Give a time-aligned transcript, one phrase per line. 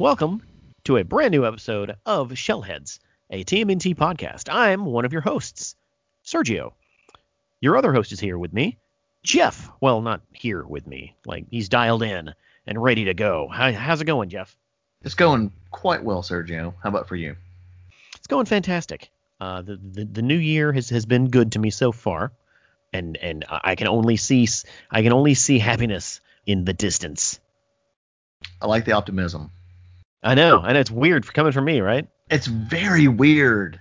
[0.00, 0.42] Welcome
[0.84, 4.48] to a brand new episode of Shellheads, a TMNT podcast.
[4.50, 5.76] I'm one of your hosts,
[6.24, 6.72] Sergio.
[7.60, 8.78] Your other host is here with me,
[9.22, 9.70] Jeff.
[9.78, 11.16] Well, not here with me.
[11.26, 12.32] Like, he's dialed in
[12.66, 13.46] and ready to go.
[13.46, 14.56] How's it going, Jeff?
[15.02, 16.72] It's going quite well, Sergio.
[16.82, 17.36] How about for you?
[18.16, 19.10] It's going fantastic.
[19.38, 22.32] Uh, the, the the new year has, has been good to me so far,
[22.90, 24.48] and and I can only see
[24.90, 27.38] I can only see happiness in the distance.
[28.62, 29.50] I like the optimism.
[30.22, 32.06] I know, and it's weird coming from me, right?
[32.30, 33.80] It's very weird.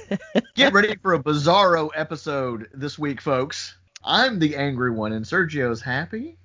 [0.54, 3.76] Get ready for a bizarro episode this week, folks.
[4.04, 6.36] I'm the angry one, and Sergio's happy.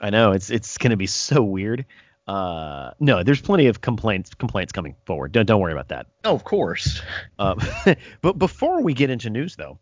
[0.00, 1.86] I know it's it's gonna be so weird.
[2.28, 5.32] Uh, no, there's plenty of complaints complaints coming forward.
[5.32, 6.06] Don't don't worry about that.
[6.24, 7.00] Oh, of course.
[7.38, 7.54] Uh,
[8.20, 9.78] but before we get into news, though,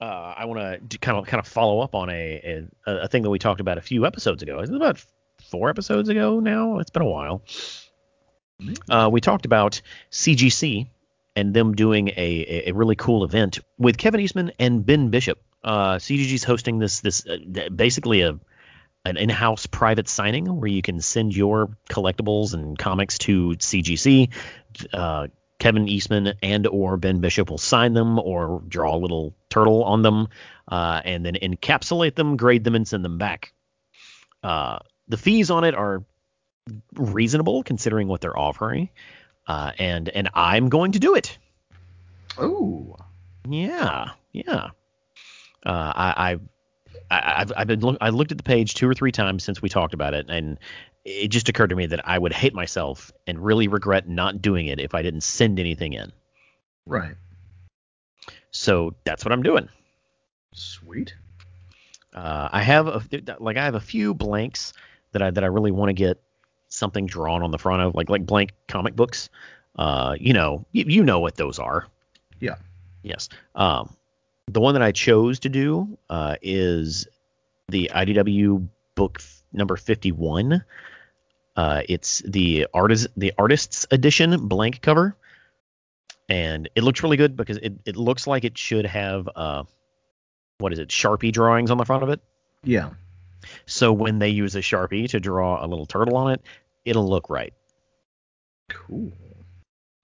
[0.00, 3.22] uh, I want to kind of kind of follow up on a, a a thing
[3.22, 4.60] that we talked about a few episodes ago.
[4.60, 5.04] Is it about
[5.50, 6.78] four episodes ago now?
[6.78, 7.42] It's been a while.
[8.88, 10.88] Uh, we talked about CGC
[11.36, 15.40] and them doing a, a really cool event with Kevin Eastman and Ben Bishop.
[15.62, 18.38] Uh, CGC's hosting this this uh, basically a
[19.04, 24.28] an in-house private signing where you can send your collectibles and comics to CGC.
[24.92, 29.84] Uh, Kevin Eastman and or Ben Bishop will sign them or draw a little turtle
[29.84, 30.28] on them,
[30.68, 33.52] uh, and then encapsulate them, grade them, and send them back.
[34.42, 36.04] Uh, the fees on it are
[36.94, 38.90] reasonable considering what they're offering,
[39.46, 41.36] uh, and and I'm going to do it.
[42.36, 42.96] Oh.
[43.48, 44.70] Yeah, yeah.
[45.64, 46.38] Uh, I,
[47.10, 49.62] I, I've, I've been look, I looked at the page two or three times since
[49.62, 50.58] we talked about it, and
[51.04, 54.66] it just occurred to me that I would hate myself and really regret not doing
[54.66, 56.12] it if I didn't send anything in.
[56.86, 57.14] Right.
[58.50, 59.68] So that's what I'm doing.
[60.52, 61.14] Sweet.
[62.14, 63.02] Uh, I have a,
[63.38, 64.72] like I have a few blanks
[65.12, 66.20] that I that I really want to get
[66.78, 69.28] something drawn on the front of, like like blank comic books.
[69.76, 71.86] Uh, you know, you, you know what those are.
[72.40, 72.56] Yeah.
[73.02, 73.28] Yes.
[73.54, 73.96] Um,
[74.46, 77.06] the one that I chose to do uh, is
[77.68, 80.64] the IDW book f- number 51.
[81.56, 85.16] Uh, it's the artist the artist's edition blank cover,
[86.28, 89.64] and it looks really good because it, it looks like it should have uh,
[90.58, 92.20] what is it Sharpie drawings on the front of it.
[92.62, 92.90] Yeah.
[93.66, 96.42] So when they use a Sharpie to draw a little turtle on it,
[96.88, 97.52] it'll look right.
[98.68, 99.12] Cool.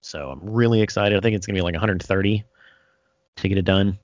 [0.02, 1.16] So I'm really excited.
[1.16, 2.44] I think it's gonna be like 130
[3.36, 3.98] to get it done.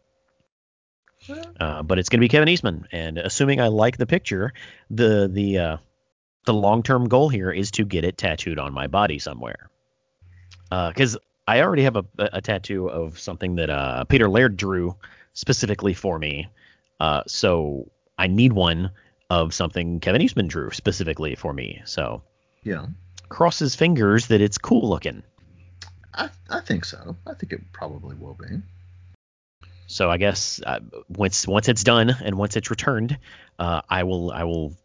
[1.59, 4.55] Uh, but it's going to be Kevin Eastman, and assuming I like the picture,
[4.89, 5.77] the the uh,
[6.47, 9.69] the long term goal here is to get it tattooed on my body somewhere.
[10.71, 14.97] Because uh, I already have a, a, tattoo of something that uh, Peter Laird drew
[15.35, 16.49] specifically for me,
[17.01, 18.91] uh, so I need one
[19.29, 21.83] of something Kevin Eastman drew specifically for me.
[21.85, 22.23] So
[22.63, 22.87] yeah,
[23.29, 25.23] crosses fingers that it's cool looking.
[26.15, 27.17] I I think so.
[27.27, 28.63] I think it probably will be.
[29.87, 33.19] So I guess uh, once once it's done and once it's returned,
[33.59, 34.77] uh, I will I will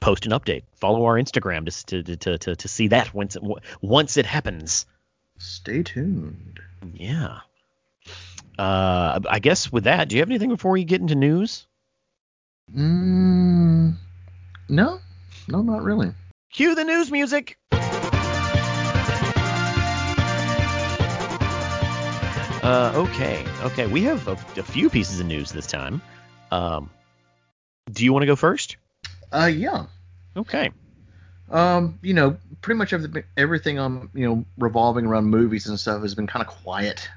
[0.00, 0.62] post an update.
[0.76, 3.42] Follow our Instagram to to to to, to see that once it,
[3.80, 4.86] once it happens.
[5.38, 6.60] Stay tuned.
[6.94, 7.40] Yeah.
[8.58, 11.66] Uh, I guess with that, do you have anything before we get into news?
[12.72, 13.96] Mm,
[14.68, 15.00] no,
[15.48, 16.12] no, not really.
[16.52, 17.56] Cue the news music.
[22.62, 23.86] Uh, okay, okay.
[23.86, 26.02] We have a, a, few pieces of news this time.
[26.50, 26.90] Um,
[27.90, 28.76] do you want to go first?
[29.32, 29.86] Uh, yeah.
[30.36, 30.70] Okay.
[31.50, 36.02] Um, you know, pretty much everything, everything on you know revolving around movies and stuff
[36.02, 37.08] has been kind of quiet.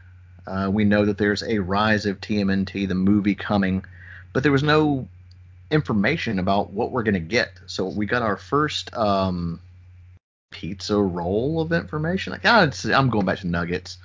[0.48, 3.84] Uh, we know that there's a rise of TMNT, the movie coming,
[4.32, 5.10] but there was no
[5.72, 7.52] information about what we're gonna get.
[7.68, 9.60] So we got our first um,
[10.52, 12.32] pizza roll of information.
[12.32, 13.98] Like, ah, I'm going back to nuggets.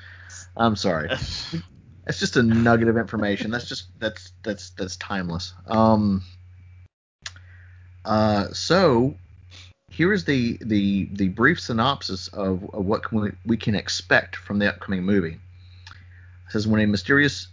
[0.56, 1.08] I'm sorry.
[2.06, 3.50] it's just a nugget of information.
[3.50, 5.54] That's just that's that's that's timeless.
[5.66, 6.22] Um.
[8.04, 8.48] Uh.
[8.52, 9.14] So
[9.90, 14.36] here is the the the brief synopsis of, of what can we, we can expect
[14.36, 15.38] from the upcoming movie.
[16.46, 17.48] It says when a mysterious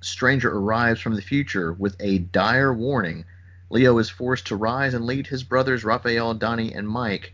[0.00, 3.24] stranger arrives from the future with a dire warning,
[3.72, 7.32] Leo is forced to rise and lead his brothers Raphael, Donnie, and Mike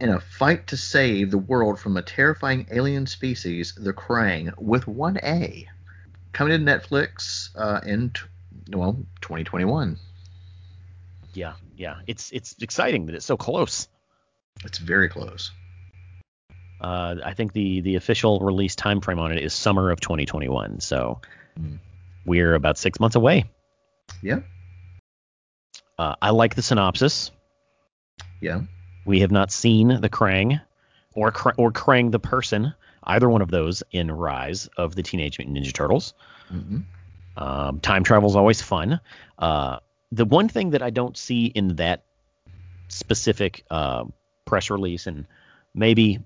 [0.00, 4.86] in a fight to save the world from a terrifying alien species, the Krang, with
[4.86, 5.68] one A.
[6.32, 8.12] Coming to Netflix uh, in
[8.72, 9.98] well 2021.
[11.34, 13.88] Yeah, yeah, it's it's exciting that it's so close.
[14.64, 15.50] It's very close.
[16.80, 20.80] Uh, I think the the official release time frame on it is summer of 2021,
[20.80, 21.20] so
[21.60, 21.78] mm.
[22.24, 23.44] we're about six months away.
[24.22, 24.40] Yeah.
[26.00, 27.30] Uh, I like the synopsis.
[28.40, 28.62] Yeah.
[29.04, 30.58] We have not seen the Krang
[31.12, 32.72] or Kr- or Krang the person,
[33.04, 36.14] either one of those in Rise of the Teenage Mutant Ninja Turtles.
[36.48, 36.78] hmm
[37.36, 39.00] Um, time travel is always fun.
[39.38, 39.80] Uh,
[40.10, 42.04] the one thing that I don't see in that
[42.88, 44.04] specific uh,
[44.46, 45.26] press release, and
[45.74, 46.18] maybe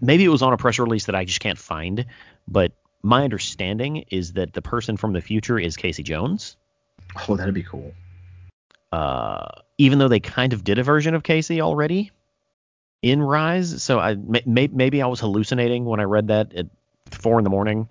[0.00, 2.06] maybe it was on a press release that I just can't find,
[2.46, 2.70] but
[3.02, 6.56] my understanding is that the person from the future is Casey Jones.
[7.28, 7.92] Oh, that'd be cool.
[8.92, 9.46] Uh,
[9.78, 12.10] even though they kind of did a version of Casey already
[13.02, 16.66] in Rise, so I may, may, maybe I was hallucinating when I read that at
[17.10, 17.88] four in the morning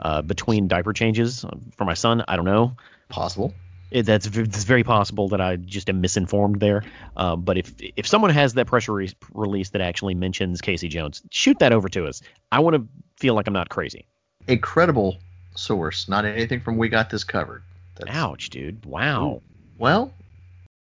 [0.00, 1.44] uh, between diaper changes
[1.76, 2.24] for my son.
[2.28, 2.76] I don't know.
[3.08, 3.54] Possible.
[3.90, 6.82] It, that's it's very possible that I just am misinformed there.
[7.16, 11.22] Uh, but if if someone has that press release, release that actually mentions Casey Jones,
[11.30, 12.20] shoot that over to us.
[12.50, 14.04] I want to feel like I'm not crazy.
[14.48, 15.18] A credible
[15.54, 17.62] source, not anything from We Got This Covered.
[17.94, 18.84] That's, Ouch, dude!
[18.84, 19.40] Wow,
[19.78, 20.12] Well,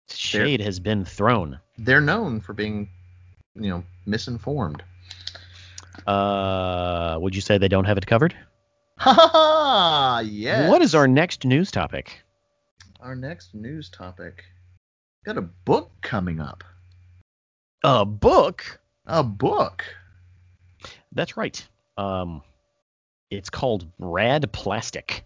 [0.10, 1.60] shade has been thrown.
[1.78, 2.90] they're known for being,
[3.56, 4.84] you know, misinformed.
[6.08, 8.36] Uh, would you say they don't have it covered?
[9.00, 10.20] Ha ha ha!
[10.26, 10.70] Yes.
[10.70, 12.22] What is our next news topic?
[13.00, 14.44] our next news topic?
[15.26, 16.64] Got a book coming up.
[17.84, 18.80] A book.
[19.08, 19.84] A book.
[21.12, 21.68] That's right.
[21.98, 22.44] Um,
[23.32, 25.24] it's called Rad Plastic.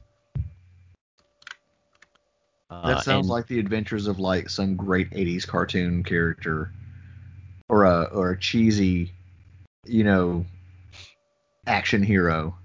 [2.83, 6.71] Uh, That sounds and- like the adventures of like some great '80s cartoon character,
[7.69, 9.11] or a or a cheesy,
[9.85, 10.45] you know,
[11.67, 12.55] action hero.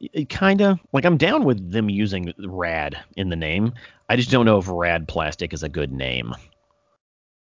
[0.00, 3.72] it kinda like I'm down with them using rad in the name.
[4.08, 6.34] I just don't know if rad plastic is a good name.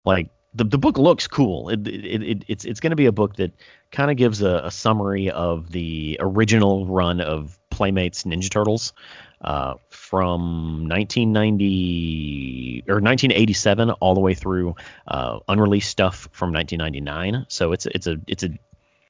[0.05, 1.67] Like the the book looks cool.
[1.69, 3.51] It, it, it it's it's going to be a book that
[3.91, 8.91] kind of gives a, a summary of the original run of Playmates Ninja Turtles
[9.39, 14.75] uh, from 1990 or 1987 all the way through
[15.07, 17.45] uh, unreleased stuff from 1999.
[17.47, 18.49] So it's it's a it's a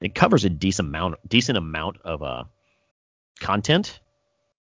[0.00, 2.44] it covers a decent amount decent amount of uh
[3.40, 3.98] content.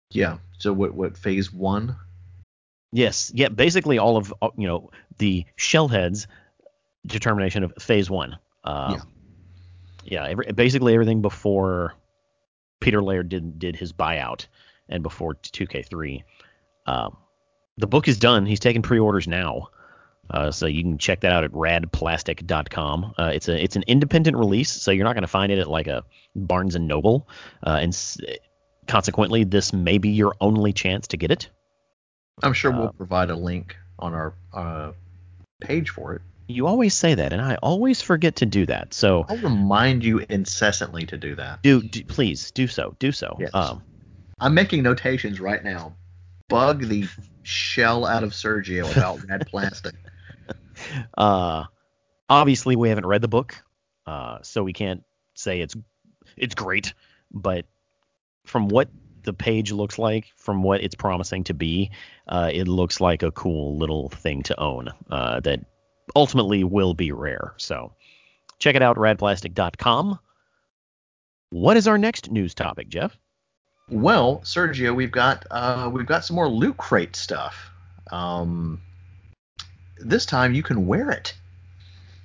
[0.09, 0.39] Yeah.
[0.57, 1.95] So what what phase one?
[2.91, 4.89] Yes, yeah, basically all of uh, you know
[5.19, 6.25] the shellheads
[7.05, 8.39] determination of phase one.
[8.63, 8.97] Uh,
[10.03, 11.93] yeah, every, basically everything before
[12.81, 14.47] Peter Laird did did his buyout
[14.89, 16.23] and before 2K3.
[16.87, 17.15] Um,
[17.77, 18.45] the book is done.
[18.45, 19.69] He's taking pre-orders now.
[20.29, 23.13] Uh, so you can check that out at radplastic.com.
[23.17, 25.69] Uh, it's a it's an independent release, so you're not going to find it at
[25.69, 26.03] like a
[26.35, 27.27] Barnes and Noble,
[27.65, 28.17] uh, and s-
[28.87, 31.49] consequently, this may be your only chance to get it.
[32.43, 34.91] I'm sure we'll Uh, provide a link on our uh,
[35.59, 36.21] page for it.
[36.47, 38.93] You always say that, and I always forget to do that.
[38.93, 41.61] So I'll remind you incessantly to do that.
[41.61, 42.95] do, do please do so.
[42.99, 43.37] Do so.
[43.39, 43.51] Yes.
[43.53, 43.81] Um,
[44.39, 45.95] I'm making notations right now.
[46.49, 47.07] Bug the
[47.43, 49.95] shell out of Sergio about Rad Plastic.
[51.17, 51.65] uh,
[52.29, 53.55] obviously, we haven't read the book,
[54.05, 55.03] uh, so we can't
[55.35, 55.75] say it's
[56.35, 56.93] it's great.
[57.31, 57.65] But
[58.45, 58.89] from what
[59.23, 61.91] the page looks like, from what it's promising to be,
[62.27, 65.61] uh, it looks like a cool little thing to own uh, that
[66.15, 67.53] ultimately will be rare.
[67.57, 67.93] So
[68.59, 70.19] check it out, radplastic.com.
[71.49, 73.17] What is our next news topic, Jeff?
[73.89, 77.69] Well, Sergio, we've got uh, we've got some more loot crate stuff.
[78.09, 78.81] Um,
[79.97, 81.33] this time you can wear it.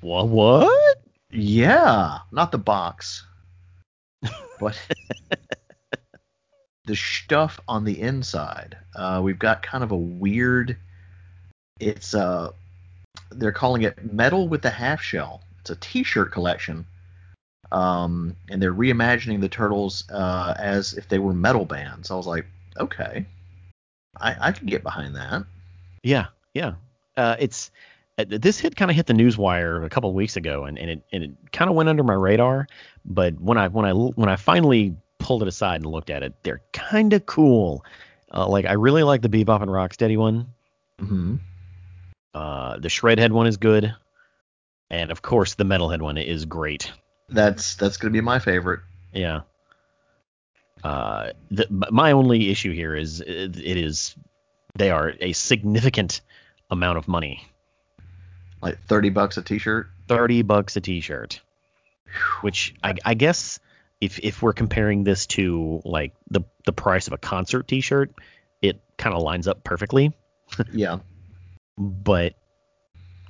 [0.00, 0.28] What?
[0.28, 0.98] What?
[1.30, 3.26] Yeah, not the box,
[4.60, 4.80] but
[6.86, 8.76] the stuff on the inside.
[8.94, 10.76] Uh, we've got kind of a weird.
[11.80, 12.52] It's uh,
[13.30, 15.42] they're calling it metal with the half shell.
[15.60, 16.86] It's a T-shirt collection,
[17.72, 22.10] um, and they're reimagining the turtles uh, as if they were metal bands.
[22.10, 22.46] I was like,
[22.78, 23.26] okay,
[24.20, 25.44] I, I can get behind that.
[26.02, 26.74] Yeah, yeah.
[27.16, 27.70] Uh, it's
[28.18, 30.78] uh, this hit kind of hit the news wire a couple of weeks ago, and,
[30.78, 32.66] and it and it kind of went under my radar.
[33.04, 36.34] But when I when I when I finally pulled it aside and looked at it,
[36.42, 37.84] they're kind of cool.
[38.32, 40.48] Uh, like I really like the Bebop and Rocksteady one.
[41.00, 41.36] Mm-hmm.
[42.36, 43.94] Uh, the Shredhead one is good,
[44.90, 46.92] and of course the Metalhead one is great.
[47.30, 48.80] That's that's gonna be my favorite.
[49.14, 49.40] Yeah.
[50.84, 54.14] Uh, the, my only issue here is it, it is
[54.74, 56.20] they are a significant
[56.70, 57.48] amount of money.
[58.60, 59.88] Like thirty bucks a T-shirt.
[60.08, 61.40] 30 bucks a t-shirt
[62.42, 63.58] which I, I guess
[64.00, 68.12] if if we're comparing this to like the the price of a concert t-shirt
[68.62, 70.14] it kind of lines up perfectly
[70.72, 70.98] Yeah.
[71.78, 72.34] But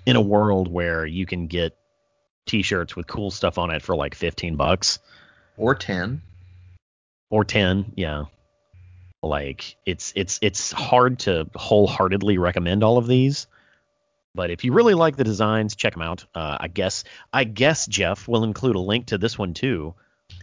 [0.07, 1.77] in a world where you can get
[2.47, 4.99] t-shirts with cool stuff on it for like 15 bucks
[5.57, 6.23] Or ten.
[7.31, 8.25] or 10 yeah
[9.23, 13.49] like it's it's it's hard to wholeheartedly recommend all of these
[14.37, 16.27] But if you really like the designs, check them out.
[16.35, 19.95] Uh, I guess I guess Jeff will include a link to this one too.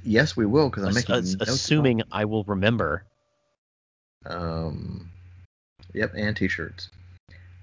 [0.04, 3.06] Yes, we will because I'm making Ass- assuming I will remember.
[4.26, 5.12] Um,
[5.94, 6.90] yep, and t-shirts.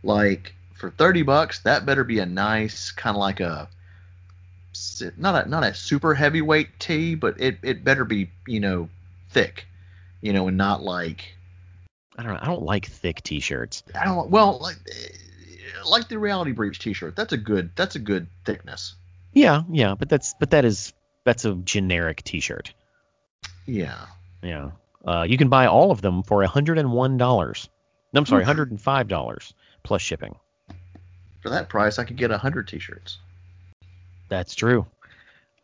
[0.02, 3.68] Like for thirty bucks, that better be a nice kind of like a
[5.16, 8.88] not a not a super heavyweight tee, but it it better be you know
[9.30, 9.66] thick,
[10.20, 11.34] you know, and not like
[12.16, 12.38] I don't know.
[12.40, 13.82] I don't like thick t-shirts.
[13.94, 14.76] I don't well like
[15.88, 17.16] like the reality breach t-shirt.
[17.16, 18.94] That's a good that's a good thickness.
[19.32, 20.92] Yeah, yeah, but that's but that is
[21.24, 22.72] that's a generic t-shirt.
[23.66, 24.06] Yeah.
[24.42, 24.70] Yeah.
[25.04, 27.16] Uh, you can buy all of them for $101.
[28.12, 29.52] No, I'm sorry, $105
[29.82, 30.34] plus shipping.
[31.42, 33.18] For that price, I could get a hundred t-shirts.
[34.28, 34.86] That's true.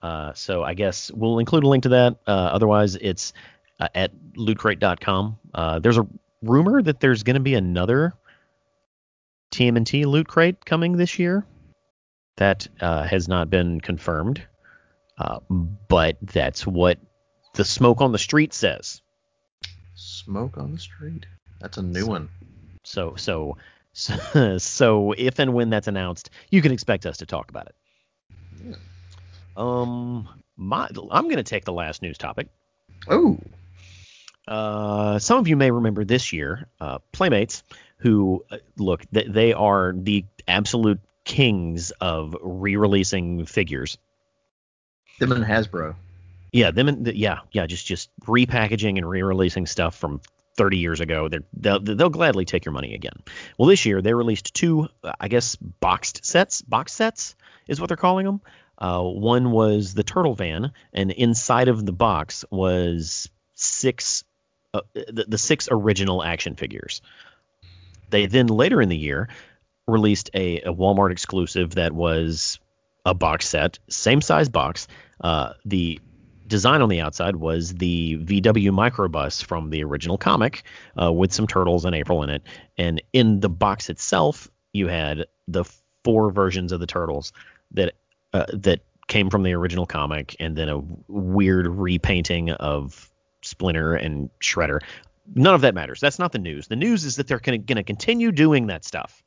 [0.02, 2.16] Uh, so I guess we'll include a link to that.
[2.26, 3.32] Uh, otherwise, it's
[3.80, 5.38] uh, at lootcrate.com.
[5.54, 6.06] Uh, there's a
[6.42, 8.14] rumor that there's going to be another
[9.52, 11.46] TMNT loot crate coming this year.
[12.36, 14.42] That uh, has not been confirmed,
[15.16, 15.38] uh,
[15.88, 16.98] but that's what
[17.54, 19.00] the smoke on the street says.
[19.94, 21.24] Smoke on the street.
[21.60, 22.28] That's a new one.
[22.84, 23.56] So so
[23.96, 27.74] so, so if and when that's announced, you can expect us to talk about it.
[28.64, 28.74] Yeah.
[29.56, 32.48] Um, my I'm going to take the last news topic.
[33.08, 33.38] Oh,
[34.46, 37.62] Uh, some of you may remember this year, uh, Playmates,
[37.98, 43.96] who uh, look, th- they are the absolute kings of re-releasing figures.
[45.18, 45.94] them and Hasbro.
[46.52, 50.20] Yeah, them and the, yeah, yeah, just just repackaging and re-releasing stuff from
[50.56, 51.28] 30 years ago.
[51.52, 53.22] They'll they'll gladly take your money again.
[53.58, 56.62] Well, this year they released two, uh, I guess, boxed sets.
[56.62, 57.36] Box sets
[57.68, 58.40] is what they're calling them.
[58.78, 64.24] Uh, one was the Turtle Van, and inside of the box was six,
[64.74, 67.00] uh, the, the six original action figures.
[68.10, 69.28] They then later in the year
[69.86, 72.58] released a, a Walmart exclusive that was
[73.06, 74.88] a box set, same size box.
[75.20, 76.00] Uh, the
[76.46, 80.62] design on the outside was the VW microbus from the original comic
[81.00, 82.42] uh, with some turtles and April in it.
[82.78, 85.64] And in the box itself, you had the
[86.04, 87.32] four versions of the turtles
[87.72, 87.94] that
[88.32, 93.10] uh, that came from the original comic, and then a weird repainting of
[93.42, 94.80] Splinter and Shredder.
[95.34, 96.00] None of that matters.
[96.00, 96.68] That's not the news.
[96.68, 99.22] The news is that they're going to continue doing that stuff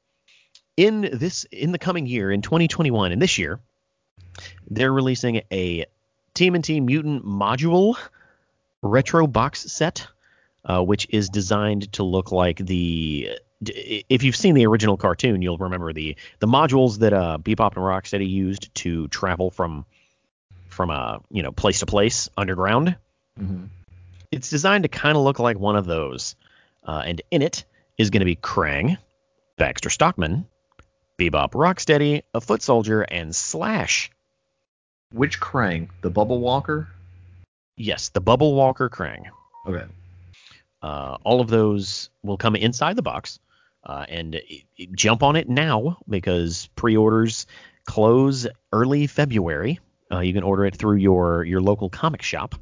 [0.79, 3.59] in this in the coming year in 2021 and this year
[4.69, 5.85] they're releasing a
[6.39, 7.97] TMNT Mutant Module
[8.81, 10.07] retro box set,
[10.63, 13.37] uh, which is designed to look like the.
[13.61, 17.83] If you've seen the original cartoon, you'll remember the the modules that uh, Bebop and
[17.83, 19.85] Rocksteady used to travel from
[20.69, 22.95] from uh, you know place to place underground.
[23.37, 23.65] Mm-hmm.
[24.31, 26.37] It's designed to kind of look like one of those,
[26.85, 27.65] uh, and in it
[27.97, 28.97] is going to be Krang,
[29.57, 30.45] Baxter Stockman,
[31.17, 34.09] Bebop Rocksteady, a Foot Soldier, and Slash.
[35.11, 35.89] Which Krang?
[36.01, 36.87] The Bubble Walker?
[37.77, 39.25] Yes, the Bubble Walker Krang.
[39.67, 39.85] Okay.
[40.81, 43.39] Uh, all of those will come inside the box,
[43.83, 44.39] uh, and
[44.93, 47.47] jump on it now because pre-orders
[47.85, 49.79] close early February.
[50.11, 52.55] Uh, you can order it through your your local comic shop,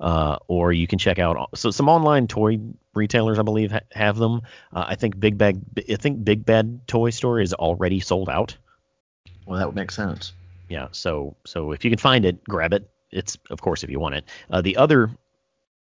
[0.00, 2.58] uh, or you can check out so some online toy
[2.94, 4.42] retailers, I believe, ha- have them.
[4.72, 8.56] Uh, I think Big Bag, I think Big Bad Toy Store is already sold out.
[9.46, 10.32] Well, that would make sense.
[10.70, 12.88] Yeah, so so if you can find it, grab it.
[13.10, 14.24] It's of course if you want it.
[14.48, 15.10] Uh, the other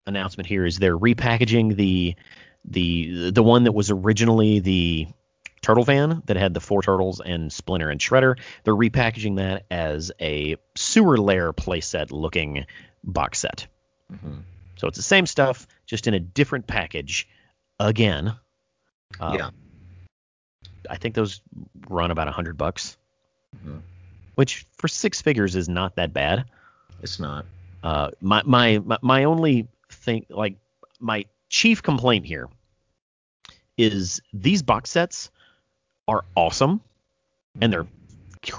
[0.06, 2.14] announcement here is they're repackaging the
[2.64, 5.08] the the one that was originally the
[5.62, 8.38] turtle van that had the four turtles and Splinter and Shredder.
[8.62, 12.64] They're repackaging that as a sewer lair playset looking
[13.02, 13.66] box set.
[14.12, 14.38] Mm-hmm.
[14.76, 17.28] So it's the same stuff, just in a different package
[17.80, 18.37] again.
[19.18, 19.50] Um, Yeah.
[20.88, 21.40] I think those
[21.88, 22.97] run about a hundred bucks,
[23.56, 23.80] Mhm.
[24.38, 26.45] Which for six figures is not that bad.
[27.02, 27.45] It's not.
[27.83, 30.54] Uh, my, my my my only thing, like
[31.00, 32.49] my chief complaint here,
[33.76, 35.33] is these box sets
[36.07, 36.80] are awesome
[37.61, 37.87] and they're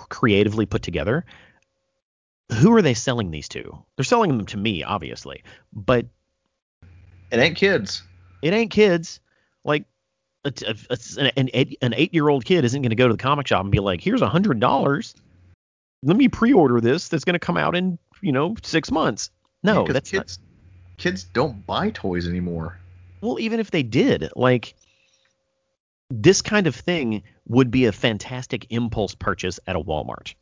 [0.09, 1.23] creatively put together.
[2.59, 3.77] Who are they selling these to?
[3.95, 6.05] They're selling them to me, obviously, but
[7.31, 8.03] It ain't kids.
[8.41, 9.21] it ain't kids.
[9.63, 9.85] Like
[10.43, 13.13] a, a, a- an eight, an eight year old kid isn't going to go to
[13.13, 15.15] the comic shop and be like, "Here's a hundred dollars.
[16.03, 17.09] Let me pre-order this.
[17.09, 19.31] That's going to come out in you know six months."
[19.63, 20.39] No, Yeah, 'cause that's not, kids.
[20.97, 22.79] Kids don't buy toys anymore.
[23.21, 23.39] well.
[23.39, 24.75] Even if they did, like
[26.09, 30.33] this kind of thing would be a fantastic impulse purchase at a Walmart.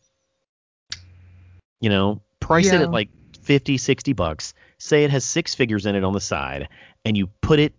[1.81, 3.09] You know, price it at like
[3.41, 4.53] 50, 60 bucks.
[4.79, 6.69] Say it has six figures in it on the side,
[7.05, 7.73] and you put it,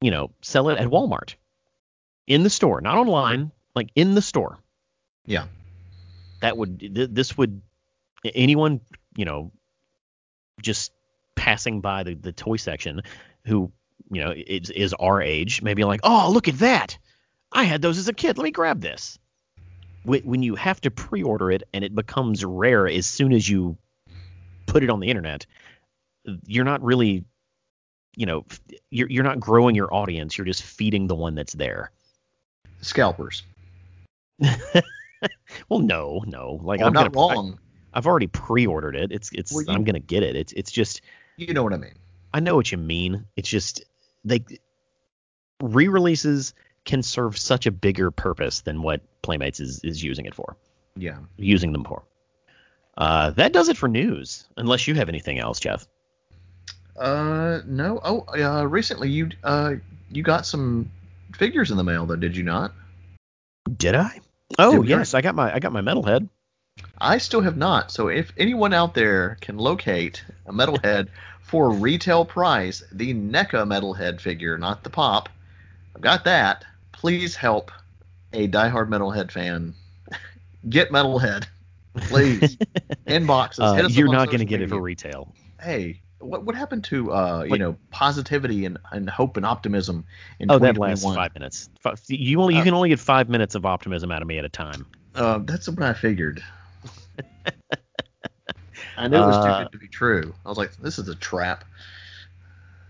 [0.00, 1.34] you know, sell it at Walmart
[2.26, 4.58] in the store, not online, like in the store.
[5.26, 5.46] Yeah.
[6.44, 7.60] That would th- this would
[8.34, 8.80] anyone
[9.16, 9.50] you know
[10.62, 10.92] just
[11.34, 13.02] passing by the, the toy section
[13.44, 13.72] who
[14.10, 16.98] you know is, is our age maybe like oh look at that.
[17.52, 18.36] I had those as a kid.
[18.36, 19.18] Let me grab this.
[20.04, 23.78] When you have to pre-order it and it becomes rare as soon as you
[24.66, 25.46] put it on the internet
[26.46, 27.24] you're not really
[28.16, 28.44] you know
[28.90, 30.38] you're, you're not growing your audience.
[30.38, 31.90] You're just feeding the one that's there.
[32.80, 33.42] Scalpers.
[35.68, 37.58] well no no like Well, i'm not gonna I- wrong.
[37.96, 39.12] I've already pre-ordered it.
[39.12, 40.34] It's it's Well, you- I'm gonna get it.
[40.34, 41.00] It's it's just
[41.36, 41.94] you know what I mean.
[42.32, 43.24] I know what you mean.
[43.36, 43.84] It's just
[44.24, 44.44] they
[45.62, 46.54] re-releases
[46.84, 50.56] can serve such a bigger purpose than what Playmates is is using it for,
[50.96, 51.18] Yeah.
[51.36, 52.02] using them for.
[52.98, 54.46] Uh, that does it for news.
[54.56, 55.86] Unless you have anything else, Jeff.
[56.96, 58.00] Uh, no.
[58.04, 59.74] Oh, uh, recently you uh
[60.10, 60.90] you got some
[61.36, 62.72] figures in the mail though, did you not?
[63.76, 64.20] Did I?
[64.58, 66.28] Oh yes, I got my I got my metalhead.
[66.98, 67.90] I still have not.
[67.90, 71.08] So if anyone out there can locate a metalhead
[71.42, 75.28] for retail price, the NECA metalhead figure, not the pop,
[75.94, 76.64] I've got that.
[76.92, 77.70] Please help
[78.32, 79.74] a diehard metalhead fan
[80.68, 81.46] get metalhead.
[81.96, 82.56] Please.
[83.06, 83.60] Inboxes.
[83.60, 85.32] Uh, Hit us up you're not going to get it for retail.
[85.60, 90.04] Hey, what what happened to uh you know positivity and, and hope and optimism
[90.40, 91.68] in Oh, that lasts five minutes.
[92.08, 94.44] You only you Uh, can only get five minutes of optimism out of me at
[94.44, 94.86] a time.
[95.14, 96.42] Uh, that's what I figured.
[98.96, 100.34] I knew it was too Uh, good to be true.
[100.44, 101.64] I was like, this is a trap.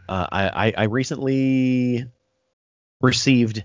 [0.08, 2.06] uh, I, I I recently
[3.00, 3.64] received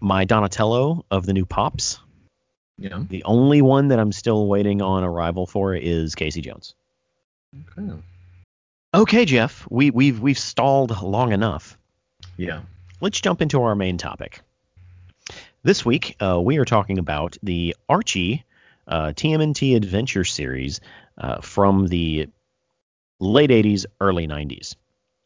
[0.00, 1.98] my Donatello of the new Pops.
[2.78, 3.06] Know.
[3.08, 6.74] The only one that I'm still waiting on arrival for is Casey Jones.
[7.78, 7.90] Okay.
[8.94, 11.76] Okay, Jeff, we we've we've stalled long enough.
[12.36, 12.60] Yeah.
[13.00, 14.40] Let's jump into our main topic.
[15.62, 18.44] This week, uh, we are talking about the Archie
[18.86, 20.80] uh, TMNT Adventure series
[21.18, 22.28] uh, from the
[23.18, 24.76] late 80s, early 90s.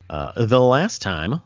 [0.09, 1.41] Uh, the last time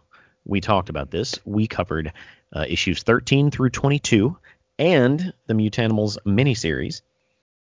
[0.44, 2.12] we talked about this, we covered
[2.54, 4.36] uh, issues 13 through 22
[4.78, 7.02] and the Mutanimals miniseries.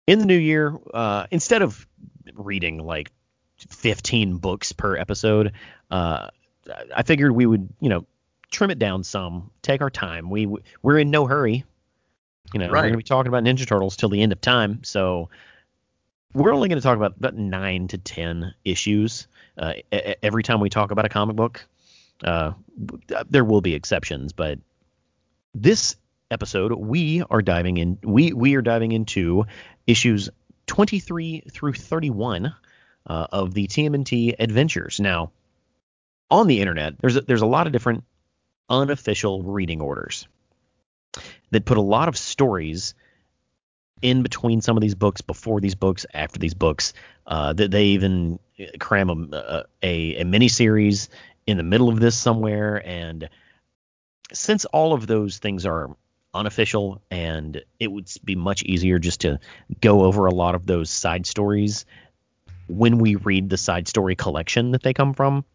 [0.08, 1.88] In the new year, uh, instead of
[2.36, 3.12] reading like
[3.70, 5.54] 15 books per episode,
[5.92, 6.28] uh,
[6.96, 8.06] I figured we would, you know,
[8.52, 10.30] trim it down some, take our time.
[10.30, 10.48] We
[10.82, 11.66] we're in no hurry.
[12.54, 14.84] You know, we're going to be talking about Ninja Turtles till the end of time,
[14.84, 15.30] so
[16.34, 19.74] we're only going to talk about about nine to ten issues uh,
[20.22, 21.66] every time we talk about a comic book.
[22.24, 22.54] Uh,
[23.30, 24.60] there will be exceptions, but
[25.56, 25.96] this
[26.32, 27.98] episode we are diving in.
[28.04, 29.46] We we are diving into
[29.88, 30.30] issues
[30.68, 32.54] 23 through 31
[33.08, 35.00] uh, of the TMNT Adventures.
[35.00, 35.32] Now,
[36.30, 38.04] on the internet, there's a, there's a lot of different
[38.70, 40.28] unofficial reading orders
[41.52, 42.96] that put a lot of stories
[44.02, 46.94] in between some of these books, before these books, after these books.
[47.26, 48.38] Uh, that they even
[48.80, 51.10] cram a, a, a, mini series
[51.48, 52.82] in the middle of this somewhere.
[52.86, 53.30] And
[54.34, 55.96] since all of those things are
[56.34, 59.40] unofficial and it would be much easier just to
[59.80, 61.86] go over a lot of those side stories
[62.68, 65.46] when we read the side story collection that they come from.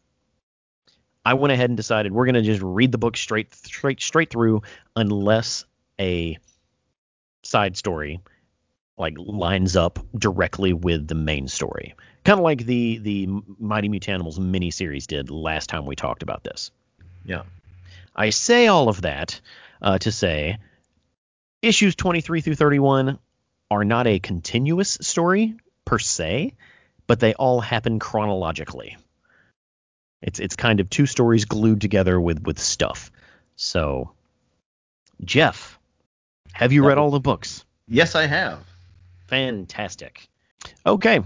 [1.24, 4.30] I went ahead and decided we're going to just read the book straight straight straight
[4.30, 4.62] through
[4.96, 5.64] unless
[6.00, 6.38] a
[7.42, 8.20] side story
[8.96, 11.94] like lines up directly with the main story.
[12.24, 16.70] Kind of like the the Mighty Mutanimals miniseries did last time we talked about this.
[17.24, 17.42] Yeah.
[18.14, 19.40] I say all of that
[19.80, 20.58] uh, to say
[21.62, 23.18] issues 23 through 31
[23.70, 26.54] are not a continuous story per se,
[27.08, 28.96] but they all happen chronologically.
[30.22, 33.10] It's it's kind of two stories glued together with with stuff.
[33.56, 34.12] So,
[35.24, 35.78] Jeff,
[36.52, 37.64] have you read all the books?
[37.88, 38.60] Yes, I have.
[39.26, 40.28] Fantastic.
[40.86, 41.20] Okay.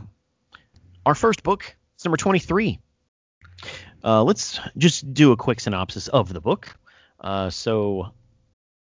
[1.04, 2.78] Our first book is number 23.
[4.04, 6.74] Uh, let's just do a quick synopsis of the book.
[7.20, 8.12] Uh, so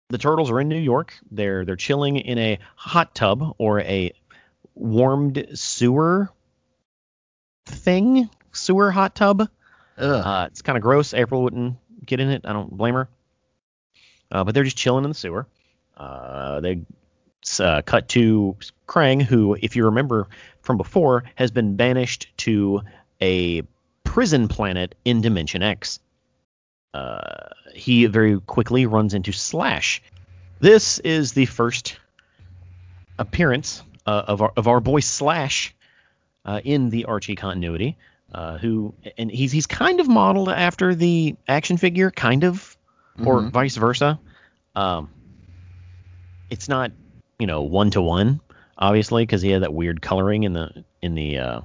[0.09, 1.15] the turtles are in New York.
[1.31, 4.13] They're they're chilling in a hot tub or a
[4.75, 6.31] warmed sewer
[7.71, 9.49] thing, sewer hot tub.
[9.97, 11.15] Uh, it's kind of gross.
[11.15, 12.43] April wouldn't get in it.
[12.45, 13.09] I don't blame her.
[14.31, 15.47] Uh, but they're just chilling in the sewer.
[15.97, 16.83] Uh, they
[17.59, 18.57] uh, cut to
[18.87, 20.29] Krang, who, if you remember
[20.63, 22.83] from before, has been banished to
[23.21, 23.63] a
[24.05, 26.01] prison planet in Dimension X.
[26.93, 30.03] Uh, he very quickly runs into Slash.
[30.61, 31.99] This is the first
[33.19, 35.75] appearance uh, of our of our boy Slash
[36.45, 37.97] uh, in the Archie continuity.
[38.33, 42.77] Uh, who and he's he's kind of modeled after the action figure, kind of,
[43.19, 43.51] or Mhm.
[43.51, 44.21] vice versa.
[44.77, 45.11] Um,
[46.49, 46.93] it's not
[47.41, 48.41] you know, one to one,
[48.79, 51.61] obviously, because he had that weird coloring in the in the uh,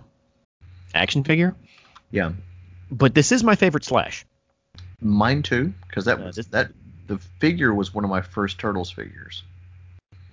[0.95, 1.53] action figure.
[2.11, 2.31] Yeah,
[2.89, 4.25] But this is my favorite Slash.
[5.01, 6.71] mine too, because that Uh, was this- that
[7.05, 9.43] the figure was one of my first Turtles figures.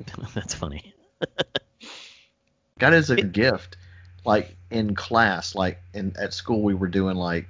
[0.34, 0.94] That's funny.
[2.78, 3.76] Got it as a gift,
[4.24, 7.46] like in class, like in at school we were doing like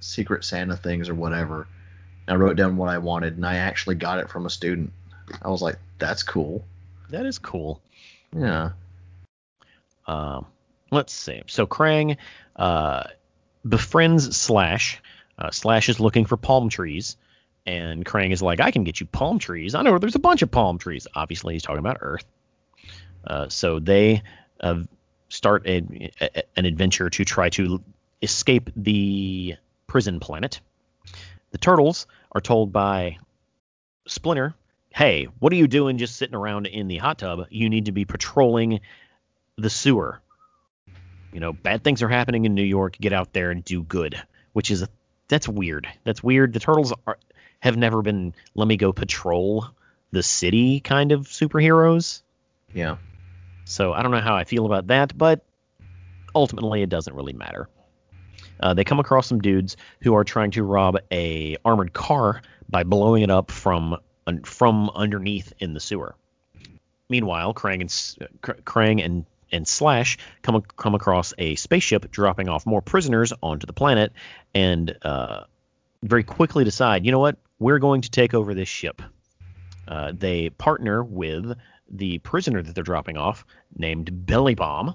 [0.00, 1.66] Secret Santa things or whatever.
[2.26, 4.92] And I wrote down what I wanted, and I actually got it from a student.
[5.42, 6.64] I was like, "That's cool."
[7.10, 7.80] That is cool.
[8.34, 8.70] Yeah.
[10.06, 10.46] Um,
[10.90, 11.42] let's see.
[11.46, 12.16] So Krang
[12.56, 13.04] uh,
[13.66, 15.00] befriends Slash.
[15.36, 17.16] Uh, Slash is looking for palm trees,
[17.66, 19.74] and Krang is like, "I can get you palm trees.
[19.74, 22.24] I know there's a bunch of palm trees." Obviously, he's talking about Earth.
[23.26, 24.22] Uh, so they
[24.60, 24.82] uh,
[25.34, 27.82] start a, a, an adventure to try to
[28.22, 30.60] escape the prison planet.
[31.50, 33.18] The turtles are told by
[34.06, 34.54] Splinter,
[34.90, 37.46] "Hey, what are you doing just sitting around in the hot tub?
[37.50, 38.80] You need to be patrolling
[39.56, 40.20] the sewer.
[41.32, 42.96] You know, bad things are happening in New York.
[43.00, 44.20] Get out there and do good."
[44.52, 44.88] Which is a,
[45.26, 45.88] that's weird.
[46.04, 46.52] That's weird.
[46.52, 47.18] The turtles are
[47.58, 49.66] have never been let me go patrol
[50.12, 52.22] the city kind of superheroes.
[52.72, 52.98] Yeah.
[53.64, 55.44] So I don't know how I feel about that, but
[56.34, 57.68] ultimately it doesn't really matter.
[58.60, 62.84] Uh, they come across some dudes who are trying to rob a armored car by
[62.84, 63.96] blowing it up from
[64.44, 66.14] from underneath in the sewer.
[67.08, 72.80] Meanwhile, Krang and Krang and and Slash come come across a spaceship dropping off more
[72.80, 74.12] prisoners onto the planet,
[74.54, 75.44] and uh,
[76.02, 79.02] very quickly decide, you know what, we're going to take over this ship.
[79.86, 81.56] Uh, they partner with
[81.90, 83.44] the prisoner that they're dropping off,
[83.76, 84.94] named Belly Bomb.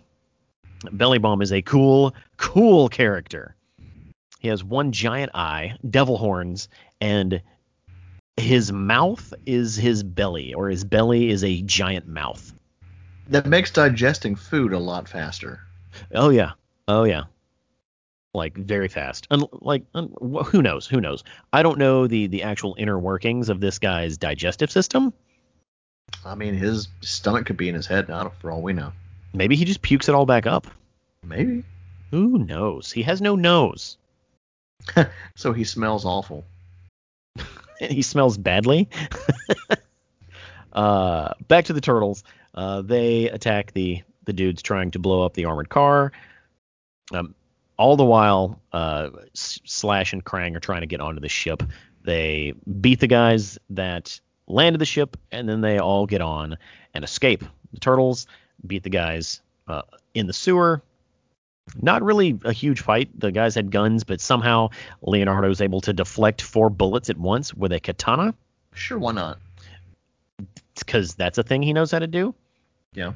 [0.91, 3.55] Belly Bomb is a cool, cool character.
[4.39, 6.69] He has one giant eye, devil horns,
[7.01, 7.41] and
[8.37, 12.53] his mouth is his belly, or his belly is a giant mouth.
[13.27, 15.59] That makes digesting food a lot faster.
[16.15, 16.51] Oh yeah,
[16.87, 17.23] oh yeah,
[18.33, 19.27] like very fast.
[19.29, 20.13] Un- like un-
[20.45, 20.87] who knows?
[20.87, 21.23] Who knows?
[21.51, 25.13] I don't know the the actual inner workings of this guy's digestive system.
[26.25, 28.91] I mean, his stomach could be in his head now, for all we know.
[29.33, 30.67] Maybe he just pukes it all back up.
[31.23, 31.63] Maybe.
[32.11, 32.91] Who knows?
[32.91, 33.97] He has no nose.
[35.35, 36.43] So he smells awful.
[37.79, 38.89] he smells badly.
[40.73, 42.23] uh, back to the turtles.
[42.53, 46.11] Uh, they attack the the dudes trying to blow up the armored car.
[47.13, 47.33] Um,
[47.77, 51.63] all the while, uh, Slash and Krang are trying to get onto the ship.
[52.03, 54.19] They beat the guys that
[54.49, 56.57] landed the ship, and then they all get on
[56.93, 57.43] and escape.
[57.73, 58.27] The turtles
[58.65, 59.83] beat the guys uh,
[60.13, 60.81] in the sewer.
[61.81, 63.09] Not really a huge fight.
[63.19, 64.69] The guys had guns, but somehow
[65.03, 68.33] Leonardo was able to deflect four bullets at once with a katana,
[68.73, 69.39] Sure, why not?
[70.77, 72.33] because that's a thing he knows how to do.
[72.93, 73.11] Yeah.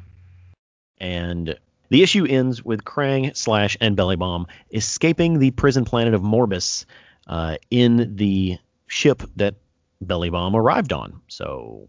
[0.99, 1.57] And
[1.89, 6.85] the issue ends with Krang, Slash, and Belly Bomb escaping the prison planet of Morbus
[7.27, 9.55] uh, in the ship that
[10.03, 11.21] Belly Bomb arrived on.
[11.27, 11.87] So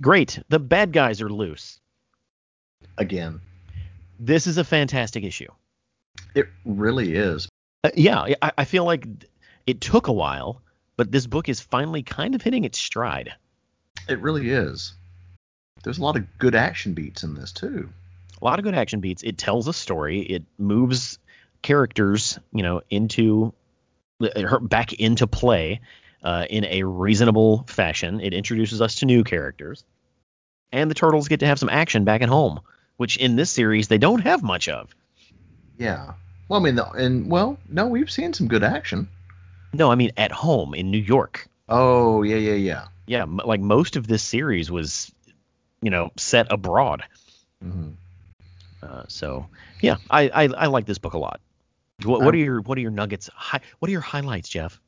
[0.00, 0.38] great.
[0.48, 1.80] The bad guys are loose.
[2.96, 3.40] Again,
[4.20, 5.50] This is a fantastic issue.
[6.34, 7.48] it really is.
[7.84, 9.06] Uh, yeah, I, I feel like
[9.66, 10.60] it took a while,
[10.96, 13.32] but this book is finally kind of hitting its stride.
[14.08, 14.94] It really is.
[15.84, 17.88] There's a lot of good action beats in this too.
[18.40, 19.22] a lot of good action beats.
[19.22, 20.20] It tells a story.
[20.22, 21.18] It moves
[21.62, 23.52] characters, you know, into
[24.20, 25.80] her back into play
[26.22, 28.20] uh, in a reasonable fashion.
[28.20, 29.84] It introduces us to new characters,
[30.72, 32.60] and the turtles get to have some action back at home,
[32.96, 34.94] which in this series they don't have much of.
[35.78, 36.12] Yeah.
[36.48, 39.08] Well, I mean, the, and well, no, we've seen some good action.
[39.72, 41.46] No, I mean at home in New York.
[41.68, 42.88] Oh yeah, yeah, yeah.
[43.06, 45.12] Yeah, m- like most of this series was,
[45.82, 47.04] you know, set abroad.
[47.62, 47.90] hmm
[48.82, 49.46] Uh, so
[49.80, 51.40] yeah, I, I I like this book a lot.
[52.04, 53.28] What, what are your what are your nuggets?
[53.34, 54.80] Hi, what are your highlights, Jeff?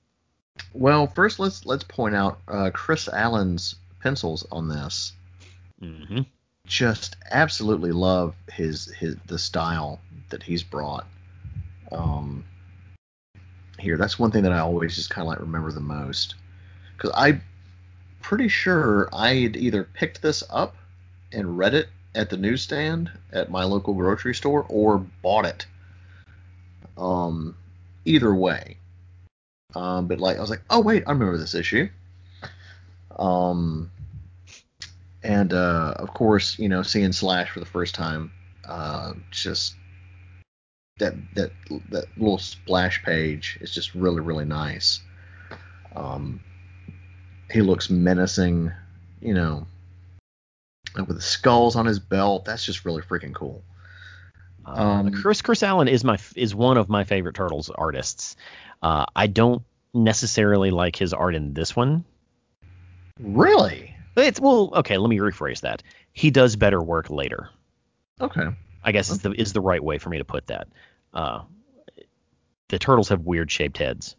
[0.73, 5.13] Well, first let's let's point out uh, Chris Allen's pencils on this.
[5.83, 6.21] Mm-hmm.
[6.67, 11.07] Just absolutely love his his the style that he's brought.
[11.91, 12.45] Um,
[13.79, 16.35] here, that's one thing that I always just kind of like remember the most
[16.97, 17.43] because I'm
[18.21, 20.77] pretty sure I had either picked this up
[21.33, 25.67] and read it at the newsstand at my local grocery store or bought it.
[26.99, 27.57] Um,
[28.05, 28.77] either way.
[29.75, 31.89] Um, but like I was like, oh wait, I remember this issue.
[33.17, 33.91] Um,
[35.23, 38.33] and uh, of course, you know, seeing Slash for the first time,
[38.65, 39.75] uh, just
[40.99, 41.53] that that
[41.91, 45.01] that little splash page is just really really nice.
[45.95, 46.41] Um,
[47.51, 48.73] he looks menacing,
[49.21, 49.67] you know.
[50.97, 52.45] with the skulls on his belt.
[52.45, 53.63] That's just really freaking cool.
[54.77, 58.37] Um, Um, Chris Chris Allen is my is one of my favorite Turtles artists.
[58.83, 62.05] Uh, I don't necessarily like his art in this one.
[63.19, 63.95] Really?
[64.17, 64.97] It's well, okay.
[64.99, 65.83] Let me rephrase that.
[66.13, 67.51] He does better work later.
[68.21, 68.49] Okay.
[68.83, 70.69] I guess is the is the right way for me to put that.
[71.13, 71.43] Uh,
[72.69, 74.17] the turtles have weird shaped heads.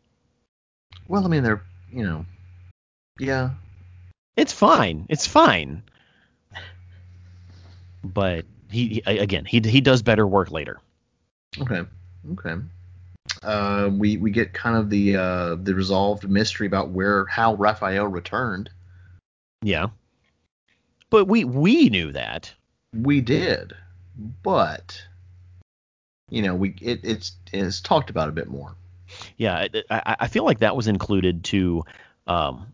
[1.08, 2.26] Well, I mean, they're you know,
[3.20, 3.52] yeah.
[4.38, 5.06] It's fine.
[5.10, 5.84] It's fine.
[8.04, 10.80] But he, he again he he does better work later.
[11.60, 11.84] Okay.
[12.34, 12.56] Okay.
[13.44, 18.08] Uh, we we get kind of the uh, the resolved mystery about where how Raphael
[18.08, 18.70] returned.
[19.62, 19.88] Yeah.
[21.10, 22.52] But we we knew that.
[22.94, 23.74] We did,
[24.44, 25.02] but
[26.30, 28.76] you know, we it, it's it's talked about a bit more.
[29.38, 31.84] Yeah, I, I I feel like that was included to
[32.28, 32.74] um,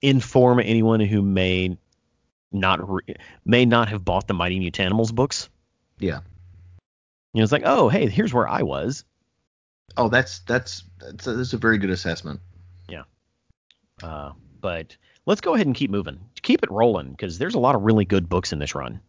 [0.00, 1.76] inform anyone who may
[2.54, 5.48] not re- may not have bought the Mighty Mutanimals books.
[5.98, 6.20] Yeah.
[7.32, 9.04] You know, it's like, oh, hey, here's where I was.
[9.96, 12.40] Oh, that's that's that's a, that's a very good assessment.
[12.88, 13.02] Yeah.
[14.02, 16.20] Uh, but let's go ahead and keep moving.
[16.42, 19.00] Keep it rolling because there's a lot of really good books in this run.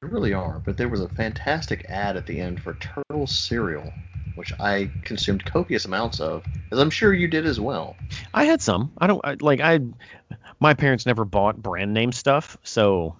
[0.00, 3.92] There really are, but there was a fantastic ad at the end for Turtle cereal,
[4.36, 7.96] which I consumed copious amounts of, as I'm sure you did as well.
[8.32, 8.92] I had some.
[8.98, 9.80] I don't I, like I.
[10.60, 13.16] My parents never bought brand name stuff, so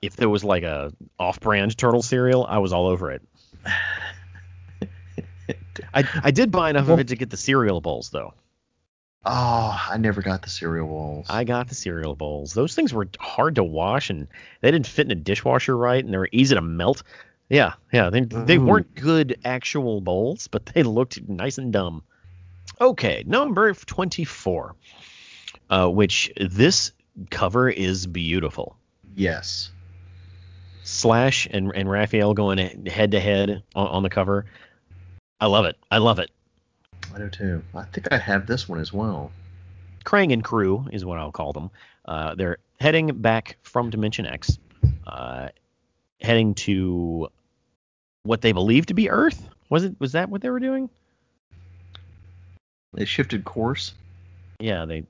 [0.00, 3.22] if there was like a off-brand turtle cereal, I was all over it.
[5.94, 8.34] I I did buy enough of it to get the cereal bowls though.
[9.24, 11.26] Oh, I never got the cereal bowls.
[11.28, 12.54] I got the cereal bowls.
[12.54, 14.28] Those things were hard to wash and
[14.62, 17.02] they didn't fit in a dishwasher right and they were easy to melt.
[17.50, 18.64] Yeah, yeah, they they Ooh.
[18.64, 22.02] weren't good actual bowls, but they looked nice and dumb.
[22.80, 24.74] Okay, number 24.
[25.68, 26.92] Uh, which this
[27.30, 28.76] cover is beautiful.
[29.14, 29.70] yes.
[30.82, 34.46] Slash and and Raphael going head to head on, on the cover.
[35.40, 35.76] I love it.
[35.90, 36.30] I love it.
[37.14, 37.62] I do too.
[37.74, 39.30] I think I have this one as well.
[40.04, 41.70] Krang and crew is what I'll call them.
[42.06, 44.58] Uh, they're heading back from Dimension X,
[45.06, 45.48] uh,
[46.20, 47.28] heading to
[48.22, 49.48] what they believe to be Earth.
[49.68, 49.94] Was it?
[49.98, 50.88] Was that what they were doing?
[52.92, 53.94] They shifted course
[54.58, 55.04] Yeah, they.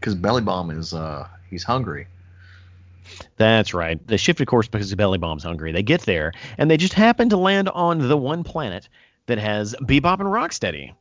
[0.00, 2.06] because Belly Bomb is uh he's hungry.
[3.36, 4.04] That's right.
[4.08, 5.70] They shifted course because Belly Bomb's hungry.
[5.70, 8.88] They get there and they just happen to land on the one planet
[9.26, 10.92] that has Bebop and Rocksteady.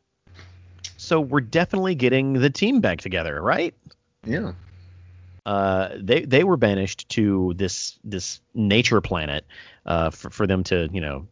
[0.98, 3.74] So we're definitely getting the team back together, right?
[4.24, 4.54] Yeah.
[5.46, 9.46] Uh, they they were banished to this this nature planet
[9.86, 11.28] uh, for for them to you know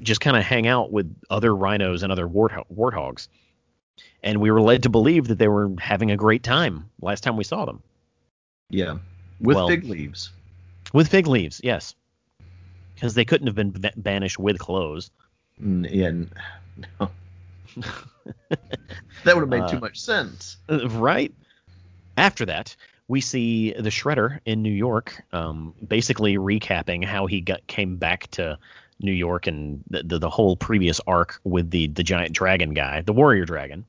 [0.00, 3.28] just kind of hang out with other rhinos and other wart warthogs,
[4.22, 7.36] and we were led to believe that they were having a great time last time
[7.36, 7.82] we saw them
[8.70, 8.98] Yeah.
[9.40, 10.30] With Well- fig leaves.
[10.92, 11.94] with fig leaves, yes,
[12.94, 15.10] because they couldn't have been ba- banished with clothes.
[15.62, 16.12] Mm, yeah.
[17.00, 17.10] No.
[19.24, 20.58] that would have made Uh, too much sense.
[20.68, 21.32] Uh, right?
[22.18, 22.74] After that,
[23.06, 28.28] we see the Shredder in New York, um, basically recapping how he got came back
[28.32, 28.58] to
[29.00, 33.02] New York and the, the, the whole previous arc with the the giant dragon guy,
[33.02, 33.86] the warrior dragon.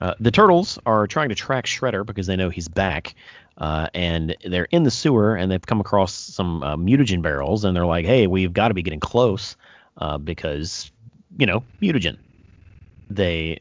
[0.00, 3.16] Uh, the turtles are trying to track Shredder because they know he's back,
[3.58, 7.76] uh, and they're in the sewer and they've come across some uh, mutagen barrels and
[7.76, 9.56] they're like, "Hey, we've got to be getting close
[9.98, 10.92] uh, because
[11.38, 12.18] you know mutagen."
[13.10, 13.60] They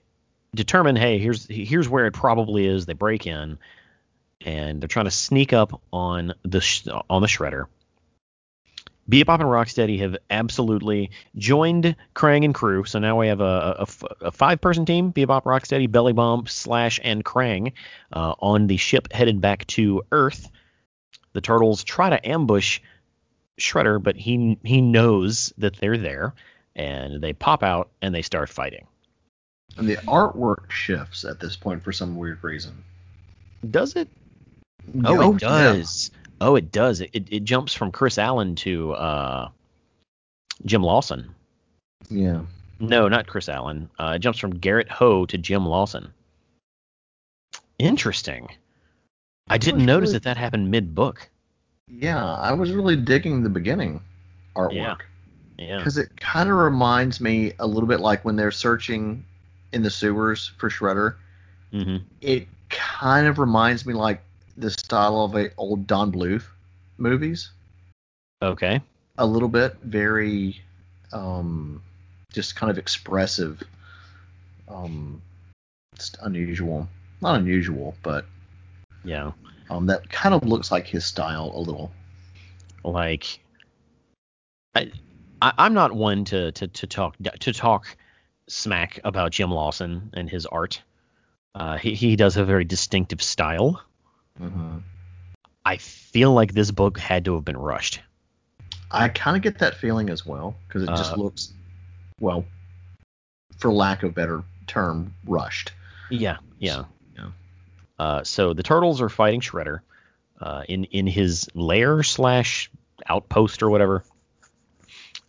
[0.53, 2.85] determine, hey, here's here's where it probably is.
[2.85, 3.57] They break in,
[4.41, 7.65] and they're trying to sneak up on the sh- on the shredder.
[9.09, 13.85] Bebop and Rocksteady have absolutely joined Krang and crew, so now we have a
[14.21, 17.73] a five-person team: Bebop, Rocksteady, Belly Bomb, Slash, and Krang
[18.13, 20.49] uh, on the ship headed back to Earth.
[21.33, 22.79] The turtles try to ambush
[23.59, 26.33] Shredder, but he he knows that they're there,
[26.75, 28.87] and they pop out and they start fighting.
[29.77, 32.83] And the artwork shifts at this point for some weird reason.
[33.69, 34.07] Does it?
[35.05, 35.47] Oh, it yeah.
[35.47, 36.11] does.
[36.41, 37.01] Oh, it does.
[37.01, 39.49] It, it it jumps from Chris Allen to uh,
[40.65, 41.33] Jim Lawson.
[42.09, 42.41] Yeah.
[42.79, 43.89] No, not Chris Allen.
[43.97, 46.13] Uh, it jumps from Garrett Ho to Jim Lawson.
[47.79, 48.49] Interesting.
[49.47, 51.29] I didn't notice really- that that happened mid book.
[51.87, 54.01] Yeah, I was really digging the beginning
[54.55, 54.73] artwork.
[54.73, 54.95] Yeah.
[55.57, 55.77] Yeah.
[55.77, 59.23] Because it kind of reminds me a little bit like when they're searching
[59.73, 61.15] in the sewers for Shredder.
[61.71, 64.21] hmm It kind of reminds me like
[64.55, 66.45] the style of a old Don Bluth
[66.97, 67.51] movies.
[68.41, 68.81] Okay.
[69.17, 70.61] A little bit, very,
[71.11, 71.81] um,
[72.31, 73.61] just kind of expressive.
[74.67, 75.21] Um,
[75.95, 76.87] just unusual.
[77.21, 78.25] Not unusual, but
[79.03, 79.31] Yeah.
[79.69, 81.91] um, that kind of looks like his style a little.
[82.83, 83.39] Like,
[84.75, 84.91] I,
[85.41, 87.95] I I'm not one to to to talk to talk
[88.47, 90.81] smack about Jim Lawson and his art.
[91.55, 93.81] Uh, he he does have a very distinctive style.
[94.41, 94.79] Mm-hmm.
[95.65, 98.01] I feel like this book had to have been rushed.
[98.91, 101.53] I kind of get that feeling as well because it just Uh, looks,
[102.19, 102.45] well,
[103.57, 105.71] for lack of a better term, rushed.
[106.09, 106.83] Yeah, yeah.
[107.17, 107.29] Yeah.
[107.97, 109.79] Uh, so the turtles are fighting Shredder
[110.41, 112.69] uh, in in his lair slash
[113.07, 114.03] outpost or whatever.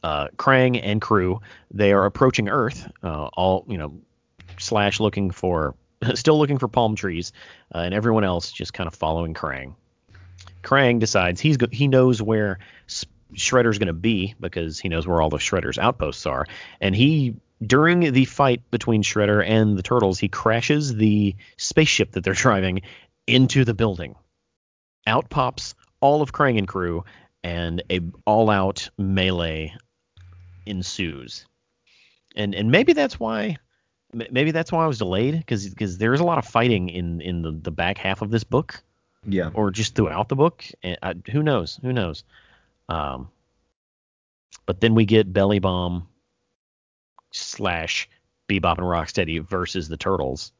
[0.04, 1.40] Uh, Krang and crew
[1.70, 3.94] they are approaching Earth, uh, all you know,
[4.58, 5.74] slash looking for
[6.14, 7.32] still looking for palm trees,
[7.74, 9.76] uh, and everyone else just kind of following Krang.
[10.62, 12.58] Krang decides he's go- he knows where
[13.34, 16.46] Shredder's going to be because he knows where all the Shredder's outposts are,
[16.82, 17.36] and he
[17.66, 22.82] during the fight between Shredder and the turtles, he crashes the spaceship that they're driving
[23.26, 24.16] into the building.
[25.06, 27.06] Out pops all of Krang and crew,
[27.42, 29.74] and a all-out melee
[30.66, 31.46] ensues.
[32.36, 33.58] And and maybe that's why
[34.12, 37.42] maybe that's why I was delayed because because there's a lot of fighting in in
[37.42, 38.82] the, the back half of this book
[39.26, 39.50] Yeah.
[39.54, 40.64] or just throughout the book.
[40.82, 41.78] And I, who knows?
[41.82, 42.24] Who knows?
[42.88, 43.28] Um,
[44.66, 46.08] but then we get Belly Bomb
[47.32, 48.08] slash
[48.48, 50.52] Bebop and Rocksteady versus the Turtles,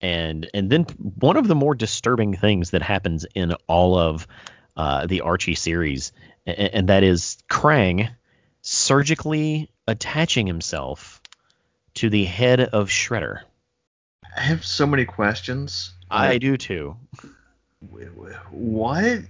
[0.00, 0.84] and and then
[1.20, 4.26] one of the more disturbing things that happens in all of
[4.76, 6.12] uh, the Archie series,
[6.46, 8.10] and, and that is Krang
[8.64, 11.20] surgically attaching himself
[11.92, 13.40] to the head of Shredder.
[14.36, 15.92] I have so many questions.
[16.10, 16.96] I Like, do too.
[18.50, 19.20] What?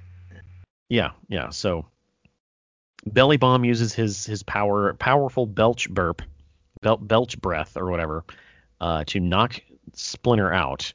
[0.89, 1.51] Yeah, yeah.
[1.51, 1.87] So
[3.05, 6.23] Belly Bomb uses his his power powerful belch burp,
[6.81, 8.25] bel- belch breath or whatever,
[8.81, 9.61] uh, to knock
[9.95, 10.93] Splinter out.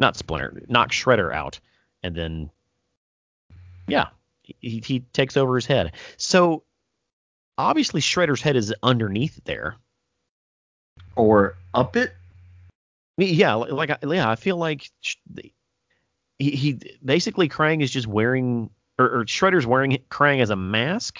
[0.00, 1.60] Not Splinter, knock Shredder out,
[2.02, 2.50] and then
[3.86, 4.06] yeah,
[4.42, 5.92] he he takes over his head.
[6.16, 6.62] So
[7.58, 9.76] obviously Shredder's head is underneath there.
[11.16, 12.14] Or up it?
[13.18, 14.88] Yeah, like yeah, I feel like
[16.38, 21.18] he he basically Krang is just wearing or, or Shredder's wearing Krang as a mask.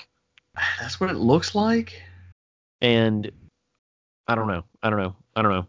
[0.80, 2.00] That's what it looks like.
[2.80, 3.30] and
[4.28, 5.66] I don't know, I don't know, I don't know.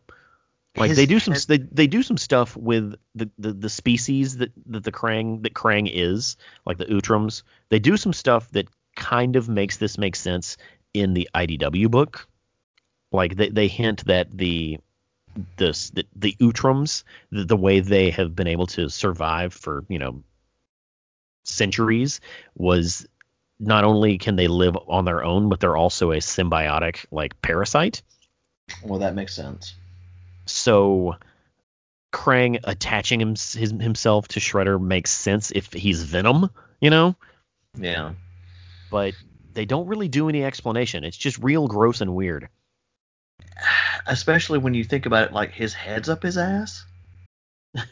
[0.77, 3.69] Like His they do some head- they, they do some stuff with the, the, the
[3.69, 7.41] species that, that the Krang that Krang is, like the Utroms.
[7.69, 8.67] They do some stuff that
[8.99, 10.57] kind of makes this make sense
[10.93, 12.27] in the IDW book.
[13.11, 14.77] Like they, they hint that the
[15.57, 19.97] this the, the Utroms, the, the way they have been able to survive for, you
[19.97, 20.21] know,
[21.43, 22.19] centuries
[22.55, 23.07] was
[23.59, 28.01] not only can they live on their own, but they're also a symbiotic like parasite.
[28.83, 29.73] Well, that makes sense.
[30.45, 31.15] So
[32.13, 36.49] Krang attaching him, his, himself to Shredder makes sense if he's Venom,
[36.81, 37.15] you know,
[37.77, 38.13] Yeah.
[38.89, 39.13] But
[39.53, 41.03] they don't really do any explanation.
[41.03, 42.49] It's just real gross and weird.
[44.07, 46.85] Especially when you think about it, like his head's up his ass.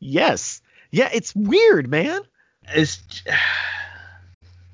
[0.00, 0.60] Yes.
[0.90, 2.20] Yeah, it's weird, man.
[2.74, 3.00] It's.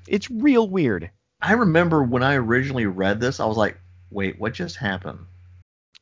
[0.07, 1.09] It's real weird.
[1.41, 5.19] I remember when I originally read this, I was like, "Wait, what just happened?"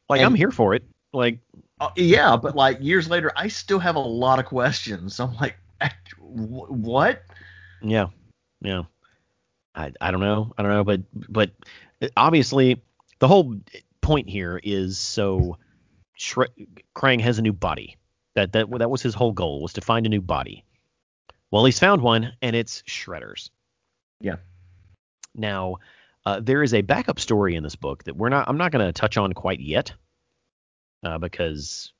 [0.10, 0.84] Like And- I'm here for it.
[1.13, 1.39] Like
[1.80, 5.19] Uh, yeah, but like years later, I still have a lot of questions.
[5.19, 5.68] I'm like, "Wh-
[6.19, 7.23] "What?"
[7.81, 8.07] Yeah,
[8.61, 8.83] yeah.
[9.75, 11.51] I I don't know, I don't know, but but
[12.17, 12.81] obviously
[13.19, 13.55] the whole
[14.01, 15.57] point here is so
[16.19, 16.47] Shre-
[16.95, 17.97] Krang has a new body.
[18.35, 20.65] That that that was his whole goal was to find a new body.
[21.51, 23.49] Well, he's found one, and it's Shredder's.
[24.21, 24.35] Yeah.
[25.35, 25.77] Now,
[26.25, 28.47] uh, there is a backup story in this book that we're not.
[28.47, 29.93] I'm not going to touch on quite yet,
[31.03, 31.91] uh, because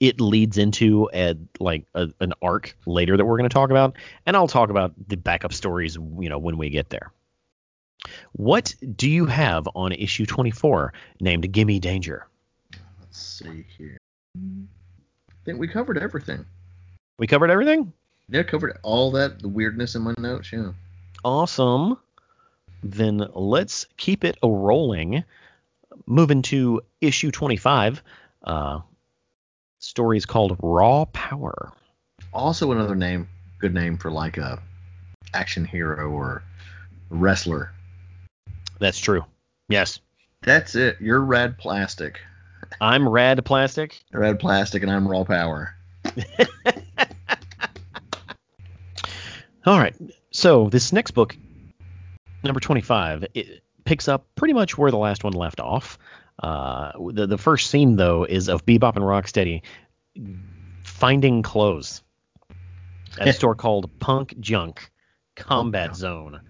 [0.00, 3.96] it leads into a like a, an arc later that we're going to talk about,
[4.26, 7.12] and I'll talk about the backup stories, you know, when we get there.
[8.32, 12.26] What do you have on issue 24 named "Gimme Danger"?
[13.00, 13.98] Let's see here.
[14.36, 16.44] I think we covered everything.
[17.18, 17.92] We covered everything.
[18.28, 20.52] Yeah, covered all that the weirdness in my notes.
[20.52, 20.72] Yeah.
[21.24, 21.98] Awesome.
[22.82, 25.24] Then let's keep it a rolling.
[26.06, 28.02] Moving to issue 25.
[28.42, 28.80] Uh,
[29.84, 31.72] story is called Raw Power.
[32.32, 33.28] Also, another name,
[33.58, 34.60] good name for like a
[35.32, 36.42] action hero or
[37.10, 37.70] wrestler.
[38.80, 39.24] That's true.
[39.68, 40.00] Yes.
[40.42, 40.96] That's it.
[41.00, 42.20] You're Rad Plastic.
[42.80, 44.02] I'm Rad Plastic.
[44.12, 45.76] Rad Plastic, and I'm Raw Power.
[49.66, 49.94] All right.
[50.30, 51.36] So this next book,
[52.42, 55.98] number 25, it picks up pretty much where the last one left off.
[56.38, 59.62] Uh, the the first scene though is of Bebop and Rocksteady
[60.82, 62.02] finding clothes
[63.18, 64.90] at a store called Punk Junk
[65.36, 66.40] Combat Zone,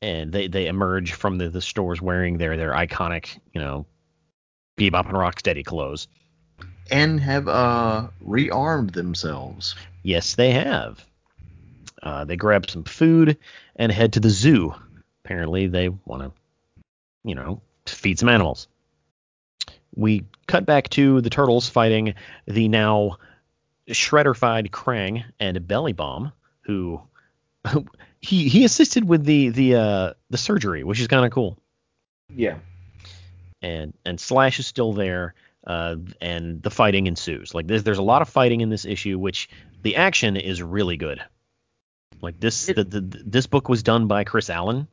[0.00, 3.86] and they they emerge from the the stores wearing their their iconic you know
[4.76, 6.06] Bebop and Rocksteady clothes.
[6.90, 9.74] And have uh rearmed themselves.
[10.02, 11.04] Yes, they have.
[12.02, 13.36] Uh, they grab some food
[13.76, 14.74] and head to the zoo.
[15.24, 16.32] Apparently, they want to,
[17.24, 18.68] you know, feed some animals.
[19.94, 22.14] We cut back to the turtles fighting
[22.46, 23.16] the now
[23.88, 26.32] shredderfied Krang and Belly Bomb,
[26.62, 27.00] who
[28.20, 31.58] he he assisted with the the uh, the surgery, which is kind of cool.
[32.34, 32.58] Yeah.
[33.62, 35.34] and and Slash is still there,
[35.66, 37.54] uh, and the fighting ensues.
[37.54, 39.48] Like there's there's a lot of fighting in this issue, which
[39.82, 41.20] the action is really good.
[42.20, 44.86] Like this It- the, the, this book was done by Chris Allan.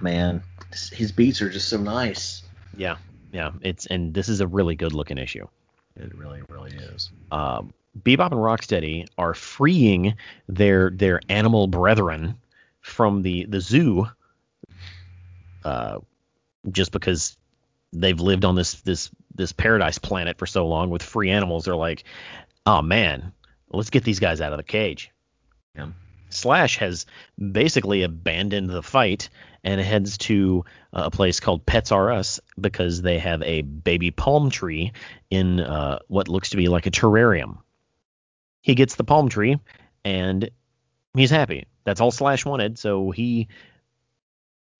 [0.00, 0.42] Man,
[0.92, 2.42] his beats are just so nice.
[2.76, 2.96] Yeah,
[3.32, 3.52] yeah.
[3.62, 5.46] It's and this is a really good looking issue.
[5.96, 7.10] It really, really is.
[7.32, 7.72] Um,
[8.02, 10.14] Bebop and Rocksteady are freeing
[10.48, 12.36] their their animal brethren
[12.80, 14.08] from the the zoo,
[15.64, 15.98] uh,
[16.70, 17.36] just because
[17.92, 21.64] they've lived on this this this paradise planet for so long with free animals.
[21.64, 22.04] They're like,
[22.66, 23.32] oh man,
[23.70, 25.10] let's get these guys out of the cage.
[25.74, 25.88] Yeah.
[26.30, 27.06] Slash has
[27.38, 29.30] basically abandoned the fight
[29.64, 34.10] and heads to uh, a place called Pets R Us because they have a baby
[34.10, 34.92] palm tree
[35.30, 37.58] in uh, what looks to be like a terrarium.
[38.60, 39.58] He gets the palm tree
[40.04, 40.50] and
[41.14, 41.66] he's happy.
[41.84, 43.48] That's all Slash wanted, so he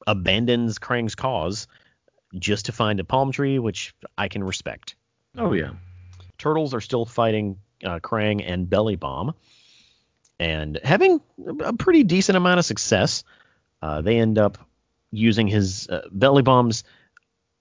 [0.07, 1.67] abandons Krang's cause
[2.39, 4.95] just to find a palm tree, which I can respect.
[5.37, 5.73] Oh yeah.
[6.37, 9.35] Turtles are still fighting uh, Krang and Belly Bomb,
[10.39, 11.21] and having
[11.61, 13.25] a pretty decent amount of success.
[13.81, 14.59] Uh, they end up
[15.11, 16.85] using his uh, Belly Bomb's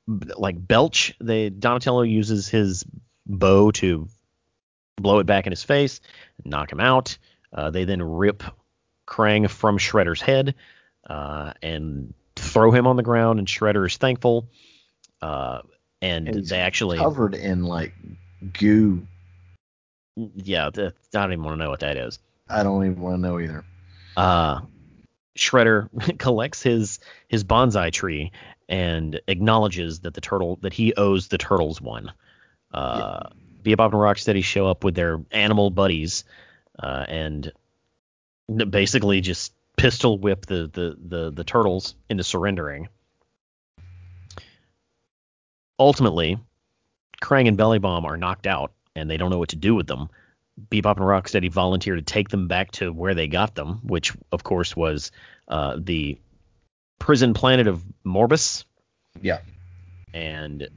[0.07, 1.15] like belch.
[1.19, 2.85] They Donatello uses his
[3.25, 4.07] bow to
[4.95, 6.01] blow it back in his face,
[6.43, 7.17] knock him out.
[7.53, 8.43] Uh, they then rip
[9.07, 10.55] Krang from Shredder's head
[11.09, 14.49] uh, and throw him on the ground, and Shredder is thankful.
[15.21, 15.61] Uh,
[16.01, 17.93] and, And they actually Covered in like
[18.53, 19.07] goo.
[20.15, 22.19] yeah, I don't even want to know what that is.
[22.49, 23.65] I don't even want to know either.
[24.15, 24.61] Uh,
[25.37, 28.31] Shredder collects his his bonsai tree
[28.69, 32.11] and acknowledges that the turtle that he owes the turtles one.
[32.73, 33.29] Uh,
[33.63, 36.25] Bebop and Rocksteady show up with their animal buddies
[36.79, 37.51] uh, and
[38.69, 42.87] basically just pistol whip the, the, the, the turtles into surrendering.
[45.79, 46.39] Ultimately,
[47.21, 49.87] Krang and Belly Bomb are knocked out and they don't know what to do with
[49.87, 50.09] them.
[50.69, 54.43] Bebop and Rocksteady volunteer to take them back to where they got them, which of
[54.43, 55.11] course was
[55.47, 56.17] uh, the
[56.99, 58.65] prison planet of Morbus.
[59.21, 59.39] Yeah.
[60.13, 60.67] And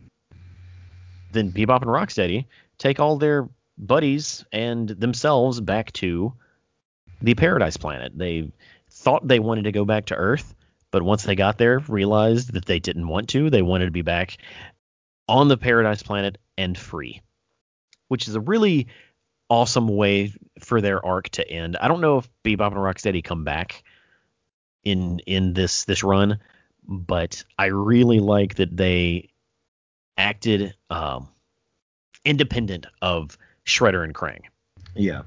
[1.33, 2.47] then Bebop and Rocksteady
[2.79, 6.35] take all their buddies and themselves back to
[7.23, 8.13] the Paradise Planet.
[8.17, 8.53] They
[8.91, 10.55] thought they wanted to go back to Earth,
[10.91, 13.51] but once they got there, realized that they didn't want to.
[13.51, 14.37] They wanted to be back
[15.29, 17.23] on the Paradise Planet and free,
[18.09, 18.89] which is a really
[19.51, 21.77] awesome way for their arc to end.
[21.81, 23.83] I don't know if Bebop and Rocksteady come back
[24.85, 26.39] in in this this run,
[26.87, 29.29] but I really like that they
[30.17, 31.29] acted um,
[32.25, 33.37] independent of
[33.67, 34.43] Shredder and Krang,
[34.95, 35.23] Yeah.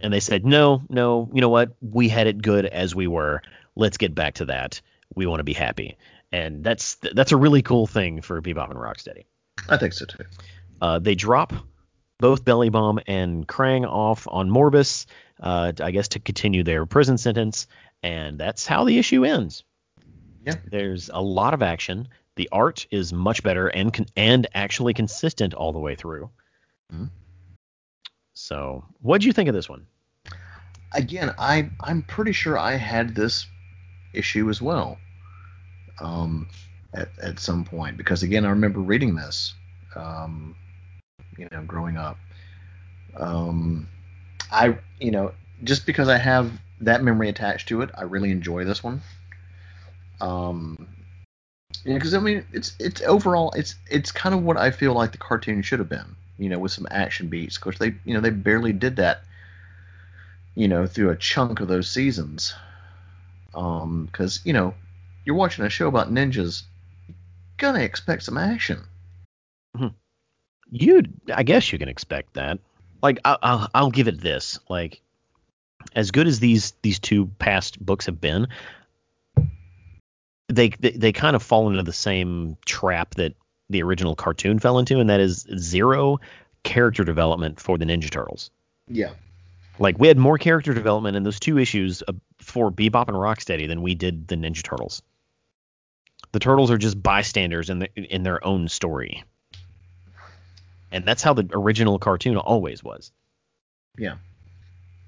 [0.00, 1.72] and they said, "No, no, you know what?
[1.80, 3.42] We had it good as we were.
[3.76, 4.80] Let's get back to that.
[5.14, 5.96] We want to be happy."
[6.32, 9.24] And that's that's a really cool thing for Bebop and Rocksteady.
[9.68, 10.24] I think so too.
[10.80, 11.52] Uh, they drop
[12.18, 15.06] both Belly Bomb and Krang off on Morbus,
[15.40, 17.66] uh, I guess to continue their prison sentence,
[18.02, 19.64] and that's how the issue ends.
[20.44, 20.54] Yeah.
[20.70, 22.08] There's a lot of action.
[22.36, 26.30] The art is much better and con- and actually consistent all the way through.
[26.92, 27.10] Mhm.
[28.34, 29.86] So, what do you think of this one?
[30.92, 33.46] Again, I I'm pretty sure I had this
[34.14, 34.98] issue as well.
[36.00, 36.48] Um,
[36.94, 39.54] at at some point because again I remember reading this.
[39.94, 40.54] Um,
[41.38, 42.18] you know, growing up.
[43.16, 43.88] Um,
[44.50, 45.32] I you know
[45.64, 49.00] just because I have that memory attached to it, I really enjoy this one.
[50.20, 50.88] Um,
[51.84, 55.18] because I mean, it's it's overall, it's it's kind of what I feel like the
[55.18, 56.16] cartoon should have been.
[56.38, 57.56] You know, with some action beats.
[57.56, 59.22] Of course, they you know they barely did that.
[60.54, 62.54] You know, through a chunk of those seasons.
[63.54, 64.74] Um, because you know,
[65.24, 66.62] you're watching a show about ninjas,
[67.06, 67.16] you're
[67.58, 68.84] gonna expect some action.
[70.70, 71.02] You,
[71.34, 72.58] I guess you can expect that.
[73.02, 74.58] Like, I'll, I'll, I'll give it this.
[74.68, 75.00] Like,
[75.94, 78.48] as good as these these two past books have been,
[80.48, 83.34] they they, they kind of fall into the same trap that
[83.70, 86.18] the original cartoon fell into, and that is zero
[86.64, 88.50] character development for the Ninja Turtles.
[88.88, 89.12] Yeah.
[89.78, 92.02] Like we had more character development in those two issues
[92.38, 95.02] for Bebop and Rocksteady than we did the Ninja Turtles.
[96.32, 99.24] The Turtles are just bystanders in the, in their own story,
[100.92, 103.12] and that's how the original cartoon always was.
[103.96, 104.16] Yeah.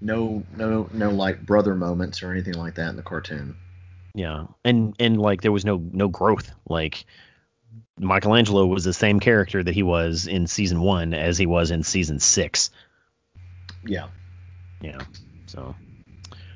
[0.00, 3.56] No, no, no, like brother moments or anything like that in the cartoon.
[4.14, 6.50] Yeah, and and like there was no no growth.
[6.68, 7.04] Like
[7.98, 11.82] Michelangelo was the same character that he was in season one as he was in
[11.82, 12.70] season six.
[13.86, 14.08] Yeah.
[14.80, 14.98] Yeah.
[15.46, 15.76] So,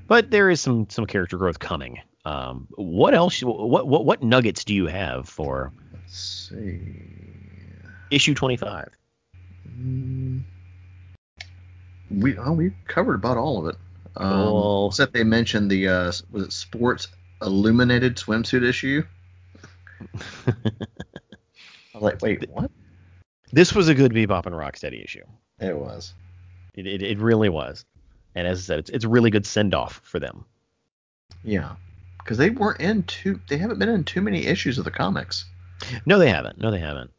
[0.08, 2.00] but there is some some character growth coming.
[2.24, 3.42] Um, what else?
[3.42, 6.80] What what what nuggets do you have for Let's see.
[8.10, 8.88] issue twenty five?
[9.68, 10.42] Mm,
[12.10, 13.76] we oh we covered about all of it.
[14.16, 14.88] Um, Cool.
[14.88, 17.08] Except they mentioned the uh, was it sports
[17.42, 19.02] illuminated swimsuit issue.
[20.46, 20.52] I
[21.94, 22.70] was like, wait, what?
[23.52, 25.24] This was a good Bebop and Rocksteady issue.
[25.60, 26.14] It was.
[26.74, 27.84] It it, it really was.
[28.34, 30.44] And as I said, it's, it's a really good send off for them.
[31.44, 31.76] Yeah,
[32.18, 33.40] because they weren't in too.
[33.48, 35.44] They haven't been in too many issues of the comics.
[36.06, 36.58] No, they haven't.
[36.58, 37.10] No, they haven't.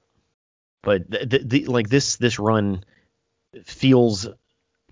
[0.86, 2.86] But the, the, the like this this run
[3.66, 4.28] feels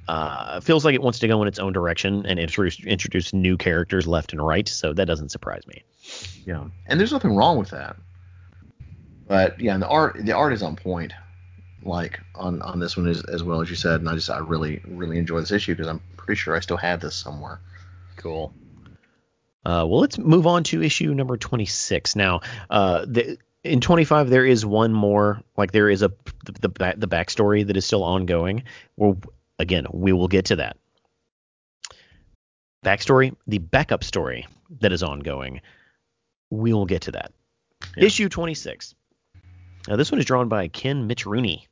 [0.08, 3.56] uh feels like it wants to go in its own direction and introduce introduce new
[3.56, 4.68] characters left and right.
[4.68, 5.84] So that doesn't surprise me.
[6.46, 7.96] Yeah, and there's nothing wrong with that.
[9.28, 11.14] But yeah, and the art the art is on point,
[11.84, 14.02] like on on this one as, as well as you said.
[14.02, 16.78] And I just I really really enjoy this issue because I'm pretty sure I still
[16.78, 17.62] have this somewhere.
[18.18, 18.52] Cool.
[19.64, 22.18] Uh, well, let's move on to issue number 26.
[22.18, 26.09] Now, uh, the, in 25 there is one more, like there is a
[26.45, 28.64] the the, back, the backstory that is still ongoing.
[28.97, 29.18] Well,
[29.59, 30.78] again, we will get to that.
[32.86, 34.47] Backstory, the backup story
[34.82, 35.61] that is ongoing.
[36.49, 37.32] We will get to that.
[37.95, 38.05] Yeah.
[38.05, 38.93] Issue 26.
[39.88, 41.66] Now, this one is drawn by Ken Mitchroney.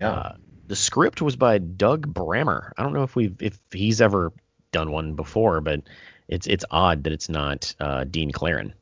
[0.00, 0.36] Yeah, Uh,
[0.66, 2.70] the script was by Doug Brammer.
[2.78, 4.32] I don't know if we have if he's ever
[4.72, 5.80] done one before, but
[6.28, 8.72] it's it's odd that it's not uh, Dean Clarrain.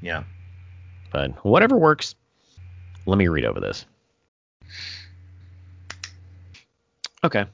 [0.00, 0.22] yeah.
[1.10, 2.14] But whatever works.
[3.06, 3.86] Let me read over this.
[7.24, 7.44] Okay.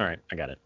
[0.00, 0.58] All right, I got it.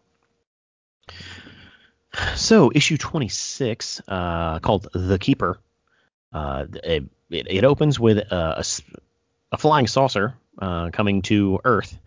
[2.35, 5.59] So issue 26, uh, called The Keeper.
[6.33, 8.63] Uh, it, it, opens with a
[9.57, 11.97] flying saucer uh, coming to Earth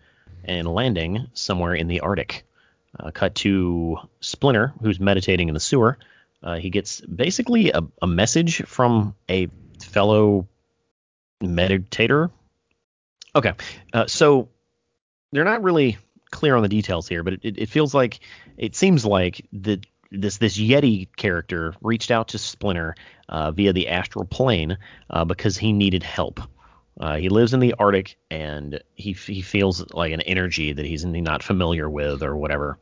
[0.43, 2.43] and landing somewhere in the Arctic.
[2.99, 5.97] Uh, cut to Splinter, who's meditating in the sewer.
[6.43, 9.47] Uh, he gets basically a, a message from a
[9.83, 10.47] fellow
[11.41, 12.31] meditator.
[13.35, 13.53] Okay,
[13.93, 14.49] uh, so
[15.31, 15.97] they're not really
[16.31, 18.19] clear on the details here, but it, it, feels like
[18.57, 22.95] it seems like that this this Yeti character reached out to Splinter
[23.29, 24.77] uh, via the astral plane
[25.09, 26.41] uh, because he needed help.
[26.99, 31.05] Uh, he lives in the Arctic and he he feels like an energy that he's
[31.05, 32.77] not familiar with or whatever,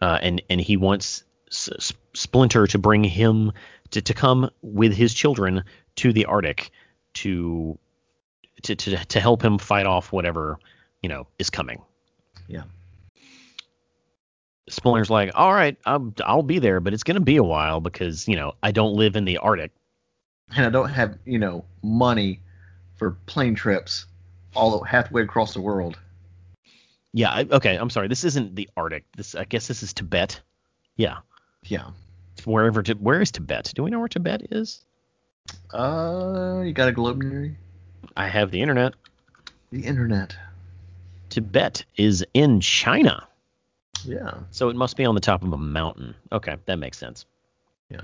[0.00, 3.52] uh, and and he wants S- Splinter to bring him
[3.90, 5.64] to, to come with his children
[6.00, 6.70] to the Arctic
[7.14, 7.78] to
[8.62, 10.58] to to to help him fight off whatever
[11.02, 11.82] you know is coming.
[12.48, 12.62] Yeah.
[14.68, 18.28] Splinter's like, all right, I'll, I'll be there, but it's gonna be a while because
[18.28, 19.72] you know I don't live in the Arctic.
[20.56, 22.40] And I don't have you know money
[22.96, 24.06] for plane trips
[24.54, 25.98] all halfway across the world.
[27.12, 28.08] Yeah, I, okay, I'm sorry.
[28.08, 29.04] This isn't the Arctic.
[29.16, 30.40] This I guess this is Tibet.
[30.96, 31.18] Yeah,
[31.64, 31.90] Yeah.
[32.44, 32.82] wherever.
[33.00, 33.72] Where is Tibet?
[33.74, 34.84] Do we know where Tibet is?
[35.72, 37.54] Uh, you got a globe near you?
[38.16, 38.94] I have the internet.
[39.70, 40.34] The internet.
[41.28, 43.26] Tibet is in China,
[44.04, 44.34] Yeah.
[44.50, 46.14] so it must be on the top of a mountain.
[46.32, 47.24] Okay, that makes sense.
[47.88, 48.00] Yeah.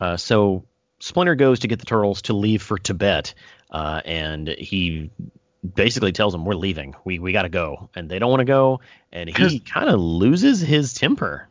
[0.00, 0.64] Uh, so
[0.98, 3.34] Splinter goes to get the turtles to leave for Tibet,
[3.70, 5.10] uh, and he
[5.74, 6.94] basically tells them we're leaving.
[7.04, 8.80] We we got to go, and they don't want to go,
[9.12, 11.48] and he kind of loses his temper.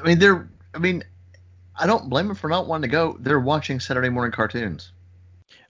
[0.00, 0.48] I mean, they're.
[0.74, 1.04] I mean,
[1.76, 3.16] I don't blame them for not wanting to go.
[3.18, 4.92] They're watching Saturday morning cartoons.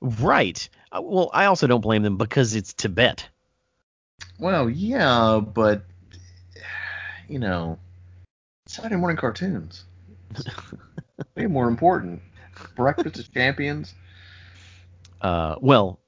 [0.00, 0.68] Right.
[0.92, 3.28] Uh, well, I also don't blame them because it's Tibet.
[4.38, 5.84] Well, yeah, but
[7.28, 7.78] you know,
[8.66, 9.84] Saturday morning cartoons.
[11.36, 12.20] Way more important.
[12.76, 13.94] Breakfast of Champions.
[15.20, 16.00] Uh, well,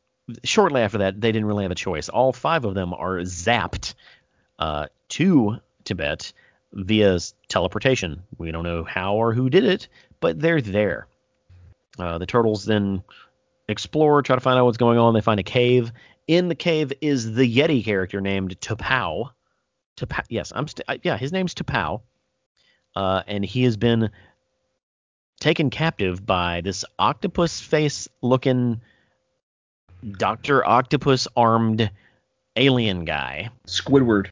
[0.44, 2.08] shortly after that, they didn't really have a choice.
[2.08, 3.94] All five of them are zapped
[4.58, 6.32] uh, to Tibet
[6.72, 7.18] via
[7.48, 8.22] teleportation.
[8.38, 9.88] We don't know how or who did it,
[10.20, 11.06] but they're there.
[11.98, 13.02] Uh, the turtles then
[13.68, 15.14] explore, try to find out what's going on.
[15.14, 15.92] They find a cave.
[16.26, 19.30] In the cave is the Yeti character named Tapau.
[19.96, 20.24] Tapau.
[20.28, 20.68] Yes, I'm.
[20.68, 22.02] St- uh, yeah, his name's Tapau.
[22.94, 24.10] Uh, and he has been
[25.38, 28.80] taken captive by this octopus face looking
[30.18, 31.90] Doctor Octopus armed
[32.56, 33.50] alien guy.
[33.66, 34.28] Squidward.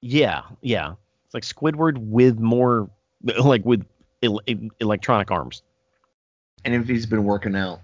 [0.00, 0.94] Yeah, yeah.
[1.32, 2.90] It's like Squidward with more,
[3.38, 3.86] like with
[4.22, 4.40] el-
[4.80, 5.62] electronic arms.
[6.64, 7.80] And if he's been working out.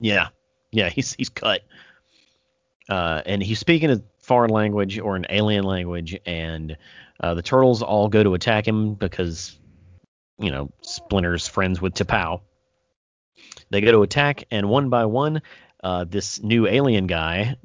[0.00, 0.28] Yeah,
[0.72, 1.62] yeah, he's he's cut.
[2.88, 6.76] Uh, and he's speaking a foreign language or an alien language, and
[7.20, 9.58] uh, the turtles all go to attack him because,
[10.38, 12.40] you know, Splinter's friends with T'Pau.
[13.70, 15.42] They go to attack, and one by one,
[15.84, 17.56] uh, this new alien guy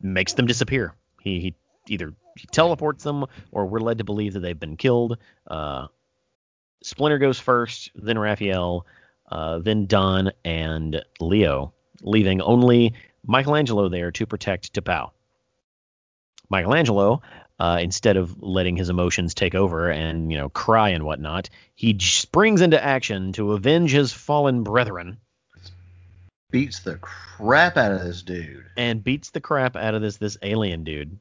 [0.00, 0.94] makes them disappear.
[1.20, 1.54] He, he
[1.88, 5.18] either he teleports them, or we're led to believe that they've been killed.
[5.46, 5.86] Uh,
[6.82, 8.86] Splinter goes first, then Raphael,
[9.30, 11.72] uh, then Don and Leo,
[12.02, 12.94] leaving only
[13.26, 15.10] Michelangelo there to protect T'Pau.
[16.50, 17.22] Michelangelo,
[17.58, 21.96] uh, instead of letting his emotions take over and you know cry and whatnot, he
[21.98, 25.18] springs into action to avenge his fallen brethren.
[26.50, 28.66] Beats the crap out of this dude.
[28.76, 31.18] And beats the crap out of this this alien dude.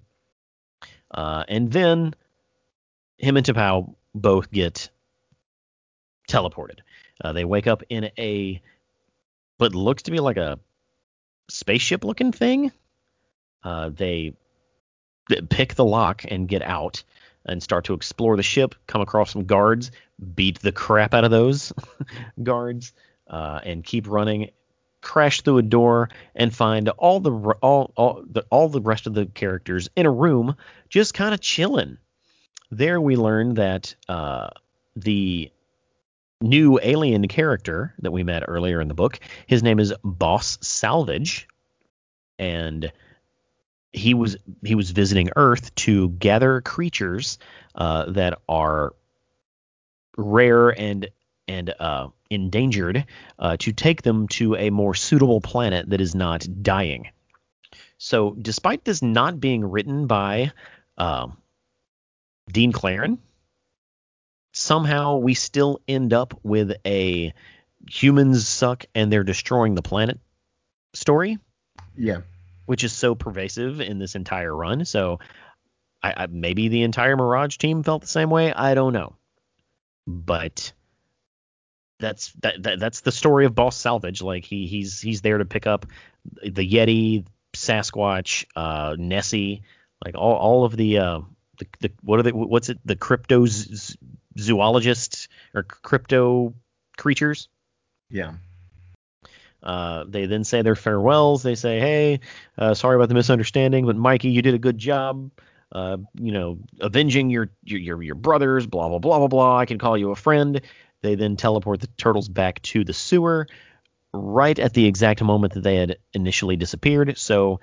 [1.13, 2.13] Uh, and then
[3.17, 4.89] him and T'Pau both get
[6.29, 6.79] teleported.
[7.23, 8.61] Uh, they wake up in a
[9.57, 10.59] what looks to be like a
[11.49, 12.71] spaceship looking thing.
[13.63, 14.33] Uh, they
[15.49, 17.03] pick the lock and get out
[17.45, 19.91] and start to explore the ship, come across some guards,
[20.35, 21.73] beat the crap out of those
[22.43, 22.93] guards,
[23.29, 24.49] uh, and keep running.
[25.03, 27.31] Crash through a door and find all the
[27.61, 30.55] all all the all the rest of the characters in a room,
[30.89, 31.97] just kind of chilling.
[32.71, 34.49] There we learn that uh,
[34.95, 35.51] the
[36.41, 41.47] new alien character that we met earlier in the book, his name is Boss Salvage,
[42.39, 42.91] and
[43.93, 47.37] he was he was visiting Earth to gather creatures
[47.75, 48.93] uh, that are
[50.17, 51.09] rare and
[51.47, 53.05] and uh, endangered
[53.39, 57.09] uh, to take them to a more suitable planet that is not dying.
[57.97, 60.51] So, despite this not being written by
[60.97, 61.27] uh,
[62.51, 63.17] Dean Clarrain,
[64.51, 67.33] somehow we still end up with a
[67.89, 70.19] humans suck and they're destroying the planet
[70.93, 71.37] story.
[71.97, 72.21] Yeah
[72.65, 74.85] which is so pervasive in this entire run.
[74.85, 75.19] So
[76.01, 78.53] I, I, maybe the entire Mirage team felt the same way.
[78.53, 79.15] I don't know,
[80.07, 80.73] but
[82.03, 84.21] that's that, that that's the story of Boss Salvage.
[84.21, 85.85] Like he he's he's there to pick up
[86.41, 89.63] the Yeti, Sasquatch, uh, Nessie,
[90.03, 91.19] like all all of the uh,
[91.57, 93.45] the, the what are they what's it the crypto
[94.37, 96.53] zoologists or crypto
[96.97, 97.47] creatures.
[98.09, 98.33] Yeah.
[99.61, 101.41] Uh, they then say their farewells.
[101.41, 102.19] They say, "Hey,
[102.57, 105.31] uh, sorry about the misunderstanding, but Mikey, you did a good job.
[105.71, 108.67] Uh, you know, avenging your, your your your brothers.
[108.67, 109.57] Blah blah blah blah blah.
[109.57, 110.61] I can call you a friend."
[111.03, 113.47] They then teleport the turtles back to the sewer,
[114.13, 117.17] right at the exact moment that they had initially disappeared.
[117.17, 117.59] So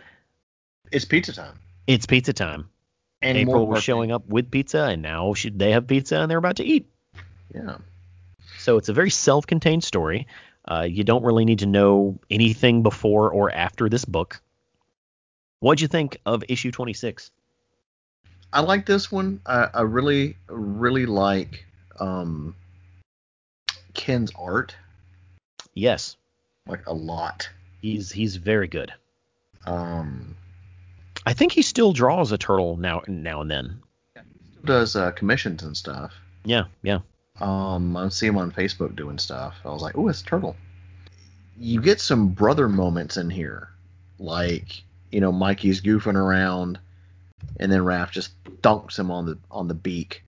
[0.92, 1.58] it's pizza time.
[1.86, 2.68] It's pizza time.
[3.22, 6.38] And April was showing up with pizza, and now should they have pizza and they're
[6.38, 6.86] about to eat.
[7.54, 7.78] Yeah.
[8.58, 10.26] So it's a very self-contained story.
[10.70, 14.40] Uh, you don't really need to know anything before or after this book.
[15.60, 17.30] What'd you think of issue 26?
[18.52, 19.40] I like this one.
[19.46, 21.64] I, I really, really like
[21.98, 22.54] um,
[24.00, 24.74] Ken's art.
[25.74, 26.16] Yes.
[26.66, 27.50] Like a lot.
[27.82, 28.94] He's he's very good.
[29.66, 30.36] Um,
[31.26, 33.82] I think he still draws a turtle now now and then.
[34.16, 36.14] Yeah, he still does uh, commissions and stuff.
[36.46, 37.00] Yeah, yeah.
[37.40, 39.56] Um, I see him on Facebook doing stuff.
[39.66, 40.56] I was like, oh, it's Turtle.
[41.58, 43.68] You get some brother moments in here,
[44.18, 44.82] like
[45.12, 46.78] you know Mikey's goofing around,
[47.58, 48.32] and then Raph just
[48.62, 50.24] dunks him on the on the beak.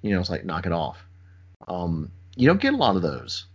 [0.00, 1.04] You know, it's like knock it off.
[1.66, 3.46] Um, you don't get a lot of those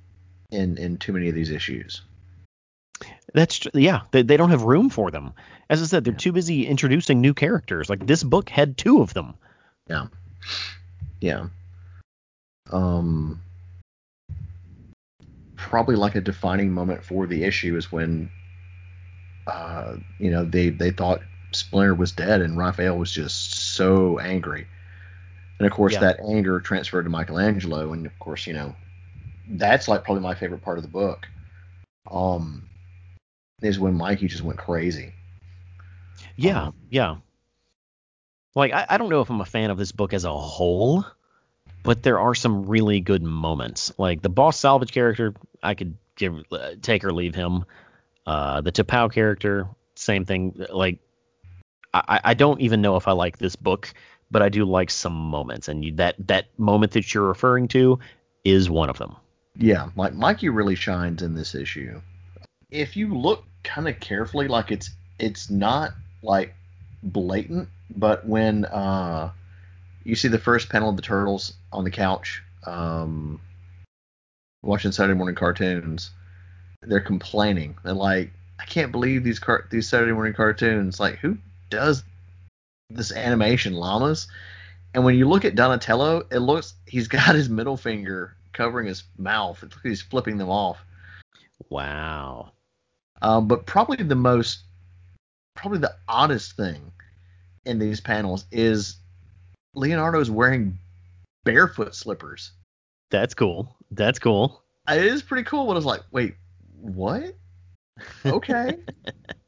[0.52, 2.02] in in too many of these issues.
[3.34, 4.02] That's tr- yeah.
[4.12, 5.34] They, they don't have room for them.
[5.70, 6.20] As I said, they're yeah.
[6.20, 7.90] too busy introducing new characters.
[7.90, 9.34] Like this book had two of them.
[9.90, 10.08] Yeah.
[11.20, 11.48] Yeah
[12.72, 13.42] um,
[15.56, 18.30] probably like a defining moment for the issue is when
[19.48, 21.22] uh, you know they they thought
[21.52, 24.68] Splinter was dead and Raphael was just so angry,
[25.60, 26.00] and of course yeah.
[26.02, 28.76] that anger transferred to Michelangelo, and of course you know
[29.50, 31.28] that's like probably my favorite part of the book.
[32.10, 32.70] Um,
[33.62, 35.14] is when Mikey just went crazy.
[36.36, 37.16] Yeah, um, yeah.
[38.56, 41.06] Like I, I don't know if I'm a fan of this book as a whole
[41.84, 43.92] but there are some really good moments.
[43.98, 47.66] Like the boss salvage character, I could give uh, take or leave him.
[48.26, 50.66] Uh, the T'Pau character, same thing.
[50.70, 51.00] Like
[51.94, 53.94] I, I don't even know if I like this book,
[54.34, 58.00] but I do like some moments, and you, that that moment that you're referring to
[58.44, 59.16] is one of them.
[59.56, 62.02] Yeah, like Mikey really shines in this issue.
[62.72, 65.92] If you look kind of carefully, like it's it's not
[66.24, 66.54] like
[67.04, 69.32] blatant, but when uh
[70.04, 73.40] you see the first panel of the turtles on the couch, um,
[74.64, 76.12] watching Saturday morning cartoons.
[76.82, 77.78] They're complaining.
[77.84, 81.00] They're like, I can't believe these car- these Saturday morning cartoons.
[81.00, 81.38] Like, who
[81.70, 82.04] does
[82.96, 84.28] this animation, llamas?
[84.94, 89.04] And when you look at Donatello, it looks he's got his middle finger covering his
[89.18, 89.62] mouth.
[89.64, 90.78] It's like he's flipping them off.
[91.70, 92.52] Wow.
[93.22, 94.60] Um, but probably the most,
[95.56, 96.92] probably the oddest thing
[97.66, 98.98] in these panels is
[99.74, 100.78] Leonardo's wearing
[101.46, 102.52] barefoot slippers.
[103.10, 103.76] That's cool.
[103.92, 104.64] That's cool.
[104.90, 105.66] It is pretty cool.
[105.66, 106.36] But I was like, wait,
[106.80, 107.36] what?
[108.26, 108.78] Okay.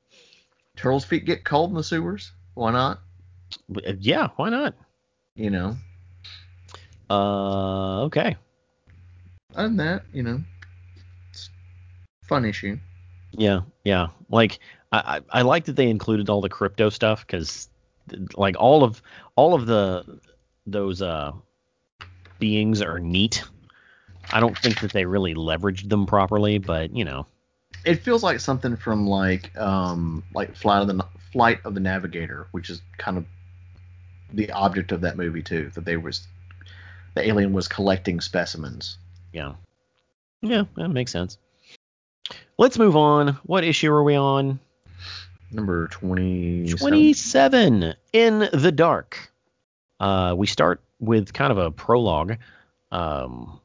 [0.76, 2.32] Turtles' feet get cold in the sewers.
[2.54, 3.00] Why not?
[4.00, 4.76] Yeah, why not?
[5.36, 5.76] You know.
[7.10, 8.36] Uh, okay.
[9.56, 10.42] Other than that, you know,
[11.30, 11.50] it's
[12.24, 12.78] a fun issue.
[13.32, 14.08] Yeah, yeah.
[14.30, 14.60] Like
[14.92, 17.70] I, I, I like that they included all the crypto stuff because,
[18.36, 19.02] like all of
[19.36, 20.20] all of the
[20.66, 21.32] those uh
[22.40, 23.44] beings are neat.
[24.32, 27.28] I don't think that they really leveraged them properly, but you know,
[27.86, 32.48] It feels like something from like um like Flight of the Flight of the Navigator,
[32.52, 33.26] which is kind of
[34.34, 35.72] the object of that movie too.
[35.76, 36.28] That they was
[37.14, 38.98] the alien was collecting specimens.
[39.32, 39.54] yeah,
[40.42, 41.38] yeah, that makes sense.
[42.58, 43.30] Let's move on.
[43.44, 44.60] What issue are we on?
[45.52, 46.68] Number twenty.
[46.68, 49.32] 27 in the dark.
[50.00, 52.38] Uh, we start with kind of a prologue.
[52.92, 53.60] Um,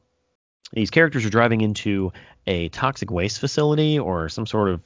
[0.73, 2.13] these characters are driving into
[2.47, 4.81] a toxic waste facility or some sort of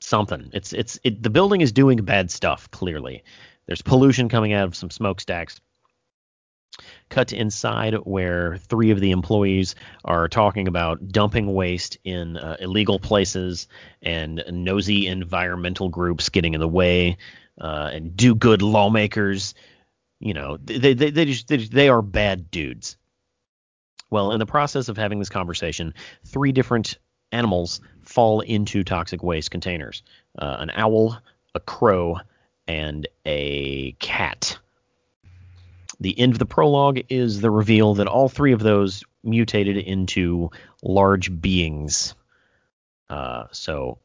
[0.00, 0.50] something.
[0.52, 2.70] It's it's it, the building is doing bad stuff.
[2.70, 3.22] Clearly,
[3.68, 5.60] there's pollution coming out of some smokestacks.
[7.10, 12.56] Cut to inside where three of the employees are talking about dumping waste in uh,
[12.60, 13.68] illegal places
[14.00, 17.18] and nosy environmental groups getting in the way
[17.60, 19.54] uh, and do good lawmakers.
[20.18, 22.96] You know, they they they just they, they are bad dudes.
[24.10, 25.92] Well, in the process of having this conversation,
[26.24, 26.96] three different
[27.32, 30.02] animals fall into toxic waste containers:
[30.38, 31.18] uh, an owl,
[31.54, 32.18] a crow,
[32.68, 34.58] and a cat.
[36.00, 40.50] The end of the prologue is the reveal that all three of those mutated into
[40.82, 42.14] large beings.
[43.10, 43.98] Uh, so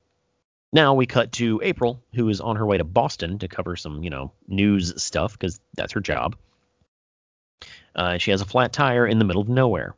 [0.71, 4.03] now we cut to April, who is on her way to Boston to cover some,
[4.03, 6.35] you know, news stuff because that's her job.
[7.95, 9.95] Uh, she has a flat tire in the middle of nowhere.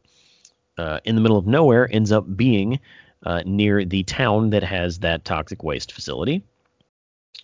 [0.77, 2.81] Uh, in the middle of nowhere ends up being
[3.25, 6.43] uh, near the town that has that toxic waste facility.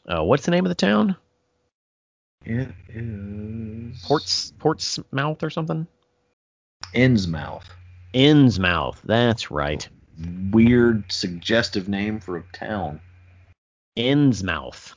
[0.07, 1.15] Uh, what's the name of the town?
[2.43, 5.85] It is Ports Portsmouth or something?
[6.95, 7.63] Innsmouth.
[8.13, 8.97] Innsmouth.
[9.05, 9.87] That's right.
[10.51, 12.99] Weird, suggestive name for a town.
[13.97, 14.93] Innsmouth.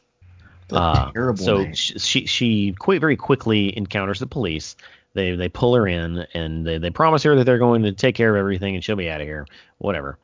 [0.72, 1.74] Uh, terrible so name.
[1.74, 4.76] she she, she quite very quickly encounters the police.
[5.12, 8.14] They they pull her in and they, they promise her that they're going to take
[8.14, 9.46] care of everything and she'll be out of here.
[9.78, 10.18] Whatever.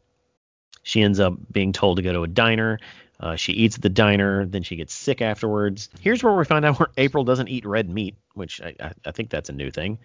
[0.82, 2.78] She ends up being told to go to a diner.
[3.20, 5.90] Uh, she eats at the diner, then she gets sick afterwards.
[6.00, 9.10] Here's where we find out where April doesn't eat red meat, which I, I, I
[9.12, 9.98] think that's a new thing.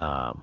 [0.00, 0.42] Um,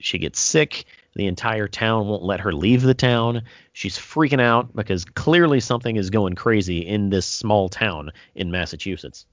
[0.00, 0.84] she gets sick.
[1.14, 3.42] The entire town won't let her leave the town.
[3.72, 9.24] She's freaking out because clearly something is going crazy in this small town in Massachusetts.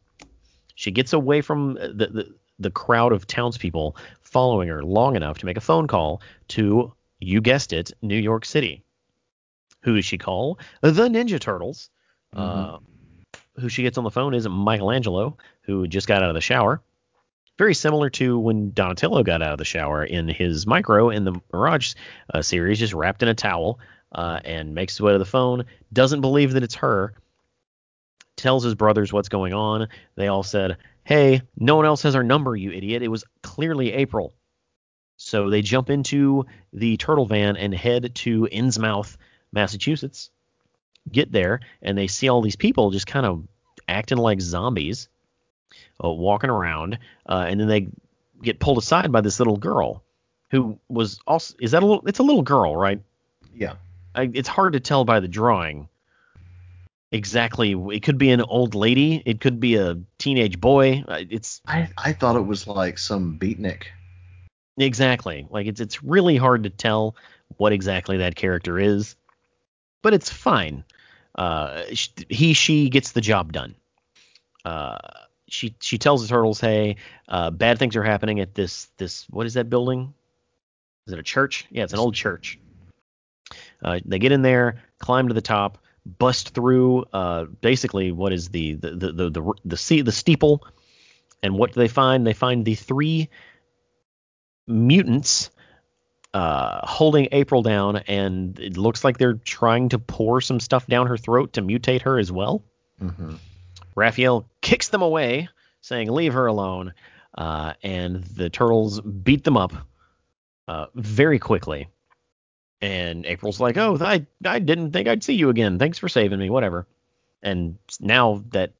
[0.76, 5.46] She gets away from the, the, the crowd of townspeople following her long enough to
[5.46, 8.84] make a phone call to, you guessed it, New York City.
[9.84, 10.60] Who does she call?
[10.82, 11.90] The Ninja Turtles.
[12.36, 12.78] Uh,
[13.60, 16.82] who she gets on the phone is Michelangelo, who just got out of the shower.
[17.58, 21.40] Very similar to when Donatello got out of the shower in his micro in the
[21.52, 21.94] Mirage
[22.34, 23.80] uh, series, just wrapped in a towel
[24.14, 25.66] uh, and makes his way to the phone.
[25.92, 27.14] Doesn't believe that it's her.
[28.38, 29.90] Tells his brothers what's going on.
[30.16, 33.04] They all said, Hey, no one else has our number, you idiot.
[33.04, 34.34] It was clearly April.
[35.18, 39.18] So they jump into the turtle van and head to Innsmouth,
[39.52, 40.30] Massachusetts.
[41.12, 43.44] Get there, and they see all these people just kind of
[43.88, 45.10] acting like zombies,
[46.04, 47.88] uh, walking around, uh, and then they
[48.44, 50.04] get pulled aside by this little girl,
[50.52, 52.08] who was also is that a little?
[52.08, 53.02] It's a little girl, right?
[53.56, 53.74] Yeah.
[54.14, 55.88] I, it's hard to tell by the drawing
[57.12, 57.72] exactly.
[57.94, 59.24] It could be an old lady.
[59.26, 61.04] It could be a teenage boy.
[61.08, 63.84] Uh, It's I, I thought it was like some beatnik.
[64.78, 67.16] exactly like it's it's really hard to tell
[67.58, 69.16] what exactly that character is,
[70.02, 70.84] but it's fine.
[71.36, 71.84] Uh,
[72.30, 73.76] he she gets the job done.
[74.66, 74.98] Uh,
[75.48, 76.98] she she tells the turtles, "Hey,
[77.28, 80.14] uh, bad things are happening at this this what is that building?
[81.08, 81.66] Is it a church?
[81.70, 82.60] Yeah, it's an old church."
[83.84, 88.50] Uh, they get in there, climb to the top, bust through uh, basically what is
[88.50, 90.66] the the the the the, the, the steeple,
[91.42, 92.26] and what do they find?
[92.26, 93.30] They find the three
[94.68, 95.50] mutants
[96.34, 101.08] uh, holding April down, and it looks like they're trying to pour some stuff down
[101.08, 102.64] her throat to mutate her as well.
[103.02, 103.36] Mm-hmm.
[103.96, 105.50] Raphael kicks them away,
[105.82, 106.94] saying, "Leave her alone."
[107.38, 109.74] Uh, and the turtles beat them up
[110.68, 111.88] uh, very quickly.
[112.82, 115.80] And April's like, "Oh, I I didn't think I'd see you again.
[115.80, 116.50] Thanks for saving me.
[116.50, 116.88] Whatever."
[117.44, 118.72] And now that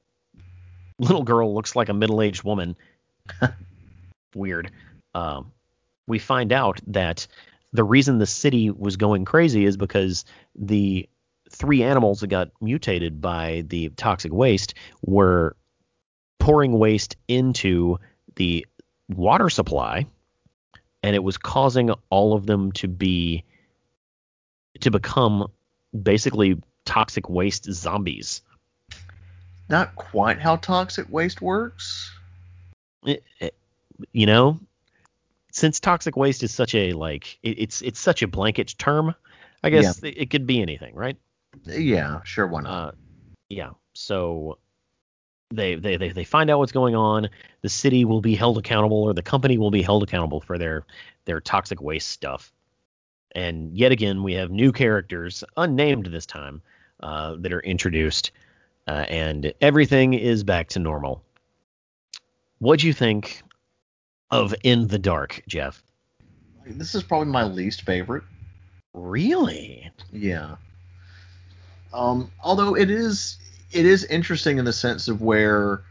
[0.98, 2.76] little girl looks like a middle-aged woman,
[4.34, 4.70] weird.
[5.14, 5.52] Um,
[6.06, 7.26] we find out that
[7.72, 10.24] the reason the city was going crazy is because
[10.54, 11.08] the
[11.50, 15.56] three animals that got mutated by the toxic waste were
[16.38, 17.98] pouring waste into
[18.36, 18.66] the
[19.08, 20.06] water supply
[21.02, 23.44] and it was causing all of them to be
[24.80, 25.46] to become
[26.02, 28.40] basically toxic waste zombies
[29.68, 32.10] Not quite how toxic waste works.
[33.04, 33.54] it, it-
[34.12, 34.58] you know
[35.52, 39.14] since toxic waste is such a like it, it's it's such a blanket term
[39.62, 41.16] i guess it, it could be anything right?
[41.64, 42.70] Yeah, sure, why not?
[42.70, 42.92] uh
[43.48, 44.58] yeah so
[45.52, 47.28] they, they they they find out what's going on.
[47.60, 50.86] The city will be held accountable or the company will be held accountable for their
[51.24, 52.52] their toxic waste stuff.
[53.34, 56.62] And yet again we have new characters unnamed this time
[57.00, 58.32] uh, that are introduced
[58.88, 61.22] uh, and everything is back to normal.
[62.58, 63.42] What do you think
[64.32, 65.82] of in the dark jeff
[66.66, 68.22] this is probably my least favorite.
[68.94, 70.56] really Yeah.
[71.92, 73.36] Um, although it is
[73.70, 75.82] it is interesting in the sense of where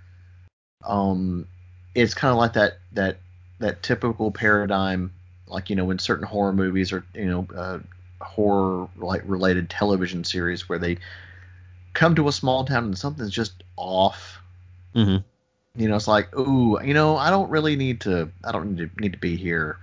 [0.86, 1.48] um
[1.94, 3.18] it's kind of like that that
[3.60, 5.12] that typical paradigm
[5.48, 7.80] like you know when certain horror movies or you know uh,
[8.24, 10.98] horror like related television series where they
[11.94, 14.40] come to a small town and something's just off
[14.94, 15.18] hmm
[15.76, 18.90] you know it's like ooh you know i don't really need to i don't need
[18.90, 19.78] to, need to be here.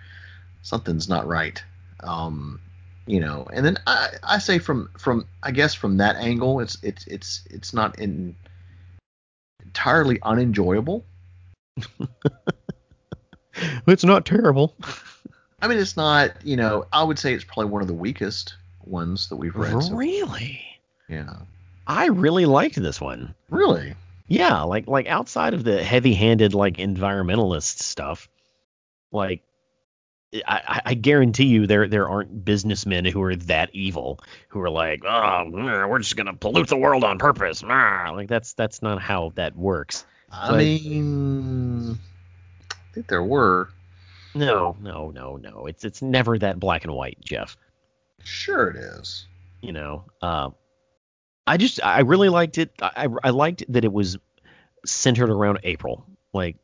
[0.62, 1.62] Something's not right.
[2.00, 2.60] Um
[3.06, 6.76] you know and then i i say from from i guess from that angle it's
[6.82, 8.34] it's it's it's not in
[9.64, 11.04] entirely unenjoyable.
[13.88, 14.76] It's not terrible.
[15.60, 18.54] I mean it's not you know i would say it's probably one of the weakest
[18.84, 20.60] ones that we've read so, really?
[21.08, 21.34] Yeah.
[21.88, 23.34] I really liked this one.
[23.50, 23.94] Really
[24.28, 28.28] Yeah, like like outside of the heavy-handed like environmentalist stuff,
[29.10, 29.42] like
[30.46, 35.02] I, I- guarantee you there there aren't businessmen who are that evil who are like,
[35.04, 35.08] oh,
[35.48, 37.62] mm, we're just gonna pollute the world on purpose.
[37.62, 40.04] Like that's that's not how that works.
[40.30, 41.98] i But- mean
[42.70, 43.70] i think there were
[44.34, 45.66] No, no, no, no.
[45.66, 47.56] It's it's never that black and white, Jeff.
[48.24, 49.26] sure it is
[49.62, 50.50] You know, uh,
[51.48, 52.70] I just I really liked it.
[52.80, 54.18] I I liked that it was
[54.84, 56.04] centered around April.
[56.32, 56.56] Like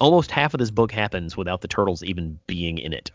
[0.00, 3.10] almost half of this book happens without the turtles even being in it.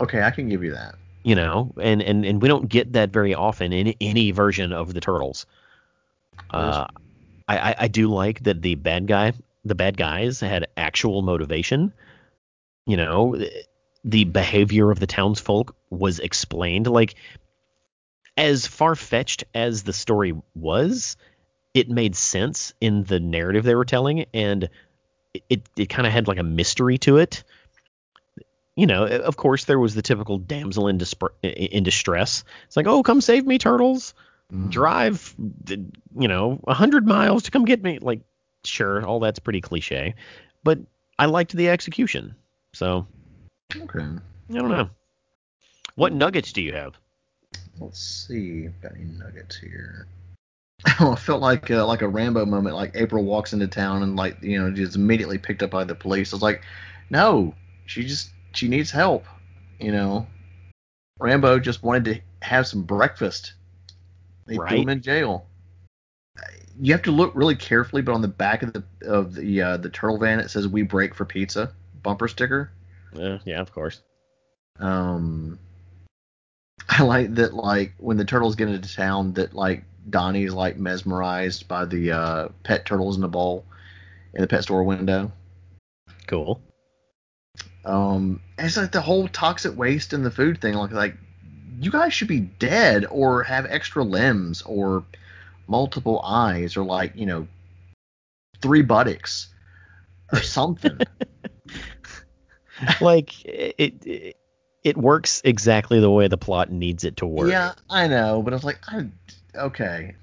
[0.00, 3.10] okay i can give you that you know, and and and we don't get that
[3.10, 5.44] very often in any version of the turtles.
[6.50, 6.86] Uh,
[7.48, 9.32] I I- I do like that the bad guy,
[9.64, 11.92] the bad guys had actual motivation.
[12.86, 13.36] You know,
[14.04, 16.86] the behavior of the townsfolk was explained.
[16.86, 17.16] Like,
[18.38, 21.18] as far fetched as the story was,
[21.74, 24.70] it made sense in the narrative they were telling, and
[25.34, 27.44] it it, it kind of had like a mystery to it
[28.78, 32.44] you know, of course, there was the typical damsel in, dispr- in distress.
[32.68, 34.14] It's like, oh, come save me, turtles.
[34.52, 34.70] Mhm.
[34.70, 35.34] Drive,
[36.16, 37.98] you know, a hundred miles to come get me.
[37.98, 38.20] Like,
[38.62, 40.14] sure, all that's pretty cliche,
[40.62, 40.78] but
[41.18, 42.36] I liked the execution.
[42.72, 43.08] So
[43.74, 44.90] okay I don't know.
[45.96, 46.94] What nuggets do you have?
[47.80, 48.68] Let's see.
[48.82, 50.06] Got any nuggets here?
[51.00, 52.76] Oh, I felt like uh, like a Rambo moment.
[52.76, 55.94] Like April walks into town and like you know just immediately picked up by the
[55.94, 56.32] police.
[56.32, 56.62] I was like,
[57.10, 57.52] no,
[57.86, 59.24] she just she needs help.
[59.80, 60.26] You know,
[61.18, 63.54] Rambo just wanted to have some breakfast.
[64.46, 64.78] They threw Right.
[64.78, 65.46] him in jail.
[66.80, 69.76] You have to look really carefully, but on the back of the of the uh,
[69.78, 71.72] the turtle van it says "We break for pizza"
[72.04, 72.70] bumper sticker.
[73.18, 74.00] Uh, yeah, of course.
[74.78, 75.58] Um,
[76.98, 81.68] I like that like when the turtles get into town that like Donnie's like mesmerized
[81.68, 83.64] by the uh, pet turtles in the bowl
[84.34, 85.30] in the pet store window.
[86.26, 86.60] Cool.
[87.84, 90.74] Um, it's like the whole toxic waste and the food thing.
[90.74, 91.16] Like like
[91.80, 95.04] you guys should be dead or have extra limbs or
[95.66, 97.46] multiple eyes or like you know
[98.60, 99.48] three buttocks
[100.32, 100.98] or something.
[103.00, 104.36] like it, it
[104.88, 107.50] it works exactly the way the plot needs it to work.
[107.50, 109.06] yeah, I know, but I was like, I
[109.54, 110.14] okay.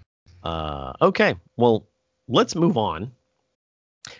[0.43, 1.35] Uh, okay.
[1.57, 1.87] Well,
[2.27, 3.11] let's move on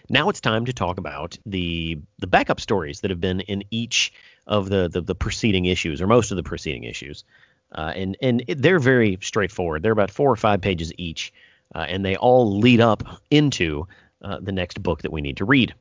[0.10, 4.14] now it's time to talk about the the backup stories that have been in each
[4.48, 7.24] of the the, the preceding issues or most of the preceding issues.
[7.72, 9.84] Uh, and and it, they're very straightforward.
[9.84, 11.34] They're about four or five pages each,
[11.74, 13.88] uh, and they all lead up into
[14.22, 15.74] uh, the next book that we need to read,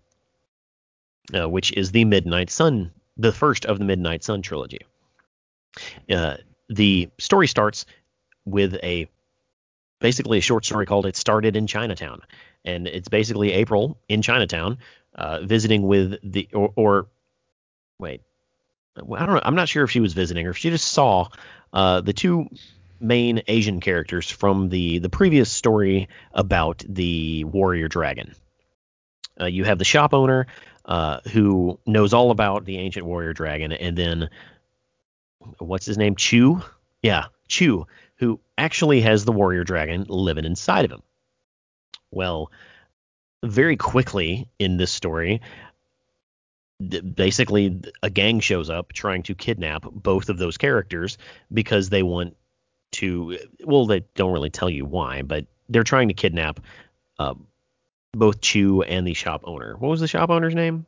[1.35, 4.81] uh, which is the Midnight Sun, the first of the Midnight Sun trilogy.
[6.11, 6.37] Uh,
[6.69, 7.87] the story starts
[8.45, 9.09] with a
[10.01, 12.23] basically a short story called "It Started in Chinatown,"
[12.65, 14.79] and it's basically April in Chinatown
[15.15, 17.07] uh, visiting with the or, or
[17.99, 18.23] wait,
[18.97, 19.41] I don't know.
[19.43, 21.29] I'm not sure if she was visiting or if she just saw
[21.73, 22.49] uh, the two
[23.01, 28.35] main Asian characters from the the previous story about the warrior dragon.
[29.41, 30.47] Uh, you have the shop owner
[30.85, 34.31] uh, who knows all about the ancient warrior dragon, and then
[35.59, 36.17] what's his name?
[36.17, 36.63] Chu.
[37.03, 41.03] Yeah, Chu, who actually has the warrior dragon living inside of him.
[42.11, 42.51] Well,
[43.43, 45.41] very quickly in this story,
[46.81, 51.19] basically a gang shows up trying to kidnap both of those characters
[51.53, 52.37] because they want
[52.93, 56.61] to well they don't really tell you why but they're trying to kidnap
[57.19, 57.35] uh,
[58.15, 59.77] both Chu and the shop owner.
[59.77, 60.87] What was the shop owner's name?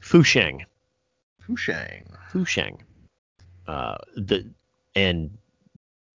[0.00, 0.64] Fu Sheng.
[1.40, 2.06] Fu Sheng.
[2.28, 2.82] Fu Sheng.
[3.66, 4.50] Uh, the
[4.94, 5.38] and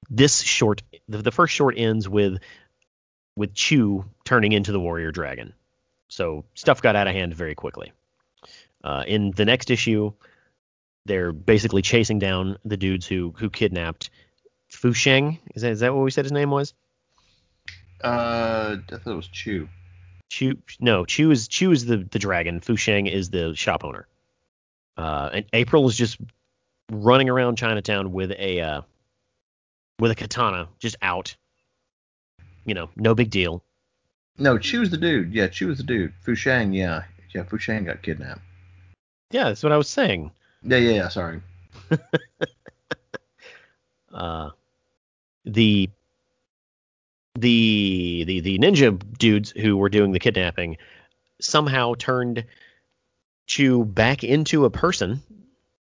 [0.10, 2.39] this short the, the first short ends with
[3.36, 5.53] with Chu turning into the warrior dragon.
[6.10, 7.91] So stuff got out of hand very quickly.
[8.84, 10.14] Uh, in the next issue,
[11.05, 14.10] they're basically chasing down the dudes who who kidnapped
[14.70, 15.39] Fu Sheng.
[15.55, 16.74] Is that is that what we said his name was?
[18.03, 19.68] Uh, I thought it was Chu.
[20.30, 22.59] Chu no, Chu is Chu is the the dragon.
[22.59, 24.07] Fu Sheng is the shop owner.
[24.97, 26.17] Uh, and April is just
[26.91, 28.82] running around Chinatown with a uh,
[29.99, 31.36] with a katana, just out.
[32.65, 33.63] You know, no big deal.
[34.38, 35.34] No, Chu's the dude.
[35.34, 36.13] Yeah, Chu's the dude.
[36.21, 37.03] Fu Sheng, yeah,
[37.34, 37.43] yeah.
[37.43, 38.41] Fu Sheng got kidnapped.
[39.32, 40.32] Yeah, that's what I was saying.
[40.63, 41.07] Yeah, yeah, yeah.
[41.07, 41.41] Sorry.
[44.13, 44.49] uh,
[45.45, 45.89] the
[47.39, 50.77] the the the ninja dudes who were doing the kidnapping
[51.39, 52.45] somehow turned
[53.45, 55.21] Chu back into a person,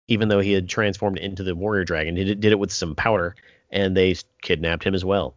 [0.07, 2.15] even though he had transformed into the warrior dragon.
[2.15, 3.35] He did, it with some powder,
[3.69, 5.35] and they kidnapped him as well.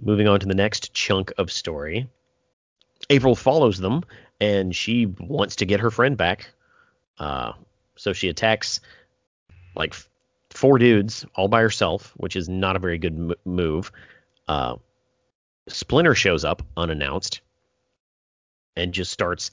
[0.00, 2.08] Moving on to the next chunk of story.
[3.10, 4.02] April follows them,
[4.40, 6.50] and she wants to get her friend back
[7.18, 7.52] uh,
[7.96, 8.80] so she attacks
[9.74, 9.94] like
[10.50, 13.92] four dudes all by herself, which is not a very good m- move.
[14.46, 14.76] Uh,
[15.68, 17.40] Splinter shows up unannounced
[18.76, 19.50] and just starts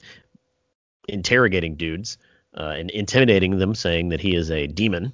[1.08, 2.18] interrogating dudes
[2.56, 5.12] uh, and intimidating them, saying that he is a demon.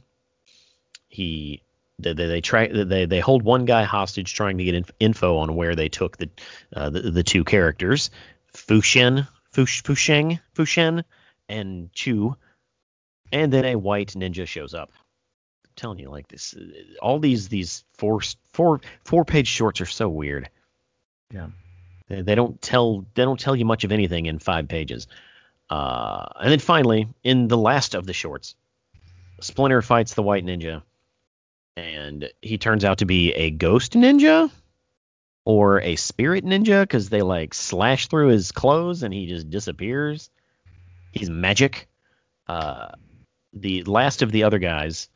[1.09, 1.63] He
[1.99, 5.57] they, they, try they they hold one guy hostage, trying to get inf- info on
[5.57, 6.31] where they took the
[6.75, 8.11] uh, the, the two characters,
[8.55, 11.05] Fushen Fush, Fusheng Fushen
[11.49, 12.37] and Chu,
[13.31, 14.91] and then a white ninja shows up.
[15.65, 16.55] I'm telling you, like this,
[17.01, 18.21] all these these four
[18.53, 20.49] four four page shorts are so weird.
[21.33, 21.49] Yeah.
[22.09, 25.07] They, they don't tell they don't tell you much of anything in five pages.
[25.71, 28.55] Uh, and then finally, in the last of the shorts,
[29.41, 30.83] Splinter fights the white ninja,
[31.77, 34.51] and he turns out to be a ghost ninja
[35.45, 40.31] or a spirit ninja because they like slash through his clothes and he just disappears.
[41.13, 41.89] He's magic.
[42.47, 42.89] Uh,
[43.53, 45.09] the last of the other guys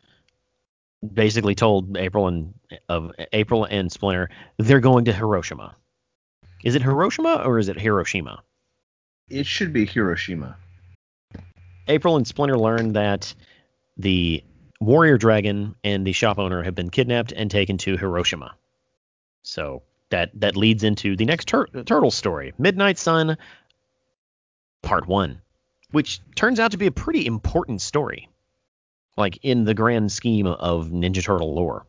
[1.12, 2.54] basically told April and
[2.88, 5.76] of April and Splinter they're going to Hiroshima.
[6.66, 8.42] Is it Hiroshima or is it Hiroshima?
[9.28, 10.56] It should be Hiroshima.
[11.86, 13.32] April and Splinter learn that
[13.96, 14.42] the
[14.80, 18.56] warrior dragon and the shop owner have been kidnapped and taken to Hiroshima.
[19.42, 23.38] So that that leads into the next tur- turtle story, Midnight Sun,
[24.82, 25.42] Part One
[25.92, 28.28] which turns out to be a pretty important story,
[29.16, 31.86] like in the grand scheme of Ninja Turtle lore.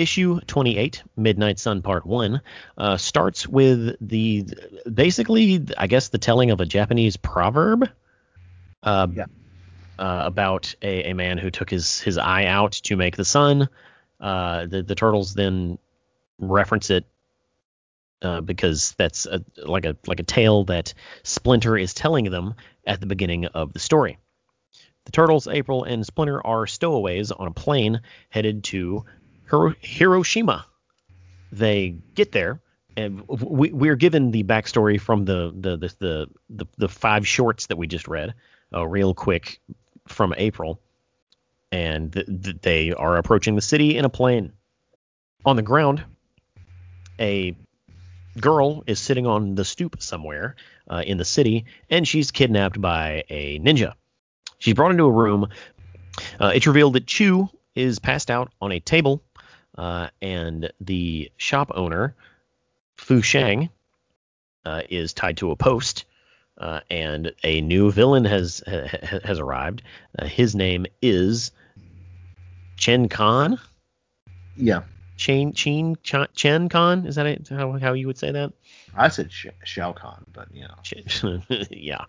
[0.00, 2.40] Issue 28, Midnight Sun Part 1,
[2.78, 4.46] uh, starts with the
[4.90, 7.86] basically, I guess, the telling of a Japanese proverb.
[8.82, 9.26] Uh, yeah.
[9.98, 13.68] Uh, about a, a, man who took his, his eye out to make the sun.
[14.18, 15.78] Uh, the, the turtles then
[16.38, 17.04] reference it
[18.22, 22.54] uh, because that's a, like a like a tale that Splinter is telling them
[22.86, 24.18] at the beginning of the story.
[25.04, 29.04] The turtles, April, and Splinter are stowaways on a plane headed to
[29.50, 30.66] Hiro- Hiroshima.
[31.52, 32.60] They get there,
[32.96, 37.66] and we, we're given the backstory from the the the the, the, the five shorts
[37.66, 38.34] that we just read,
[38.72, 39.60] uh, real quick
[40.06, 40.80] from April,
[41.72, 44.52] and th- th- they are approaching the city in a plane.
[45.44, 46.04] On the ground,
[47.18, 47.56] a
[48.38, 50.54] girl is sitting on the stoop somewhere
[50.88, 53.94] uh, in the city, and she's kidnapped by a ninja.
[54.58, 55.48] She's brought into a room.
[56.38, 59.22] Uh, it's revealed that Chu is passed out on a table,
[59.76, 62.14] uh, and the shop owner,
[62.96, 63.70] Fu Shang,
[64.64, 66.04] uh, is tied to a post.
[66.58, 68.86] Uh, and a new villain has ha,
[69.24, 69.82] has arrived.
[70.18, 71.52] Uh, his name is
[72.76, 73.58] Chen Khan.
[74.56, 74.82] Yeah.
[75.16, 77.06] Chen Chen Chen Kan.
[77.06, 77.48] Is that it?
[77.48, 78.52] How, how you would say that?
[78.94, 81.42] I said Sh- Shao Kahn, but you know.
[81.70, 82.04] yeah.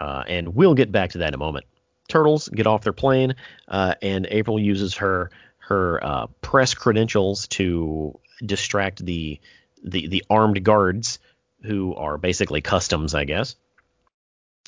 [0.00, 1.66] Uh, and we'll get back to that in a moment.
[2.08, 3.34] Turtles get off their plane,
[3.68, 5.30] uh, and April uses her
[5.68, 9.40] her uh, press credentials to distract the
[9.82, 11.18] the the armed guards
[11.62, 13.56] who are basically customs, I guess.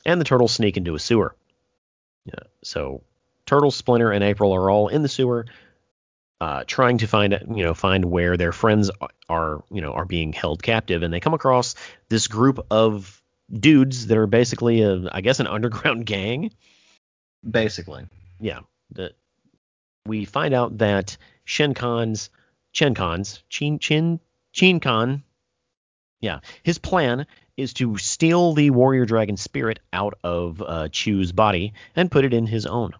[0.04, 1.36] And the turtles sneak into a sewer.
[2.24, 3.02] Yeah, so
[3.46, 5.46] Turtle, Splinter, and April are all in the sewer,
[6.40, 8.90] uh, trying to find you know find where their friends
[9.28, 11.76] are you know are being held captive, and they come across
[12.08, 13.22] this group of
[13.52, 16.50] dudes that are basically a I guess an underground gang.
[17.48, 18.04] Basically.
[18.40, 18.60] Yeah.
[18.90, 19.12] The,
[20.06, 22.30] we find out that Shen Khan's
[22.72, 24.20] Chen Khan's Chin Chin
[24.52, 25.22] Chin Khan.
[26.20, 27.26] Yeah, his plan
[27.56, 32.34] is to steal the warrior dragon spirit out of uh, Chu's body and put it
[32.34, 32.92] in his own.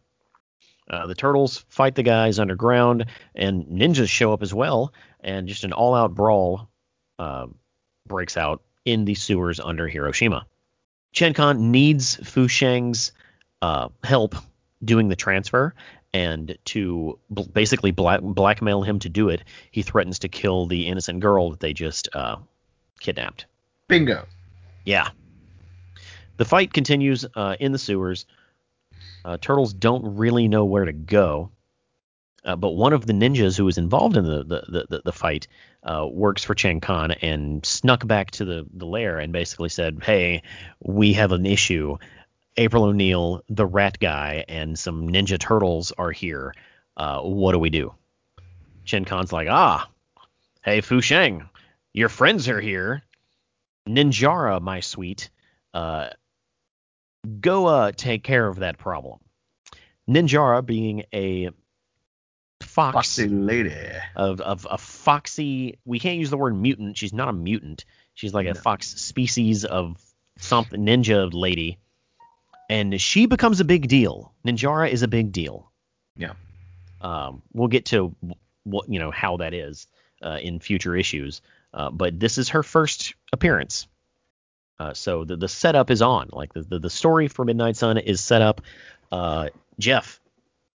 [0.91, 5.65] Uh, the turtles fight the guys underground, and ninjas show up as well, and just
[5.65, 6.69] an all-out brawl
[7.19, 7.47] uh,
[8.07, 10.47] breaks out in the sewers under Hiroshima.
[11.13, 13.13] Chen Kan needs Fu Shang's
[13.61, 14.35] uh, help
[14.83, 15.75] doing the transfer,
[16.13, 20.87] and to bl- basically black- blackmail him to do it, he threatens to kill the
[20.87, 22.37] innocent girl that they just uh,
[23.01, 23.47] kidnapped.
[23.89, 24.27] Bingo.
[24.85, 25.09] Yeah.
[26.37, 28.27] The fight continues uh, in the sewers.
[29.25, 31.51] Uh, turtles don't really know where to go.
[32.45, 35.49] Uh, but one of the ninjas who was involved in the the, the, the fight
[35.83, 39.99] uh, works for Chen Khan and snuck back to the, the lair and basically said,
[40.03, 40.43] "Hey,
[40.81, 41.99] we have an issue.
[42.59, 46.55] April O'Neil, the rat guy, and some ninja turtles are here.
[46.97, 47.95] Uh, what do we do?"
[48.85, 49.89] Chen Kan's like, "Ah,
[50.63, 51.49] hey Fu Shang,
[51.95, 53.03] your friends are here.
[53.89, 55.31] Ninjara, my sweet.
[55.73, 56.11] Uh,
[57.41, 59.21] go uh, take care of that problem.
[60.09, 61.51] Ninjara being a
[62.61, 63.75] fox Foxy lady.
[64.17, 67.85] of, of a foxy we can't use the word mutant she's not a mutant
[68.15, 69.97] she's like a fox species of
[70.39, 71.79] something ninja lady
[72.69, 75.71] and she becomes a big deal ninjara is a big deal
[76.17, 76.33] Yeah.
[77.01, 78.15] um, we'll get to
[78.65, 79.87] what you know how that is
[80.23, 81.41] uh, in future issues
[81.75, 83.87] uh, but this is her first appearance
[84.81, 87.99] uh, so the, the setup is on like the, the, the story for midnight sun
[87.99, 88.61] is set up
[89.13, 89.49] uh,
[89.79, 90.21] jeff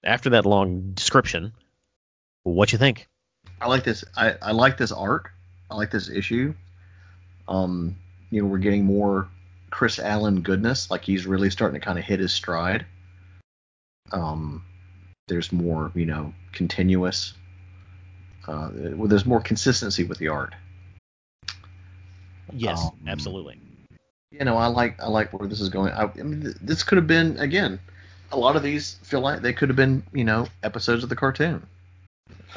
[0.03, 1.53] after that long description
[2.43, 3.07] what you think
[3.61, 4.03] I like this.
[4.17, 5.31] I, I like this arc.
[5.71, 6.53] I like this issue.
[7.47, 7.95] Um,
[8.29, 9.29] you know, we're getting more
[9.73, 10.91] Chris Allan goodness.
[10.91, 12.85] Like he's really starting to kind of hit his stride.
[14.11, 14.63] Um,
[15.27, 17.33] there's more, you know, continuous.
[18.47, 20.53] Uh, well, there's more consistency with the art.
[22.53, 23.59] Yes, Um, absolutely.
[24.29, 25.91] You know, I like I like where this is going.
[25.91, 27.79] I, I mean, th- this could have been again.
[28.31, 31.15] A lot of these feel like they could have been, you know, episodes of the
[31.15, 31.65] cartoon.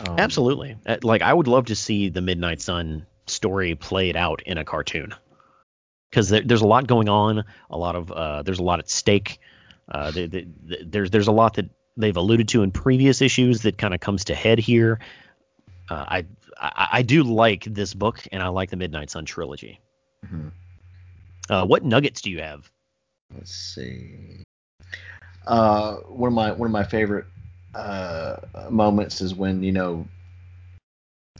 [0.01, 0.77] Um, Absolutely.
[0.85, 4.65] Uh, Like I would love to see the Midnight Sun story played out in a
[4.66, 5.15] cartoon.
[6.11, 8.89] Because there, there's a lot going on, a lot of uh, there's a lot at
[8.89, 9.39] stake.
[9.89, 13.62] Uh, the, the, the, there's there's a lot that they've alluded to in previous issues
[13.62, 14.99] that kind of comes to head here.
[15.91, 16.27] Uh, I,
[16.59, 19.81] I I do like this book, and I like the Midnight Sun trilogy.
[20.27, 20.51] mhm.
[21.49, 22.69] Uh, what nuggets do you have?
[23.35, 24.43] Let's see.
[25.47, 27.27] Uh, one of my one of my favorite
[27.74, 28.37] uh,
[28.70, 30.07] moments is when you know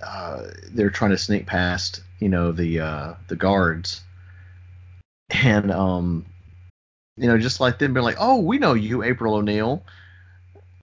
[0.05, 4.02] uh, they're trying to sneak past you know the uh, the guards,
[5.30, 6.24] and um,
[7.16, 9.82] you know just like them being like, oh, we know you, April O'Neil,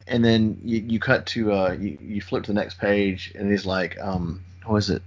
[0.07, 3.49] and then you, you cut to uh, you, you flip to the next page, and
[3.49, 5.01] he's like, um, what is it?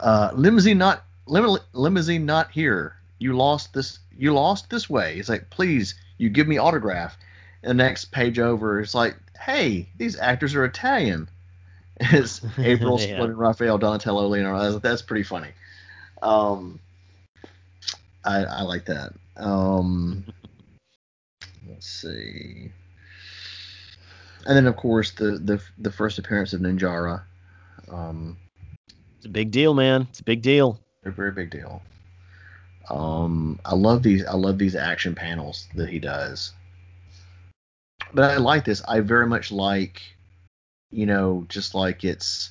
[0.00, 2.94] Uh, limousine not lim- limousine not here.
[3.18, 3.98] You lost this.
[4.18, 5.14] You lost this way.
[5.14, 7.16] He's like, please, you give me autograph.
[7.62, 11.28] And the next page over, it's like, hey, these actors are Italian.
[12.02, 13.16] It's April Yeah.
[13.16, 14.62] Splinter, Raphael, Donatello, Leonardo.
[14.62, 15.50] That's, that's pretty funny.
[16.22, 16.80] Um,
[18.24, 19.12] I, I like that.
[19.36, 20.24] Um,
[21.68, 22.70] let's see.
[24.46, 27.22] And then of course the the, the first appearance of Ninjara.
[27.90, 28.36] Um,
[29.16, 30.06] It's a big deal, man.
[30.10, 30.80] It's a big deal.
[31.04, 31.82] a very big deal.
[32.88, 34.24] Um, I love these.
[34.24, 36.52] I love these action panels that he does.
[38.12, 38.82] But I like this.
[38.88, 40.02] I very much like,
[40.90, 42.50] you know, just like it's,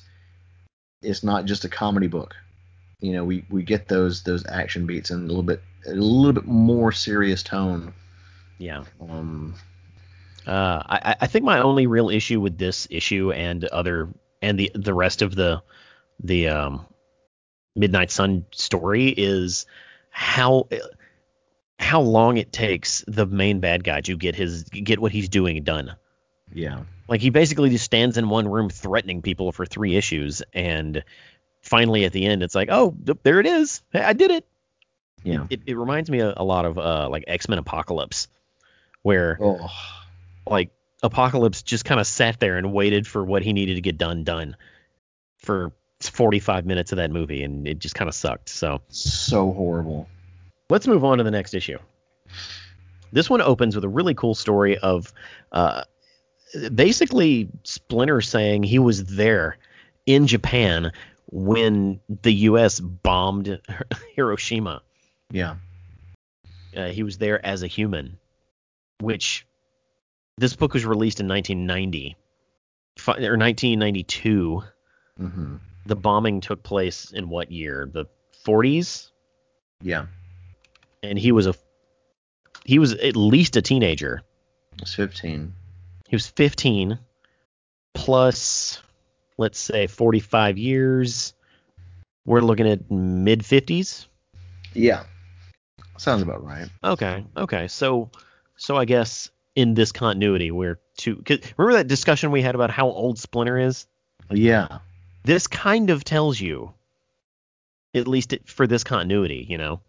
[1.02, 2.34] it's not just a comedy book.
[3.00, 6.32] You know, we, we get those those action beats and a little bit a little
[6.32, 7.92] bit more serious tone.
[8.58, 8.84] Yeah.
[9.00, 9.54] Um,
[10.46, 14.08] Uh, I, I think my only real issue with this issue and other
[14.42, 15.62] and the the rest of the
[16.22, 16.86] the um,
[17.76, 19.66] Midnight Sun story is
[20.10, 20.68] how
[21.78, 25.62] how long it takes the main bad guy to get his get what he's doing
[25.62, 25.96] done.
[26.52, 26.82] yeah.
[27.08, 31.02] Like he basically just stands in one room threatening people for three issues, and
[31.70, 34.44] finally at the end it's like, oh, there it is, I did it.
[35.22, 35.46] Yeah.
[35.48, 38.28] It, it reminds me a, a lot of uh, like X Men Apocalypse,
[39.02, 39.70] where Oh,
[40.46, 40.70] like
[41.02, 44.24] Apocalypse just kind of sat there and waited for what he needed to get done
[44.24, 44.56] done
[45.38, 48.48] for 45 minutes of that movie, and it just kind of sucked.
[48.48, 50.08] So so horrible.
[50.68, 51.78] let's move on to the next issue.
[53.12, 55.12] This one opens with a really cool story of
[55.52, 55.82] uh,
[56.74, 59.58] basically Splinter saying he was there
[60.06, 60.92] in Japan
[61.30, 62.80] when the U.S.
[62.80, 63.60] bombed
[64.16, 64.82] Hiroshima.
[65.30, 65.56] Yeah.
[66.76, 68.18] Uh, he was there as a human,
[69.00, 69.46] which
[70.38, 72.16] this book was released in 1990
[73.06, 74.62] or 1992.
[75.18, 77.88] hmm The bombing took place in what year?
[77.92, 78.06] The
[78.46, 79.10] 40s,
[79.82, 80.06] Yeah.
[81.02, 81.54] and he was a
[82.64, 84.22] he was at least a teenager.
[84.76, 85.54] He was 15.
[86.08, 86.98] He was 15
[87.94, 88.80] plus
[89.40, 91.32] let's say 45 years.
[92.26, 94.06] We're looking at mid 50s.
[94.74, 95.04] Yeah.
[95.96, 96.68] Sounds about right.
[96.84, 97.24] Okay.
[97.36, 97.66] Okay.
[97.66, 98.10] So
[98.56, 102.70] so I guess in this continuity we're two cause remember that discussion we had about
[102.70, 103.86] how old Splinter is?
[104.30, 104.78] Yeah.
[105.24, 106.72] This kind of tells you
[107.94, 109.80] at least it, for this continuity, you know,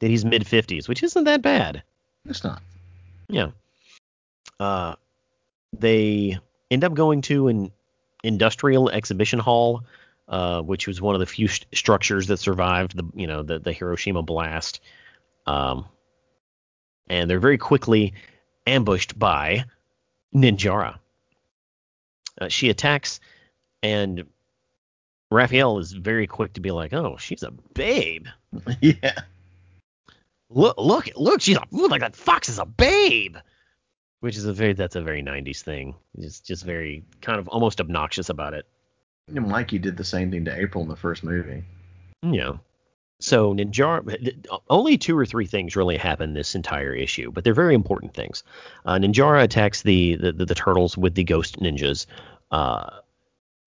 [0.00, 1.82] that he's mid 50s, which isn't that bad.
[2.26, 2.60] It's not.
[3.28, 3.50] Yeah.
[4.60, 4.96] Uh,
[5.72, 6.38] they
[6.70, 7.72] end up going to an
[8.22, 9.84] industrial exhibition hall,
[10.28, 13.58] uh, which was one of the few st- structures that survived the, you know, the,
[13.58, 14.80] the Hiroshima blast.
[15.46, 15.86] Um,
[17.08, 18.14] and they're very quickly
[18.66, 19.64] ambushed by
[20.34, 20.98] Ninjara.
[22.40, 23.20] Uh, she attacks,
[23.82, 24.26] and
[25.30, 28.26] Raphael is very quick to be like, "Oh, she's a babe."
[28.80, 29.18] yeah.
[30.50, 33.36] look look look she's a, like that fox is a babe
[34.20, 35.94] which is a very that's a very 90s thing.
[36.18, 38.66] Just just very kind of almost obnoxious about it.
[39.28, 41.64] Know, Mikey did the same thing to April in the first movie.
[42.22, 42.54] yeah.
[43.20, 47.74] So ninjara only two or three things really happen this entire issue but they're very
[47.74, 48.44] important things.
[48.84, 52.06] Uh, ninjara attacks the, the the, the turtles with the ghost ninjas.
[52.50, 52.90] Uh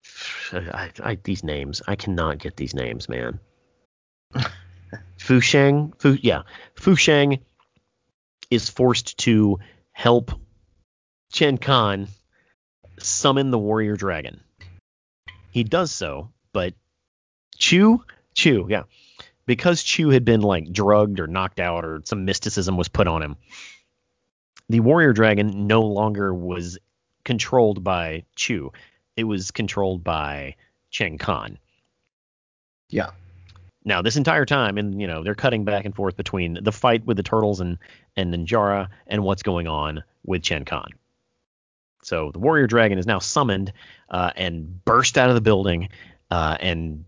[0.51, 3.39] I, I, these names i cannot get these names man.
[5.19, 6.43] Fusheng, Fu, yeah,
[6.75, 7.39] Fusheng
[8.49, 9.59] is forced to
[9.99, 10.31] help
[11.29, 12.07] Chen Kan
[12.99, 14.39] summon the warrior dragon.
[15.51, 16.73] He does so, but
[17.57, 18.83] Chu, Chu, yeah,
[19.45, 23.21] because Chu had been like drugged or knocked out or some mysticism was put on
[23.21, 23.35] him,
[24.69, 26.77] the warrior dragon no longer was
[27.25, 28.71] controlled by Chu.
[29.17, 30.55] It was controlled by
[30.91, 31.57] Chen Kan.
[32.87, 33.09] Yeah.
[33.89, 37.07] Now, this entire time, and you know, they're cutting back and forth between the fight
[37.07, 37.79] with the turtles and
[38.15, 40.89] and Ninjara and what's going on with Chen Kan.
[42.03, 43.73] So the warrior dragon is now summoned
[44.07, 45.89] uh, and burst out of the building
[46.29, 47.03] uh, and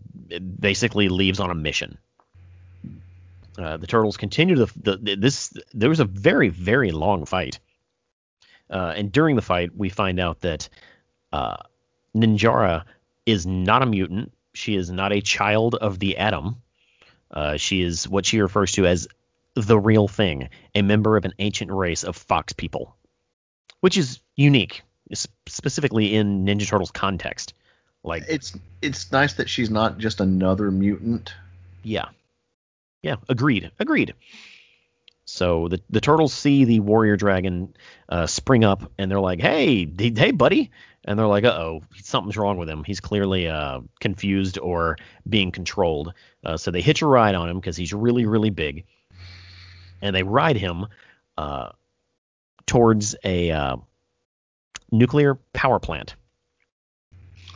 [0.58, 1.98] basically leaves on a mission.
[3.56, 5.52] Uh, the turtles continue the, the this.
[5.72, 7.60] There was a very very long fight,
[8.68, 10.68] uh, and during the fight, we find out that
[11.32, 11.58] uh,
[12.12, 12.86] Ninjara
[13.24, 14.32] is not a mutant.
[14.52, 16.61] She is not a child of the atom.
[17.32, 19.08] Uh, she is what she refers to as
[19.54, 22.94] the real thing, a member of an ancient race of fox people,
[23.80, 24.82] which is unique,
[25.46, 27.54] specifically in Ninja Turtles context.
[28.04, 31.34] Like It's it's nice that she's not just another mutant.
[31.82, 32.06] Yeah.
[33.02, 33.70] Yeah, agreed.
[33.78, 34.14] Agreed.
[35.32, 37.74] So the the turtles see the warrior dragon
[38.06, 40.70] uh, spring up, and they're like, "Hey, d- hey, buddy!"
[41.06, 42.84] And they're like, "Uh oh, something's wrong with him.
[42.84, 46.12] He's clearly uh, confused or being controlled."
[46.44, 48.84] Uh, so they hitch a ride on him because he's really, really big,
[50.02, 50.84] and they ride him
[51.38, 51.70] uh,
[52.66, 53.76] towards a uh,
[54.90, 56.14] nuclear power plant.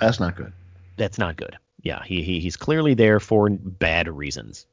[0.01, 0.55] That's not good.
[0.97, 1.59] that's not good.
[1.83, 4.67] Yeah, he, he he's clearly there for bad reasons.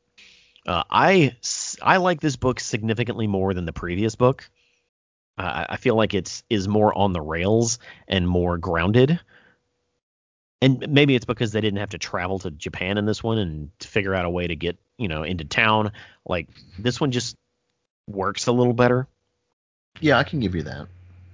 [0.66, 1.36] Uh, I
[1.82, 4.50] I like this book significantly more than the previous book.
[5.38, 9.20] Uh, I feel like it's is more on the rails and more grounded.
[10.62, 13.70] And maybe it's because they didn't have to travel to Japan in this one and
[13.82, 15.92] figure out a way to get you know into town.
[16.26, 16.48] Like
[16.80, 17.36] this one just
[18.08, 19.08] works a little better.
[20.00, 20.88] Yeah, I can give you that.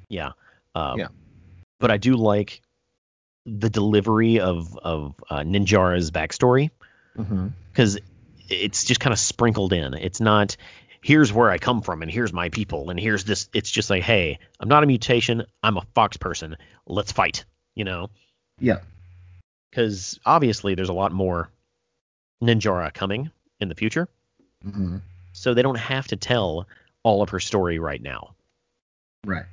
[0.10, 0.32] Yeah.
[0.74, 1.08] Um, Yeah.
[1.80, 2.62] But I do like
[3.46, 6.72] the delivery of of uh, Ninjara's backstory
[7.20, 7.48] Mm-hmm.
[8.50, 9.94] It's just kind of sprinkled in.
[9.94, 10.58] It's not
[11.02, 13.50] here's where I come from and here's my people and here's this.
[13.54, 15.46] It's just like, hey, I'm not a mutation.
[15.64, 16.58] I'm a fox person.
[16.86, 17.46] Let's fight.
[17.76, 18.10] You know?
[18.60, 18.80] Yeah.
[19.70, 21.50] Because obviously there's a lot more
[22.44, 24.08] Ninjara coming in the future,
[24.64, 24.98] hmm
[25.34, 26.68] so they don't have to tell
[27.04, 28.34] all of her story right now,
[29.26, 29.46] Right.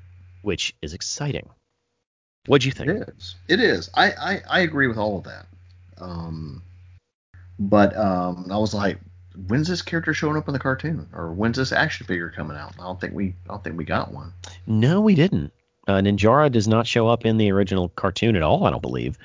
[0.43, 1.48] which is exciting.
[2.47, 2.90] What do you think?
[2.90, 3.35] It is.
[3.47, 3.90] It is.
[3.94, 5.47] I, I, I agree with all of that.
[5.98, 6.62] Um,
[7.58, 8.98] but um, I was like,
[9.48, 12.72] when's this character showing up in the cartoon, or when's this action figure coming out?
[12.78, 14.32] I don't think we, I don't think we got one.
[14.66, 15.52] No, we didn't.
[15.88, 18.64] Uh, Ninjara does not show up in the original cartoon at all.
[18.64, 19.18] I don't believe.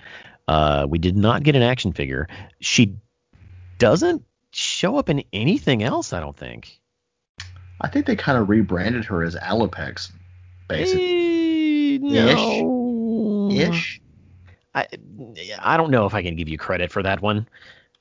[0.47, 2.27] Uh, we did not get an action figure.
[2.59, 2.95] She
[3.79, 6.13] doesn't show up in anything else.
[6.13, 6.79] I don't think.
[7.79, 10.11] I think they kind of rebranded her as Alopex,
[10.67, 11.95] basically.
[11.95, 13.49] Eh, no.
[13.51, 14.01] Ish.
[14.75, 14.87] I
[15.59, 17.47] I don't know if I can give you credit for that one.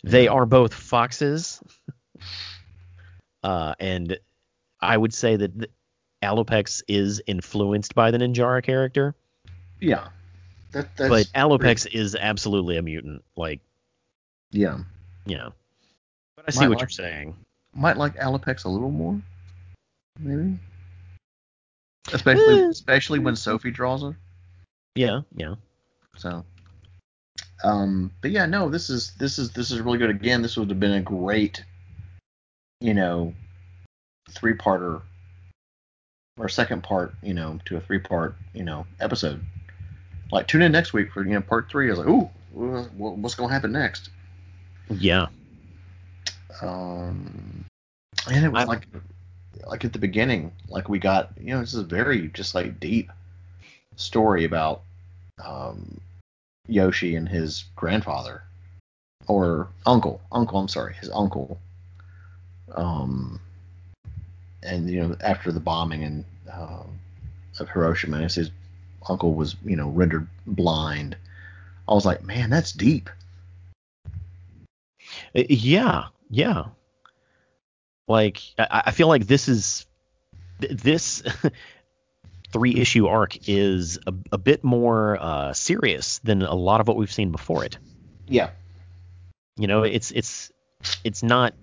[0.03, 1.61] They are both foxes,
[3.43, 4.19] uh, and
[4.81, 5.69] I would say that the-
[6.23, 9.15] Alopex is influenced by the Ninjara character,
[9.81, 10.09] Yeah.
[10.73, 13.25] That, that's but Alopex is absolutely a mutant.
[13.37, 13.61] Like,
[14.51, 14.81] Yeah.
[15.27, 15.49] Yeah.
[16.37, 17.37] But I see Might what like- you're saying.
[17.75, 19.21] Might like Alopex a little more,
[20.19, 20.59] maybe.
[22.13, 22.69] Especially, Eh.
[22.69, 24.17] especially when Sophie draws her.
[24.95, 25.55] Yeah, yeah.
[26.17, 26.45] So,
[27.65, 30.11] um, but yeah, no, this is this is this is really good.
[30.11, 31.65] Again, this would have been a great,
[32.81, 33.35] you know,
[34.31, 35.03] three parter
[36.39, 39.41] or second part, you know, to a three part, you know, episode.
[40.33, 41.89] Like tune in next week for you know part three.
[41.89, 44.11] I was like, ooh, wha- what's gonna happen next?
[44.89, 45.27] Yeah.
[46.63, 47.65] Um,
[48.31, 48.87] and it was I'm- like,
[49.67, 52.81] like at the beginning, like we got, you know, this is a very just like
[52.81, 53.11] deep
[53.97, 54.83] story about
[55.45, 56.01] um,
[56.67, 58.43] Yoshi and his grandfather
[59.27, 60.59] or uncle, uncle.
[60.59, 61.59] I'm sorry, his uncle.
[62.75, 63.41] Um,
[64.63, 66.99] and you know, after the bombing and um,
[67.59, 68.51] of Hiroshima, and his
[69.09, 71.17] uncle was, you know, rendered blind.
[71.89, 73.11] I was like, man, that's deep.
[75.35, 76.67] Uh, Yeah, yeah.
[78.09, 79.87] Like I, I feel like this is
[80.59, 81.23] this
[82.53, 86.97] three issue arc is a, a bit more uh, serious than a lot of what
[86.97, 87.79] we've seen before it.
[88.27, 88.51] Yeah.
[89.57, 90.51] You know, it's it's
[91.05, 91.55] it's not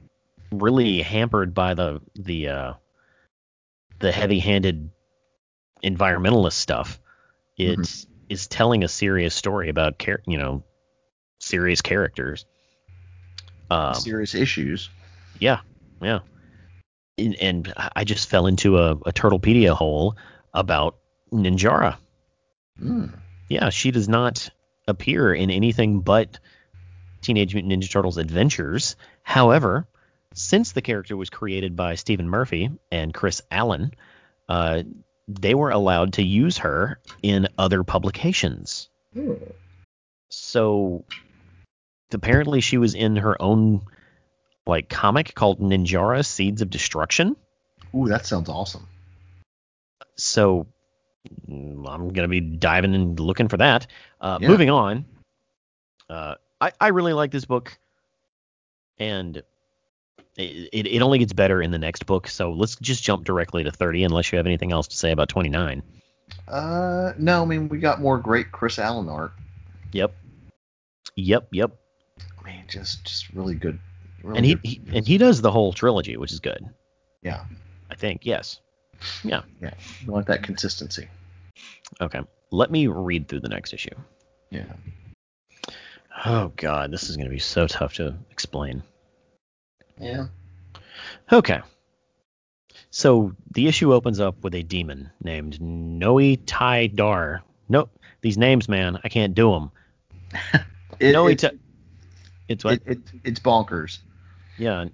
[0.52, 2.74] really hampered by the the uh,
[4.00, 4.90] the heavy-handed
[5.84, 7.00] environmentalist stuff.
[7.58, 10.64] It is telling a serious story about char- you know
[11.40, 12.46] serious characters.
[13.70, 14.90] Um, Serious issues.
[15.40, 15.60] yeah,
[16.02, 16.20] yeah.
[17.18, 20.16] And, and I just fell into a, a Turtlepedia hole
[20.58, 20.98] about
[21.32, 21.98] Ninjara.
[22.82, 23.14] Mm.
[23.48, 24.50] Yeah, she does not
[24.88, 26.40] appear in anything but
[27.22, 28.96] Teenage Mutant Ninja Turtles Adventures.
[29.22, 29.88] However,
[30.34, 33.92] since the character was created by Stephen Murphy and Chris Allan,
[34.50, 34.84] uh,
[35.28, 38.90] they were allowed to use her in other publications.
[40.30, 41.06] So
[42.14, 43.82] apparently she was in her own
[44.66, 47.36] like comic called Ninjara Seeds of Destruction.
[47.96, 48.88] Ooh, that sounds awesome.
[50.18, 50.68] So
[51.50, 53.88] mm, I'm gonna be diving and looking for that.
[54.20, 54.48] Uh, Yeah.
[54.50, 55.06] Moving on,
[56.10, 57.78] uh, I I really like this book,
[58.98, 59.38] and
[60.38, 62.28] it, it it only gets better in the next book.
[62.28, 65.30] So let's just jump directly to 30, unless you have anything else to say about
[65.30, 65.84] 29.
[66.48, 69.32] Uh, no, I mean we got more great Chris Allan art.
[69.92, 70.14] Yep,
[71.16, 71.72] yep, yep.
[72.40, 73.80] I mean, just just really good.
[74.24, 76.66] Really And he, good he and he does the whole trilogy, which is good.
[77.22, 77.46] yeah,
[77.90, 78.60] I think yes.
[79.24, 79.42] Yeah.
[79.62, 79.74] yeah,
[80.08, 81.08] I want that consistency.
[82.02, 82.22] Okay.
[82.52, 83.96] Let me read through the next issue.
[84.50, 84.74] Yeah.
[86.26, 88.84] Oh God, this is gonna be so tough to explain.
[90.00, 90.28] Yeah.
[91.32, 91.62] Okay.
[92.90, 97.44] So the issue opens up with a demon named Noe Tai Dar.
[97.70, 97.90] No,
[98.22, 99.72] these names, man, I can't do them.
[101.00, 101.52] It, Noe it's, Tai.
[102.48, 102.74] It's what?
[102.74, 104.00] it, it, it's bonkers.
[104.58, 104.86] yeah,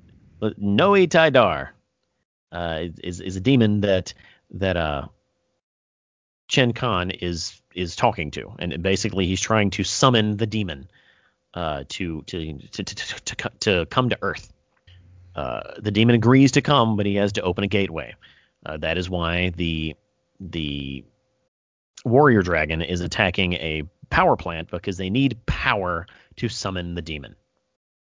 [0.57, 1.73] Noe Tai Dar
[2.53, 4.13] uh, is is a demon that
[4.51, 5.07] that uh
[6.47, 10.87] Chen Khan is is talking to, and basically he's trying to summon the demon
[11.53, 14.51] uh, to, to to to to to come to Earth.
[15.35, 18.13] Uh, the demon agrees to come, but he has to open a gateway.
[18.65, 19.95] Uh, that is why the
[20.39, 21.03] the
[22.05, 26.05] warrior dragon is attacking a power plant because they need power
[26.35, 27.35] to summon the demon.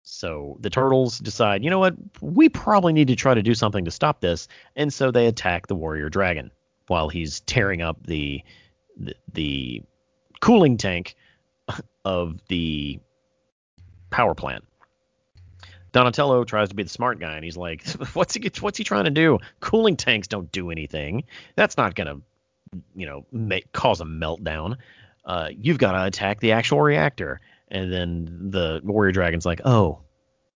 [0.10, 3.84] So the turtles decide, you know what, we probably need to try to do something
[3.84, 6.50] to stop this, and so they attack the warrior dragon
[6.88, 8.42] while he's tearing up the
[8.98, 9.84] the, the
[10.40, 11.16] cooling tank
[12.06, 13.00] of the
[14.10, 14.64] power plant.
[15.92, 18.50] Donatello tries to be the smart guy, and he's like, "What's he?
[18.62, 19.40] What's he trying to do?
[19.60, 21.26] Cooling tanks don't do anything.
[21.56, 22.22] That's not gonna,
[22.96, 24.78] you know, make cause a meltdown.
[25.26, 30.00] Uh, you've got to attack the actual reactor." And then the warrior dragon's like, "Oh,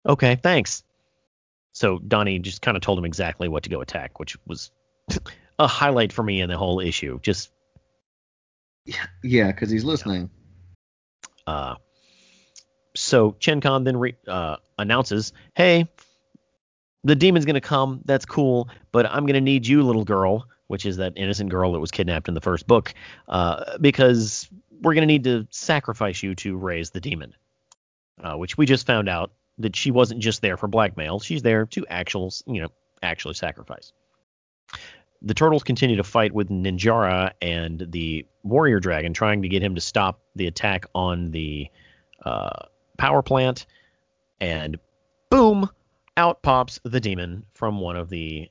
[0.06, 0.82] okay, thanks."
[1.72, 4.70] So Donnie just kind of told him exactly what to go attack, which was
[5.58, 7.18] a highlight for me in the whole issue.
[7.20, 7.50] Just
[9.22, 10.30] Yeah, because he's listening.
[11.46, 11.76] uh,
[12.96, 15.86] so Chen Kan then re- uh, announces, "Hey,
[17.04, 18.00] the demon's gonna come.
[18.04, 21.80] That's cool, but I'm gonna need you, little girl, which is that innocent girl that
[21.80, 22.92] was kidnapped in the first book,
[23.28, 24.48] uh, because
[24.82, 27.34] we're gonna need to sacrifice you to raise the demon."
[28.22, 31.66] Uh, which we just found out that she wasn't just there for blackmail; she's there
[31.66, 32.68] to actual, you know,
[33.02, 33.92] actually sacrifice.
[35.22, 39.74] The turtles continue to fight with Ninjara and the warrior dragon, trying to get him
[39.74, 41.68] to stop the attack on the
[42.24, 42.66] uh,
[42.98, 43.66] power plant,
[44.40, 44.78] and
[45.30, 45.68] boom,
[46.16, 48.48] out pops the demon from one of the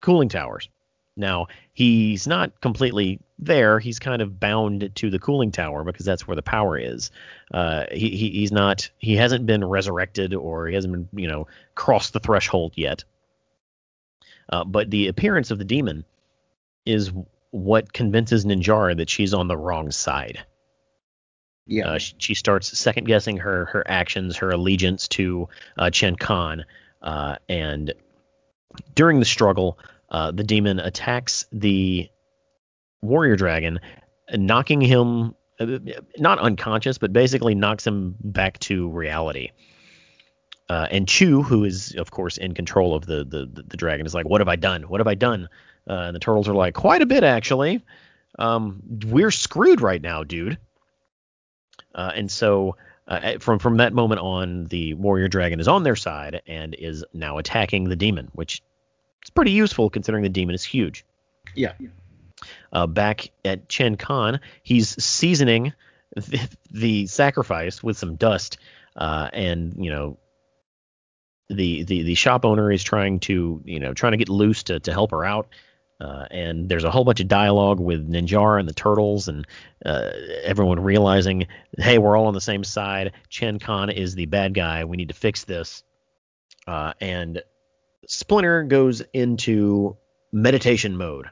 [0.00, 0.68] cooling towers.
[1.16, 3.78] Now, he's not completely there.
[3.78, 7.10] He's kind of bound to the cooling tower because that's where the power is.
[7.52, 8.90] Uh, he, he he's not.
[8.98, 13.04] He hasn't been resurrected or he hasn't been you know crossed the threshold yet.
[14.48, 16.04] Uh, but the appearance of the demon
[16.86, 17.12] is
[17.50, 20.44] what convinces Ninjara that she's on the wrong side.
[21.66, 21.90] Yeah.
[21.90, 25.48] Uh, she, she starts second guessing her her actions, her allegiance to
[25.78, 26.64] uh, Chen Khan,
[27.02, 27.92] uh, and
[28.94, 29.78] during the struggle,
[30.12, 32.08] uh, the demon attacks the
[33.00, 33.80] warrior dragon,
[34.32, 35.78] knocking him uh,
[36.18, 39.50] not unconscious, but basically knocks him back to reality.
[40.68, 44.14] Uh, and Chu, who is of course in control of the, the the dragon, is
[44.14, 44.82] like, "What have I done?
[44.82, 45.48] What have I done?"
[45.88, 47.82] Uh, and the turtles are like, "Quite a bit, actually.
[48.38, 50.58] Um, we're screwed right now, dude."
[51.94, 52.76] And so
[53.06, 57.04] uh, from from that moment on, the warrior dragon is on their side and is
[57.12, 58.62] now attacking the demon, which
[59.22, 61.04] is pretty useful considering the demon is huge.
[61.78, 61.88] yeah.
[62.72, 65.72] Uh, back at Chen Kan, he's seasoning
[66.16, 68.58] the, the sacrifice with some dust,
[68.96, 70.18] uh, and you know.
[71.50, 74.80] The, the the shop owner is trying to you know trying to get loose to,
[74.80, 75.48] to help her out
[76.02, 79.46] uh, and there's a whole bunch of dialogue with Ninjara and the turtles, and
[79.86, 80.10] uh,
[80.42, 81.46] everyone realizing,
[81.78, 83.12] hey, we're all on the same side.
[83.28, 84.84] Chen Kan is the bad guy.
[84.84, 85.84] We need to fix this.
[86.66, 87.42] Uh, and
[88.06, 89.96] Splinter goes into
[90.32, 91.26] meditation mode,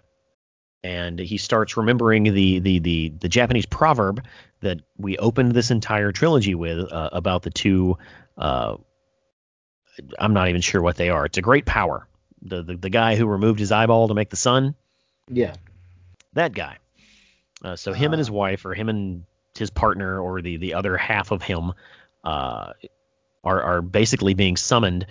[0.83, 4.25] and he starts remembering the the the the Japanese proverb
[4.61, 7.97] that we opened this entire trilogy with uh, about the two.
[8.37, 8.77] Uh,
[10.19, 11.27] I'm not even sure what they are.
[11.27, 12.07] It's a great power
[12.43, 14.75] the, the the guy who removed his eyeball to make the sun,
[15.29, 15.55] Yeah.
[16.35, 16.79] that guy.
[17.63, 19.25] Uh, so him and his wife, or him and
[19.59, 21.73] his partner, or the the other half of him,
[22.25, 22.73] uh,
[23.45, 25.07] are are basically being summoned.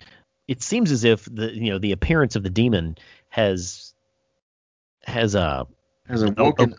[0.49, 2.97] It seems as if the you know the appearance of the demon
[3.29, 3.93] has
[5.03, 5.65] has uh,
[6.07, 6.73] Has awoken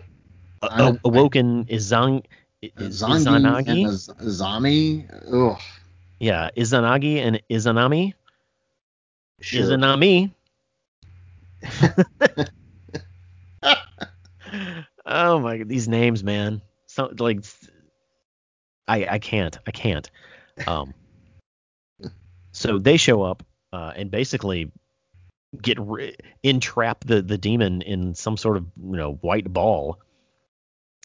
[0.63, 2.25] a- I- a- awoken Izang,
[2.63, 5.07] Iz- Zangi Izanagi, and Az- Azami.
[5.33, 5.61] Ugh.
[6.19, 8.15] yeah, Izanagi and Izanami,
[9.41, 9.63] Sure.
[9.63, 10.33] Izanami.
[15.07, 16.61] oh my god, these names, man.
[16.87, 17.45] So like,
[18.89, 20.11] I I can't, I can't.
[20.67, 20.93] Um,
[22.53, 24.71] so they show up uh, and basically
[25.61, 29.99] get ri- entrap the the demon in some sort of you know white ball,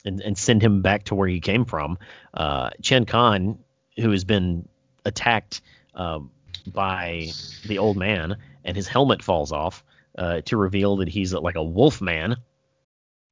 [0.03, 1.97] and and send him back to where he came from.
[2.33, 3.59] Uh, Chen Kan,
[3.97, 4.67] who has been
[5.03, 5.61] attacked
[5.93, 6.31] um,
[6.67, 7.29] by
[7.65, 9.83] the old man, and his helmet falls off
[10.17, 12.37] uh, to reveal that he's like a wolf man.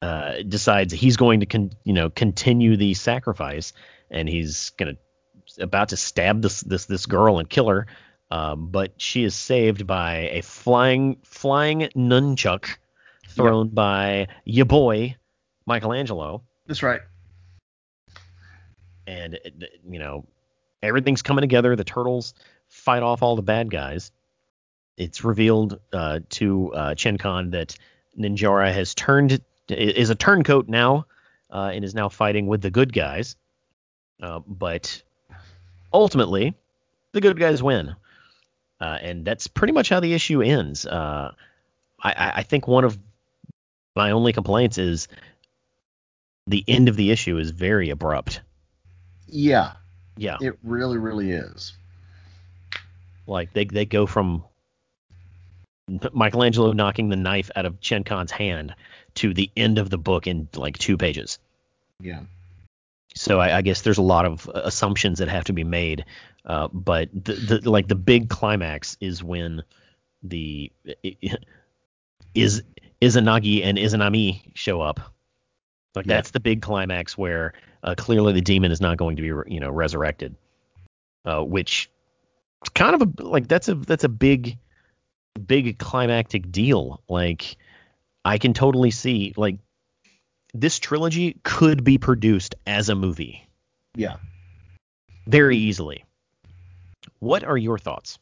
[0.01, 3.71] Uh, decides he's going to con- you know continue the sacrifice,
[4.11, 4.97] and he's gonna
[5.59, 7.87] about to stab this this this girl and kill her.
[8.33, 12.65] Um, but she is saved by a flying flying nunchuck
[13.29, 15.15] thrown by your boy
[15.67, 17.01] Michelangelo, That's right.
[19.05, 19.37] and
[19.87, 20.25] you know
[20.81, 21.75] everything's coming together.
[21.75, 22.33] The turtles
[22.69, 24.11] fight off all the bad guys.
[24.97, 27.77] It's revealed uh, to uh, Chen Kan that
[28.17, 31.05] Ninjara has turned is a turncoat now
[31.51, 33.35] uh, and is now fighting with the good guys.
[34.23, 35.03] Uh, but
[35.93, 36.55] ultimately,
[37.11, 37.95] the good guys win,
[38.83, 40.85] uh, and that's pretty much how the issue ends.
[40.85, 41.31] Uh,
[42.01, 42.97] I, I think one of
[43.95, 45.07] my only complaints is
[46.47, 48.41] the end of the issue is very abrupt.
[49.27, 49.73] Yeah.
[50.17, 51.73] Yeah, It really, really is.
[53.25, 54.43] like they they go from
[56.13, 58.75] Michelangelo knocking the knife out of Chen Kan's hand
[59.15, 61.39] to the end of the book in like two pages.
[61.99, 62.21] Yeah.
[63.15, 66.05] So I, I guess there's a lot of assumptions that have to be made.
[66.45, 69.63] Uh, but the, the like the big climax is when
[70.23, 70.71] the
[72.33, 72.63] is
[73.01, 74.99] Izanagi and Izanami show up.
[75.95, 76.15] Like Yeah.
[76.15, 77.53] that's the big climax where
[77.83, 80.35] uh, clearly the demon is not going to be you know resurrected.
[81.25, 81.89] Uh, which
[82.73, 84.57] kind of a like that's a that's a big
[85.45, 87.01] big climactic deal.
[87.07, 87.57] Like
[88.25, 89.57] I can totally see like
[90.53, 93.47] this trilogy could be produced as a movie
[93.95, 94.17] Yeah.
[95.27, 96.03] very easily.
[97.19, 98.19] What are your thoughts?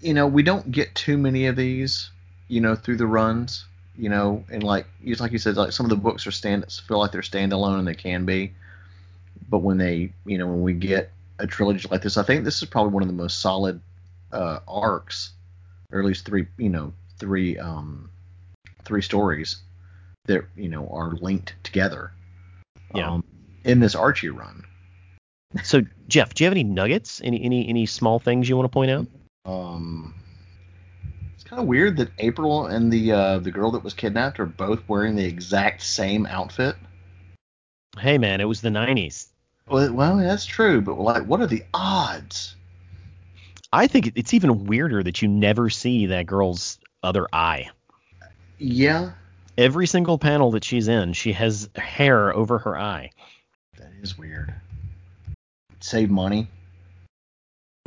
[0.00, 2.10] you know, we don't get too many of these,
[2.48, 3.64] you know, through the runs,
[3.96, 6.64] you know, and like just like you said, like some of the books are stand
[6.86, 8.52] feel like they're standalone and they can be,
[9.48, 12.62] but when they, you know, when we get a trilogy like this, I think this
[12.62, 13.80] is probably one of the most solid
[14.32, 15.32] uh, arcs,
[15.90, 18.10] or at least three, you know, three um,
[18.84, 19.56] three stories
[20.26, 22.12] that you know are linked together.
[22.94, 23.10] Yeah.
[23.10, 23.24] Um,
[23.64, 24.64] in this Archie run.
[25.64, 27.20] So Jeff, do you have any nuggets?
[27.24, 29.06] Any any any small things you want to point out?
[29.44, 30.14] Um,
[31.34, 34.46] it's kind of weird that April and the uh, the girl that was kidnapped are
[34.46, 36.76] both wearing the exact same outfit.
[37.98, 39.28] Hey man, it was the 90s.
[39.68, 42.54] Well, well, that's true, but like, what are the odds?
[43.72, 47.70] I think it's even weirder that you never see that girl's other eye.
[48.58, 49.12] Yeah,
[49.58, 53.10] Every single panel that she's in, she has hair over her eye.
[53.78, 54.54] that is weird.
[55.80, 56.48] Save money.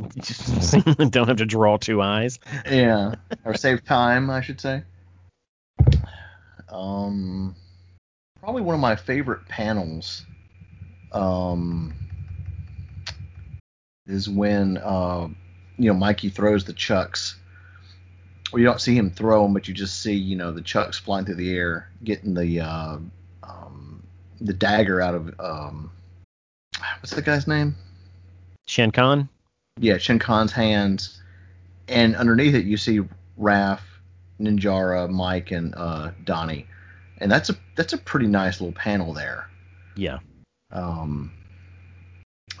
[0.00, 2.38] Don't have to draw two eyes.
[2.68, 3.14] Yeah,
[3.44, 4.82] or save time, I should say.
[6.70, 7.54] Um,
[8.40, 10.24] probably one of my favorite panels.
[11.12, 11.92] Um,
[14.06, 15.28] is when uh,
[15.78, 17.36] you know Mikey throws the chucks.
[18.52, 20.98] Well, you don't see him throw them, but you just see you know the chucks
[20.98, 22.98] flying through the air, getting the uh,
[23.42, 24.02] um,
[24.40, 25.90] the dagger out of um,
[27.00, 27.74] what's that guy's name?
[28.66, 29.28] Shen Khan?
[29.78, 31.20] Yeah, Shin Khan's hands,
[31.88, 33.00] and underneath it you see
[33.38, 33.80] Raph,
[34.40, 36.66] Ninjara, Mike, and uh, Donnie,
[37.18, 39.48] and that's a that's a pretty nice little panel there.
[39.96, 40.18] Yeah.
[40.72, 41.32] Um,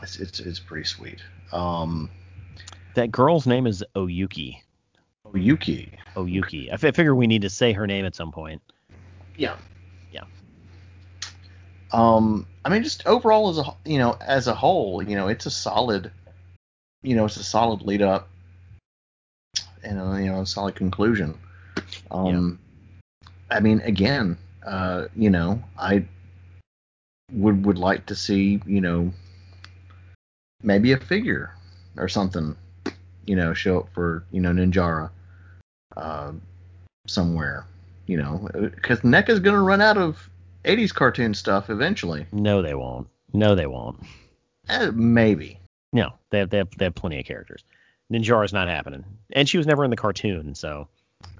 [0.02, 1.22] it's it's, it's pretty sweet.
[1.52, 2.10] Um,
[2.94, 4.58] That girl's name is Oyuki.
[5.32, 5.92] Oh, Yuki.
[6.16, 6.72] Oyuki.
[6.72, 8.62] I figure we need to say her name at some point.
[9.36, 9.56] Yeah.
[10.12, 10.24] Yeah.
[11.92, 15.46] Um, I mean, just overall as a you know as a whole, you know, it's
[15.46, 16.10] a solid,
[17.02, 18.28] you know, it's a solid lead up,
[19.82, 21.38] and a, you know, a solid conclusion.
[22.10, 22.58] Um,
[23.50, 26.04] I mean, again, uh, you know, I
[27.32, 29.12] would would like to see, you know,
[30.62, 31.54] maybe a figure
[31.96, 32.56] or something,
[33.26, 35.10] you know, show up for you know Ninjara,
[35.96, 36.32] uh,
[37.06, 37.64] somewhere,
[38.06, 40.28] you know, because NECA's gonna run out of
[40.64, 42.26] 80s cartoon stuff eventually.
[42.32, 43.08] No, they won't.
[43.32, 44.00] No, they won't.
[44.68, 45.58] Eh, maybe.
[45.92, 47.64] No, they have, they have, they have plenty of characters.
[48.12, 49.04] Ninjara's not happening.
[49.32, 50.88] And she was never in the cartoon, so.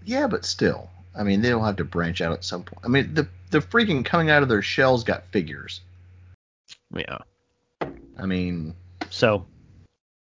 [0.05, 0.89] Yeah, but still.
[1.19, 2.81] I mean, they'll have to branch out at some point.
[2.85, 5.81] I mean, the the freaking coming out of their shells got figures.
[6.95, 7.19] Yeah.
[8.17, 8.75] I mean,
[9.11, 9.47] So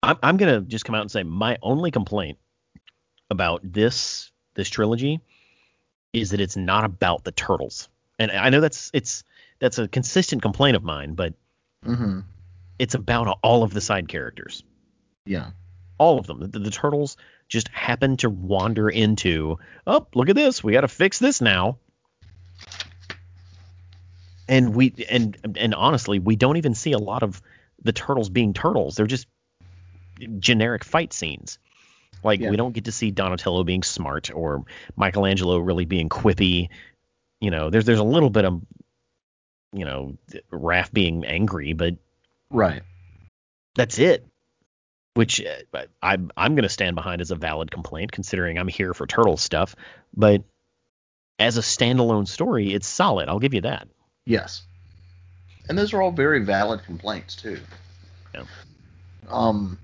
[0.02, 2.38] I'm I'm gonna just come out and say my only complaint
[3.30, 5.20] about this this trilogy
[6.12, 7.88] is that it's not about the turtles.
[8.18, 9.24] And I know that's it's
[9.58, 11.34] that's a consistent complaint of mine, but
[11.84, 12.20] hmm
[12.78, 14.62] it's about all of the side characters.
[15.24, 15.50] yeah,
[15.96, 16.50] All of them.
[16.50, 17.16] The, the turtles
[17.48, 20.62] just happen to wander into, oh, look at this.
[20.62, 21.78] We got to fix this now.
[24.48, 27.40] And we and and honestly, we don't even see a lot of
[27.82, 28.94] the turtles being turtles.
[28.94, 29.26] They're just
[30.38, 31.58] generic fight scenes.
[32.26, 32.50] Like Yeah.
[32.50, 34.64] we don't get to see Donatello being smart or
[34.96, 36.68] Michelangelo really being quippy.
[37.40, 38.60] You know, there's there's a little bit of
[39.72, 40.16] you know
[40.52, 41.94] Raph being angry, but
[42.50, 42.82] right.
[43.74, 44.26] that's it.
[45.14, 48.92] Which uh, I'm I'm going to stand behind as a valid complaint, considering I'm here
[48.92, 49.76] for turtle stuff.
[50.14, 50.42] But
[51.38, 53.28] as a standalone story, it's solid.
[53.28, 53.88] I'll give you that.
[54.24, 54.66] Yes.
[55.68, 57.60] And those are all very valid complaints too.
[58.34, 58.44] Yeah.
[59.28, 59.78] Um,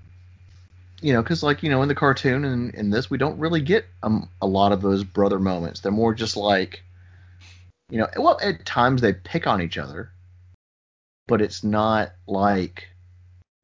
[1.03, 3.59] you know, because like you know, in the cartoon and in this, we don't really
[3.59, 5.81] get um, a lot of those brother moments.
[5.81, 6.81] They're more just like,
[7.89, 10.11] you know, well, at times they pick on each other,
[11.27, 12.87] but it's not like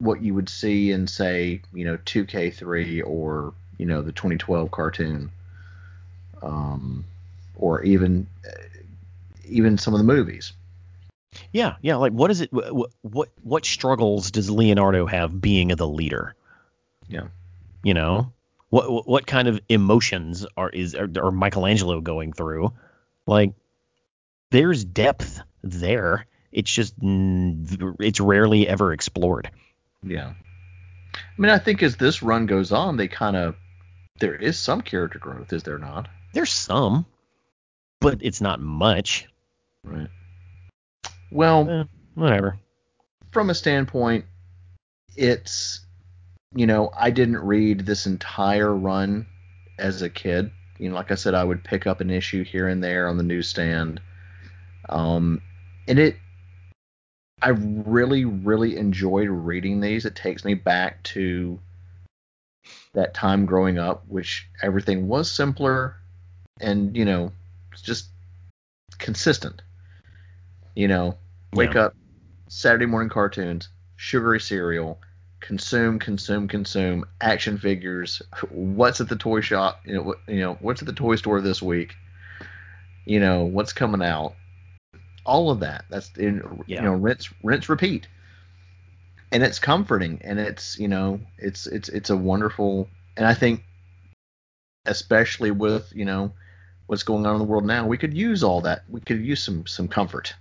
[0.00, 5.30] what you would see in say, you know, 2K3 or you know the 2012 cartoon,
[6.42, 7.06] um,
[7.56, 8.26] or even
[9.48, 10.52] even some of the movies.
[11.52, 11.96] Yeah, yeah.
[11.96, 12.52] Like, what is it?
[12.52, 16.34] What what what struggles does Leonardo have being the leader?
[17.10, 17.28] Yeah.
[17.82, 18.32] You know,
[18.70, 22.72] what what- kind of emotions are is are, are Michelangelo going through?
[23.26, 23.52] Like,
[24.50, 29.50] there's depth there, it's just it's rarely ever explored.
[30.02, 30.32] Yeah.
[31.14, 33.56] I mean, I think as this run goes on, they kind of
[34.20, 36.08] there is some character growth, is there not?
[36.34, 37.06] There's some,
[38.00, 39.26] but it's not much.
[39.82, 40.08] Right.
[41.32, 41.84] Well, Eh,
[42.14, 42.58] whatever.
[43.32, 44.24] from a standpoint,
[45.16, 45.80] it's
[46.54, 49.26] you know I didn't read this entire run
[49.78, 50.50] as a kid.
[50.78, 53.16] You know, like I said, I would pick up an issue here and there on
[53.16, 54.00] the newsstand,
[54.88, 55.42] um,
[55.86, 56.16] and it.
[57.42, 60.04] I really, really enjoyed reading these.
[60.04, 61.58] It takes me back to
[62.92, 65.96] that time growing up, which everything was simpler,
[66.60, 67.32] and you know,
[67.82, 68.08] just
[68.98, 69.62] consistent.
[70.74, 71.16] You know,
[71.54, 71.84] wake Yeah.
[71.86, 71.96] up,
[72.48, 75.00] Saturday morning cartoons, sugary cereal,
[75.40, 78.22] consume, consume, consume, action figures.
[78.50, 79.80] What's at the toy shop?
[79.84, 81.94] You know, what, you know, what's at the toy store this week?
[83.06, 84.34] You know, what's coming out?
[85.24, 85.84] All of that.
[85.90, 86.82] That's in, Yeah.
[86.82, 88.06] you know, rinse, rinse, repeat.
[89.32, 93.62] And it's comforting, and it's you know, it's it's it's a wonderful, and I think,
[94.86, 96.32] especially with you know,
[96.86, 98.82] what's going on in the world now, we could use all that.
[98.88, 100.34] We could use some some comfort.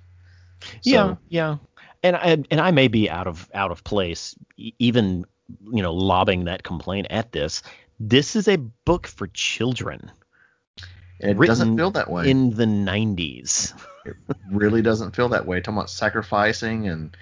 [0.82, 1.58] yeah, yeah.
[2.04, 5.26] And I and I may be out of out of place, even
[5.72, 7.62] you know, lobbing that complaint at this.
[8.00, 10.12] This is a book for children
[11.20, 12.30] it doesn't feel that way.
[12.30, 13.74] in the 90s.
[14.06, 14.16] it
[14.52, 15.60] really doesn't feel that way.
[15.60, 17.16] Talking about sacrificing and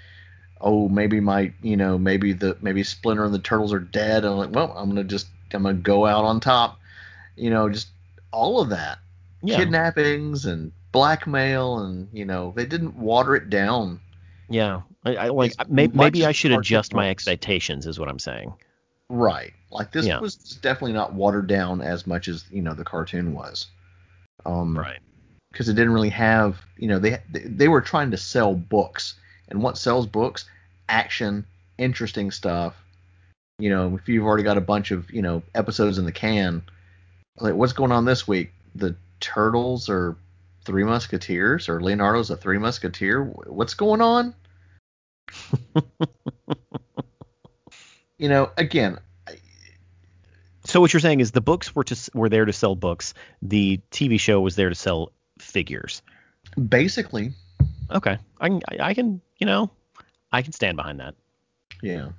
[0.62, 4.24] oh maybe my you know maybe the maybe Splinter and the Turtles are dead.
[4.24, 6.80] And I'm like, well, I'm gonna just I'm gonna go out on top.
[7.36, 7.88] You know, just
[8.32, 9.00] all of that
[9.42, 14.00] Yeah, kidnappings and blackmail and you know they didn't water it down.
[14.50, 14.82] Yeah.
[15.06, 18.54] I, I like It's may, maybe I should adjust my expectations, is what I'm saying.
[19.10, 19.54] Right.
[19.72, 20.20] Like this Yeah.
[20.20, 23.68] was definitely not watered down as much as you know the cartoon was.
[24.46, 25.00] Um, Right.
[25.52, 29.16] because it didn't really have you know they they were trying to sell books
[29.50, 30.46] and what sells books
[30.90, 31.46] action
[31.78, 32.76] interesting stuff
[33.60, 36.62] you know if you've already got a bunch of you know episodes in the can
[37.40, 40.16] like what's going on this week the turtles are
[40.68, 44.36] three musketeers or leonardo's a three musketeer what's going on
[48.18, 48.98] you know again
[50.66, 53.14] So what you're saying is the books were to were there to sell books.
[53.42, 56.02] The TV show was there to sell figures.
[56.68, 57.32] basically
[57.90, 59.72] Okay, I can I, I can you know
[60.34, 61.16] I can stand behind that.
[61.82, 62.10] yeah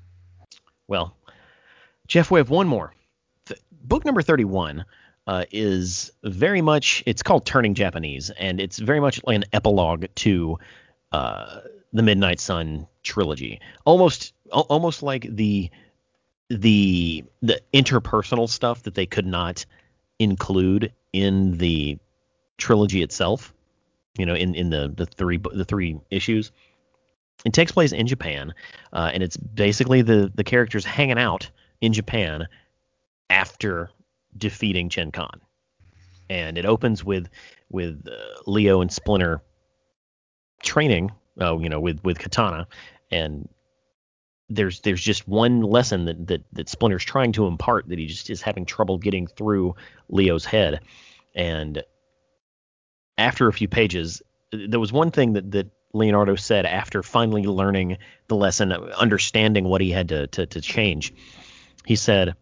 [0.88, 1.14] Well,
[2.06, 2.94] Jeff, we have one more.
[3.44, 4.86] Th- book number 31
[5.28, 10.06] uh, is very much, it's called Turning Japanese, and it's very much like an epilogue
[10.16, 10.58] to
[11.12, 11.60] uh,
[11.92, 13.60] the Midnight Sun trilogy.
[13.84, 15.70] Almost, al- almost like the
[16.48, 19.66] the the interpersonal stuff that they could not
[20.18, 21.98] include in the
[22.56, 23.52] trilogy itself.
[24.16, 26.52] You know, in in the the three the three issues.
[27.44, 28.54] It takes place in Japan,
[28.94, 31.50] uh, and it's basically the the characters hanging out
[31.82, 32.48] in Japan
[33.28, 33.90] after
[34.36, 35.40] defeating Chen Kan.
[36.30, 37.28] And it opens with
[37.70, 39.42] with uh, Leo and Splinter
[40.62, 41.10] training,
[41.40, 42.66] uh, you know, with with Katana,
[43.10, 43.48] and
[44.48, 48.30] there's there's just one lesson that that that Splinter's trying to impart that he just
[48.30, 49.74] is having trouble getting through
[50.08, 50.80] Leo's head,
[51.34, 51.82] and
[53.16, 54.22] after a few pages,
[54.52, 57.98] there was one thing that that Leonardo said after finally learning
[58.28, 61.12] the lesson, understanding what he had to to, to change.
[61.84, 62.34] He said,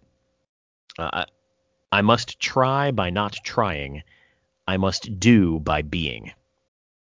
[1.93, 4.03] "I must try by not trying.
[4.67, 6.33] I must do by being."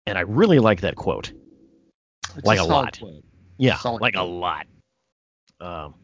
[0.05, 1.31] And I really like that quote.
[2.35, 2.99] It's Like a solid lot.
[2.99, 3.23] quote.
[3.57, 4.67] Yeah, Solid like a lot.
[5.61, 5.95] Um,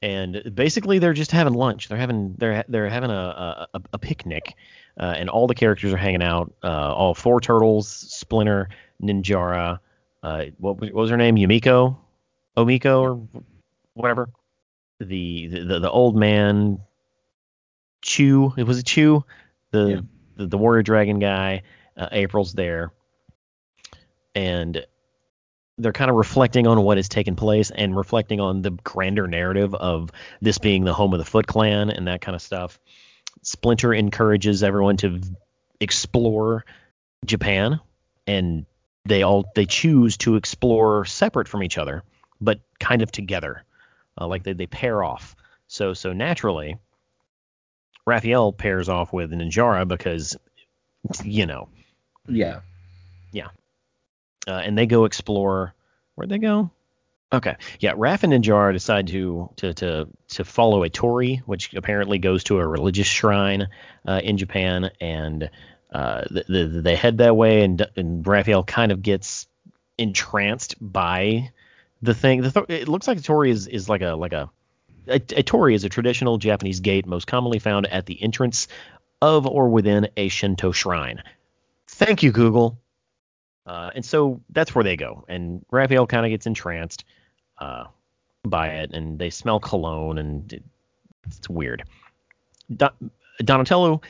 [0.00, 1.88] and basically they're just having lunch.
[1.88, 4.54] They're having they're they're having a a, a picnic,
[4.98, 6.52] uh, and all the characters are hanging out.
[6.64, 8.68] Uh, all four turtles, Splinter,
[9.02, 9.78] Ninjara,
[10.22, 11.36] uh, what, was- what was her name?
[11.36, 11.96] Yumiko,
[12.56, 13.42] Omiko, or
[13.94, 14.28] whatever.
[14.98, 16.80] The the the old man,
[18.02, 18.52] Chu.
[18.56, 19.24] It was a Chu,
[19.70, 20.00] the, Yeah.
[20.36, 21.62] the the warrior dragon guy.
[21.96, 22.90] Uh, April's there,
[24.34, 24.84] and
[25.78, 29.74] they're kind of reflecting on what has taken place and reflecting on the grander narrative
[29.74, 30.10] of
[30.40, 32.78] this being the home of the Foot Clan and that kind of stuff.
[33.42, 35.20] Splinter encourages everyone to
[35.80, 36.64] explore
[37.24, 37.80] Japan,
[38.26, 38.66] and
[39.04, 42.02] they all they choose to explore separate from each other,
[42.40, 43.64] but kind of together,
[44.20, 45.34] uh, like they they pair off.
[45.66, 46.76] So so naturally,
[48.06, 50.36] Raphael pairs off with Ninjara because
[51.24, 51.68] you know
[53.32, 53.48] Yeah.
[54.46, 55.74] uh, and they go explore.
[56.14, 56.70] Where'd they go?
[57.32, 57.92] Okay, yeah.
[57.94, 62.58] Raph and Ninjara decide to to to to follow a torii, which apparently goes to
[62.58, 63.68] a religious shrine
[64.06, 65.48] uh, in Japan, and
[65.90, 69.46] uh, the, the, they head that way, and and Raphael kind of gets
[69.96, 71.50] entranced by
[72.02, 72.42] the thing.
[72.42, 74.50] The th- it looks like a torii is, is like a like a,
[75.08, 78.68] a a torii is a traditional Japanese gate most commonly found at the entrance
[79.20, 81.22] of or within a Shinto shrine.
[81.88, 82.78] Thank you, Google.
[83.64, 87.04] Uh, and so that's where they go, and Raphael kind of gets entranced
[87.58, 87.84] uh,
[88.44, 90.64] by it, and they smell cologne, and it,
[91.26, 91.84] it's weird.
[92.74, 94.00] Don- Donatello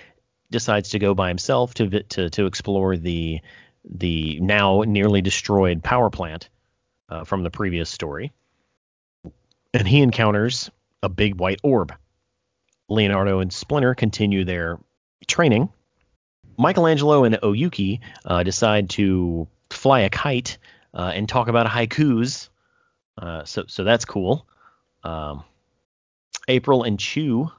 [0.51, 3.40] decides to go by himself to to to explore the
[3.85, 6.48] the now nearly destroyed power plant
[7.10, 8.32] uh, from the previous story,
[9.74, 10.70] and he encounters
[11.03, 11.93] a big white orb.
[12.89, 14.79] Leonardo and Splinter continue their
[15.27, 15.69] training.
[16.59, 20.59] Michelangelo and Oyuki uh, decide to fly a kite
[20.95, 22.49] uh, and talk about haikus.
[23.16, 24.47] Uh, so so that's cool.
[25.03, 25.45] Um,
[26.49, 27.51] April and Chu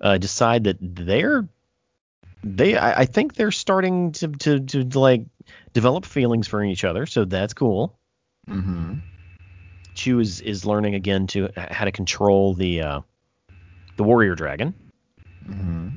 [0.00, 1.48] uh, decide that they're
[2.44, 5.22] they I, I think they're starting to, to to like
[5.72, 7.06] develop feelings for each other.
[7.06, 7.98] So that's cool.
[8.48, 8.94] Mm-hmm.
[9.94, 13.00] Chu is is learning again to how to control the uh,
[13.96, 14.74] the warrior dragon.
[15.48, 15.88] Mm-hmm.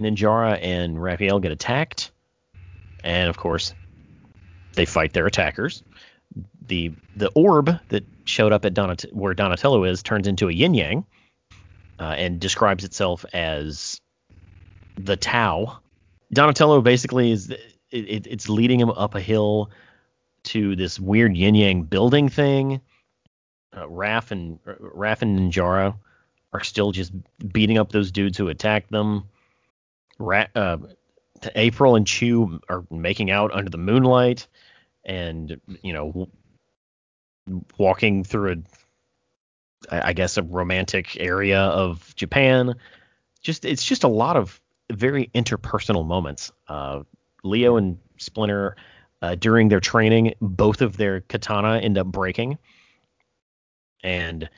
[0.00, 2.10] Ninjara and Raphael get attacked,
[3.04, 3.74] and of course,
[4.74, 5.82] they fight their attackers.
[6.66, 10.74] the The orb that showed up at Donat- where Donatello is turns into a yin
[10.74, 11.04] yang,
[11.98, 14.00] uh, and describes itself as
[14.96, 15.80] the Tao.
[16.32, 17.60] Donatello basically is it,
[17.90, 19.70] it, it's leading him up a hill
[20.42, 22.80] to this weird yin yang building thing.
[23.72, 25.94] Uh, and Raph and Ninjara
[26.52, 27.12] are still just
[27.52, 29.24] beating up those dudes who attacked them.
[30.18, 30.78] Ra- uh,
[31.54, 34.46] April and Chu are making out under the moonlight,
[35.04, 36.28] and you know,
[37.78, 38.52] walking through
[39.90, 42.74] a, I I guess, a romantic area of Japan.
[43.42, 44.60] Just it's just a lot of
[44.90, 46.52] very interpersonal moments.
[46.68, 47.02] Uh,
[47.42, 48.76] Leo and Splinter,
[49.22, 52.58] uh, during their training, both of their katana end up breaking,
[54.02, 54.48] and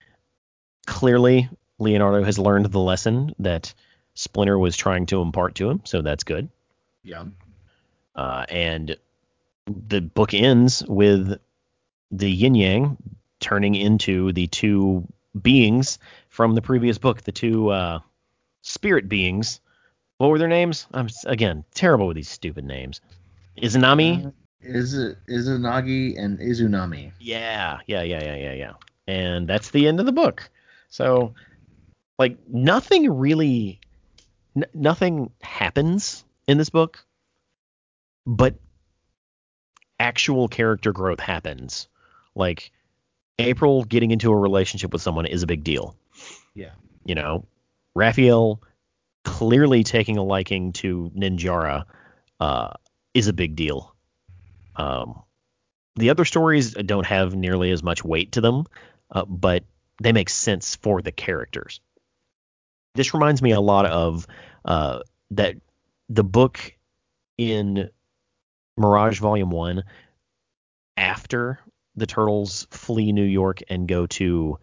[0.86, 1.48] clearly
[1.78, 3.74] Leonardo has learned the lesson that
[4.14, 6.48] Splinter was trying to impart to him, so that's good.
[7.02, 7.24] Yeah.
[8.14, 8.96] Uh, and
[9.66, 11.38] the book ends with
[12.10, 12.96] the yin yang
[13.40, 15.06] turning into the two
[15.40, 15.98] beings
[16.28, 18.00] from the previous book, the two uh,
[18.60, 19.60] spirit beings.
[20.18, 20.86] What were their names?
[20.92, 23.00] I'm again terrible with these stupid names.
[23.60, 24.26] Izanami.
[24.26, 27.12] Uh, is it Izunagi and Izunami?
[27.18, 28.72] Yeah, yeah, yeah, yeah, yeah, yeah.
[29.06, 30.48] And that's the end of the book.
[30.88, 31.34] So,
[32.18, 33.80] like, nothing really,
[34.56, 37.04] n- nothing happens in this book,
[38.26, 38.54] but
[39.98, 41.88] actual character growth happens.
[42.34, 42.70] Like,
[43.38, 45.96] April getting into a relationship with someone is a big deal.
[46.54, 46.72] Yeah.
[47.04, 47.44] You know,
[47.94, 48.62] Raphael
[49.24, 51.84] clearly taking a liking to Ninjara
[52.40, 52.72] uh,
[53.14, 53.94] is a big deal.
[54.76, 55.22] Um,
[55.96, 58.66] the other stories don't have nearly as much weight to them,
[59.12, 59.64] uh, but
[60.02, 61.80] they make sense for the characters.
[62.94, 64.26] This reminds me a lot of
[64.64, 65.56] uh, that
[66.08, 66.74] the book
[67.38, 67.88] in
[68.76, 69.84] Mirage Volume One
[70.96, 71.58] after
[71.96, 74.58] the turtles flee New York and go to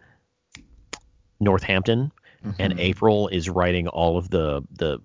[1.40, 2.12] Northampton,
[2.58, 2.78] and Mhm.
[2.80, 4.98] April is writing all of the the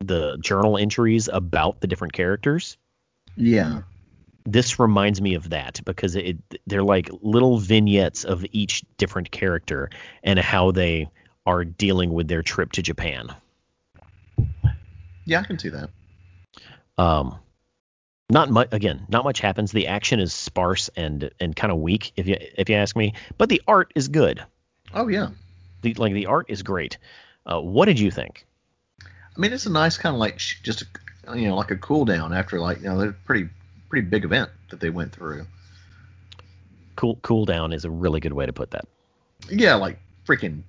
[0.00, 2.76] the journal entries about the different characters
[3.36, 3.82] Yeah.
[4.44, 6.36] This reminds me of that because it
[6.66, 9.90] they're like little vignettes of each different character
[10.22, 11.08] and how they
[11.46, 13.28] are dealing with their trip to Japan.
[15.24, 15.90] Yeah, I can see that.
[16.98, 17.38] Um,
[18.30, 19.72] not much again, not much happens.
[19.72, 23.14] The action is sparse and and kind of weak if you if you ask me,
[23.38, 24.42] but the art is good.
[24.94, 25.28] Oh yeah.
[25.82, 26.98] The like the art is great.
[27.44, 28.46] Uh, what did you think?
[29.02, 30.84] I mean, it's a nice kind of like sh- just
[31.26, 33.48] a, you know like a cool down after like you know they're pretty
[33.92, 35.44] pretty big event that they went through.
[36.96, 38.86] Cool cool down is a really good way to put that.
[39.50, 40.62] Yeah, like freaking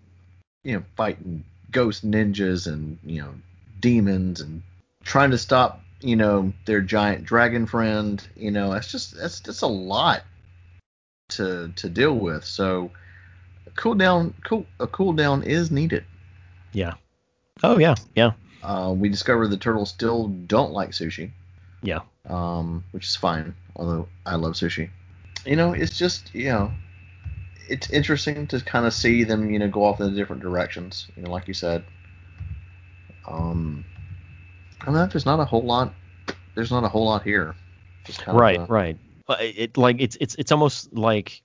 [0.66, 3.34] you know fighting ghost ninjas and you know
[3.80, 4.62] demons and
[5.06, 8.22] trying to stop you know their giant dragon friend.
[8.36, 10.24] You know, that's just that's that's a lot
[11.30, 12.44] to to deal with.
[12.44, 12.92] So
[13.66, 16.04] a cool down cool a cool down is needed.
[16.74, 16.96] Yeah.
[17.64, 18.32] Oh yeah, yeah,
[18.62, 21.32] Uh, we discovered the turtles still don't like sushi.
[21.84, 22.00] Yeah.
[22.28, 23.54] um, which is fine.
[23.76, 24.90] Although I love sushi,
[25.46, 26.72] you know, it's just you know,
[27.70, 31.08] it's interesting to kind of see them, you know, go off in different directions.
[31.16, 31.84] You know, like you said.
[33.28, 33.86] Um,
[34.82, 35.94] I mean, there's not a whole lot.
[36.56, 37.56] There's not a whole lot here.
[38.04, 38.98] Just kind right, of, uh, right.
[39.26, 41.42] But it, like it's it's it's almost like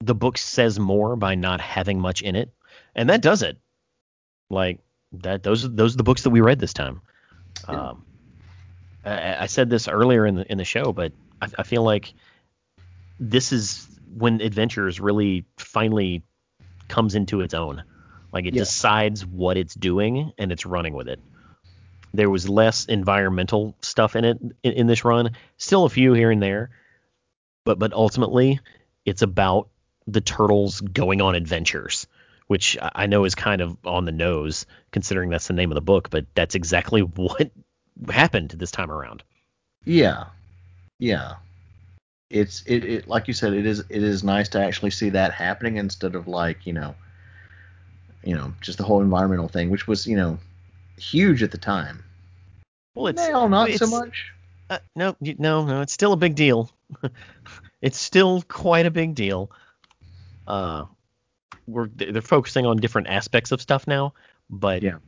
[0.00, 2.50] the book says more by not having much in it,
[2.94, 3.58] and that does it.
[4.48, 4.78] Like
[5.12, 7.02] that, those are those are the books that we read this time.
[7.68, 7.88] Yeah.
[7.88, 8.04] Um,
[9.04, 12.12] I, I said this earlier in the in the show, but I, I feel like
[13.20, 16.22] this is when Adventures really finally
[16.88, 17.82] comes into its own.
[18.32, 18.62] Like it Yeah.
[18.62, 21.20] decides what it's doing and it's running with it.
[22.14, 25.32] There was less environmental stuff in it in, in this run.
[25.56, 26.70] Still a few here and there,
[27.64, 28.60] but but ultimately
[29.04, 29.68] it's about
[30.06, 32.06] the turtles going on adventures,
[32.46, 35.74] which I I know is kind of on the nose considering that's the name of
[35.74, 37.50] the book, but that's exactly what
[38.10, 39.22] happened this time around.
[39.84, 40.24] Yeah,
[40.98, 41.34] yeah.
[42.30, 43.54] It's it, it like you said.
[43.54, 46.94] It is it is nice to actually see that happening instead of like you know,
[48.22, 50.38] you know, just the whole environmental thing, which was you know,
[50.98, 52.04] huge at the time.
[52.94, 54.32] Well, it's now not so much.
[54.68, 55.80] Uh, no, no, no.
[55.80, 56.70] It's still a big deal.
[57.80, 59.50] it's still quite a big deal.
[60.46, 60.84] Uh,
[61.66, 64.12] we're they're focusing on different aspects of stuff now,
[64.50, 64.98] but Yeah.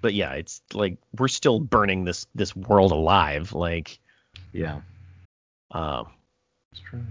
[0.00, 3.52] But yeah, it's like we're still burning this this world alive.
[3.52, 3.98] Like,
[4.52, 4.80] Yeah,
[5.70, 6.04] uh,
[6.72, 7.04] it's true.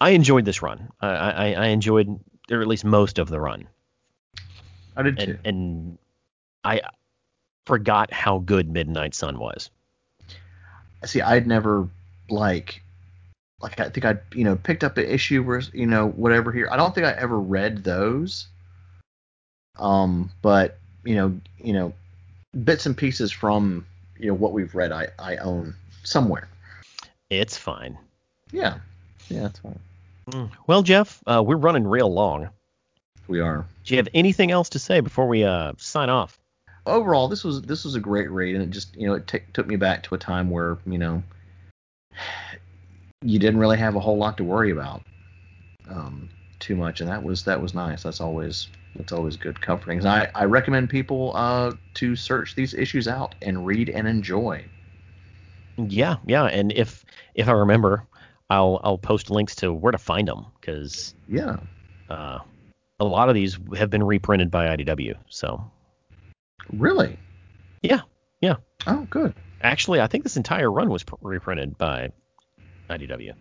[0.00, 0.88] I enjoyed this run.
[1.00, 2.18] I, I I enjoyed,
[2.50, 3.68] or at least most of the run,
[4.96, 5.38] I did too.
[5.44, 5.98] and and
[6.64, 6.80] I
[7.66, 9.70] forgot how good Midnight Sun was.
[11.04, 11.88] see i'd never
[12.28, 12.82] like
[13.62, 16.68] like i think i you know picked up an issue where you know whatever here
[16.70, 18.48] i don't think i ever read those
[19.78, 21.92] um but you know you know
[22.64, 23.86] bits and pieces from
[24.18, 26.48] you know what we've read i i own somewhere
[27.30, 27.96] It's fine.
[28.52, 28.78] yeah
[29.28, 29.78] yeah it's fine
[30.28, 30.50] Mm.
[30.68, 32.50] Well, Jeff, uh, we're running real long.
[33.26, 36.38] we are Do you have anything else to say before we uh, sign off?
[36.86, 39.40] overall this was this was a great read and it just you know it t-
[39.52, 41.22] took me back to a time where you know
[43.22, 45.02] you didn't really have a whole lot to worry about
[45.90, 46.28] um,
[46.58, 50.28] too much and that was that was nice that's always that's always good comforting I,
[50.34, 54.64] I recommend people uh, to search these issues out and read and enjoy
[55.76, 57.04] Yeah, yeah, and if
[57.34, 58.06] if I remember,
[58.50, 61.56] I'll I'll post links to where to find them because yeah
[62.08, 62.40] uh,
[62.98, 65.14] a lot of these have been reprinted by IDW.
[65.28, 65.64] So
[66.72, 67.16] really
[67.82, 68.00] yeah,
[68.40, 68.56] yeah.
[68.86, 72.10] oh good Actually, I think this entire run was pr- reprinted by
[72.88, 73.32] IDW.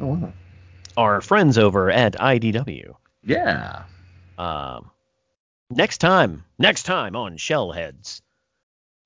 [0.00, 0.32] oh wow
[0.96, 2.94] Our friends over at IDW.
[3.24, 3.82] yeah
[4.40, 4.90] Um,
[5.68, 8.22] next time, next time on Shellheads,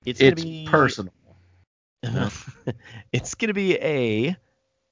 [0.05, 1.13] it's gonna be personal
[3.13, 4.37] it's gonna be a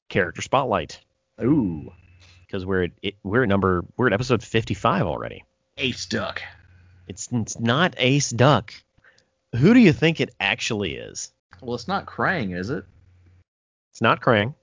[0.09, 0.99] character spotlight
[1.41, 1.93] ooh
[2.45, 5.45] because we're at it, we're at number we're at episode 55 already.
[5.77, 6.41] ace duck
[7.07, 8.73] It's it's not Ace Duck.
[9.55, 11.31] Who do you think it actually is?
[11.61, 12.83] well it's not Krang is it
[13.91, 14.55] It's not Krang.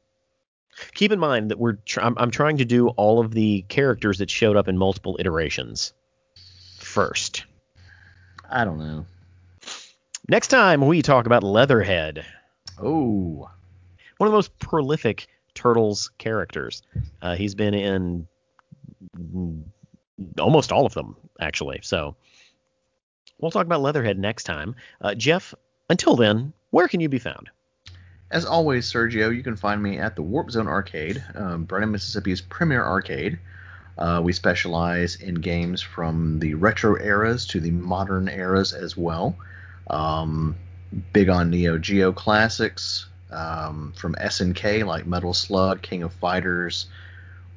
[0.94, 4.18] Keep in mind that we're tr- I'm, I'm trying to do all of the characters
[4.18, 5.92] that showed up in multiple iterations
[6.78, 7.44] first.
[8.48, 9.06] I don't know
[10.30, 12.24] Next time we talk about Leatherhead,
[12.78, 13.50] oh
[14.18, 16.82] one of the most prolific Turtles characters.
[17.20, 18.28] Uh, he's been in
[20.38, 21.80] almost all of them actually.
[21.82, 22.14] So
[23.40, 24.76] we'll talk about Leatherhead next time.
[25.00, 25.52] Uh, Jeff,
[25.88, 27.50] until then, where can you be found?
[28.30, 32.40] As always, Sergio, you can find me at the Warp Zone Arcade, um, Brandon, Mississippi's
[32.40, 33.38] premier arcade.
[33.98, 39.36] Uh, we specialize in games from the retro eras to the modern eras as well.
[39.88, 40.56] Um,
[41.12, 46.86] big on Neo Geo classics um, from SNK like Metal Slug, King of Fighters,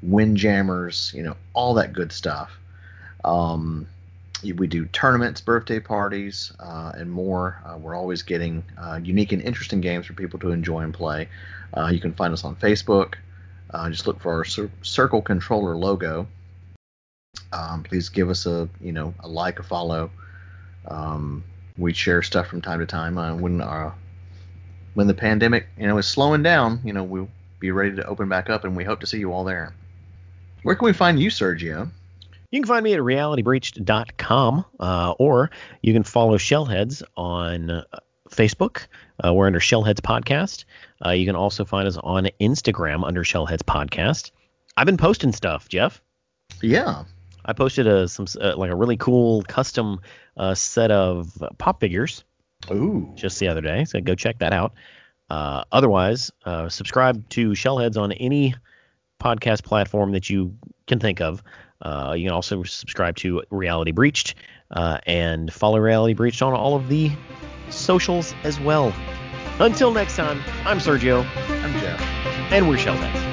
[0.02, 2.52] Windjammers, you know, all that good stuff.
[3.24, 3.88] Um,
[4.52, 7.61] we do tournaments, birthday parties, uh, and more.
[7.65, 11.30] Uh, we're always getting uh, unique and interesting games for people to enjoy and play.
[11.76, 13.15] Uh, you can find us on Facebook.
[13.74, 16.28] Uh, just look for our cir- Circle Controller logo.
[17.52, 20.11] Um, please give us a you know a like, a follow.
[20.88, 21.44] Um,
[21.78, 23.15] we share stuff from time to time.
[23.40, 23.94] When uh,
[24.94, 27.30] when the pandemic you know is slowing down, you know we'll
[27.60, 29.74] be ready to open back up, and we hope to see you all there.
[30.64, 31.90] Where can we find you, Sergio?
[32.54, 35.50] You can find me at realitybreached.com, uh, or
[35.82, 37.84] you can follow Shellheads on uh,
[38.30, 38.86] Facebook.
[39.26, 40.66] Uh, we're under Shellheads Podcast.
[41.04, 44.30] Uh, you can also find us on Instagram under Shellheads Podcast.
[44.78, 46.00] I've been posting stuff, Jeff.
[46.62, 47.06] Yeah.
[47.44, 50.00] I posted a some uh, like a really cool custom
[50.38, 52.24] uh, set of pop figures
[52.70, 53.12] Ooh.
[53.16, 54.74] just the other day, so go check that out.
[55.28, 58.54] Uh, otherwise, uh, subscribe to Shellheads on any
[59.20, 60.56] podcast platform that you
[60.86, 61.42] can think of.
[61.84, 64.36] Uh, you can also subscribe to Reality Breached
[64.72, 67.12] uh, and follow Reality Breached on all of the
[67.70, 68.94] socials as well.
[69.60, 72.02] Until next time, I'm Sergio, I'm Jeff.
[72.52, 73.33] and we're Shellheads.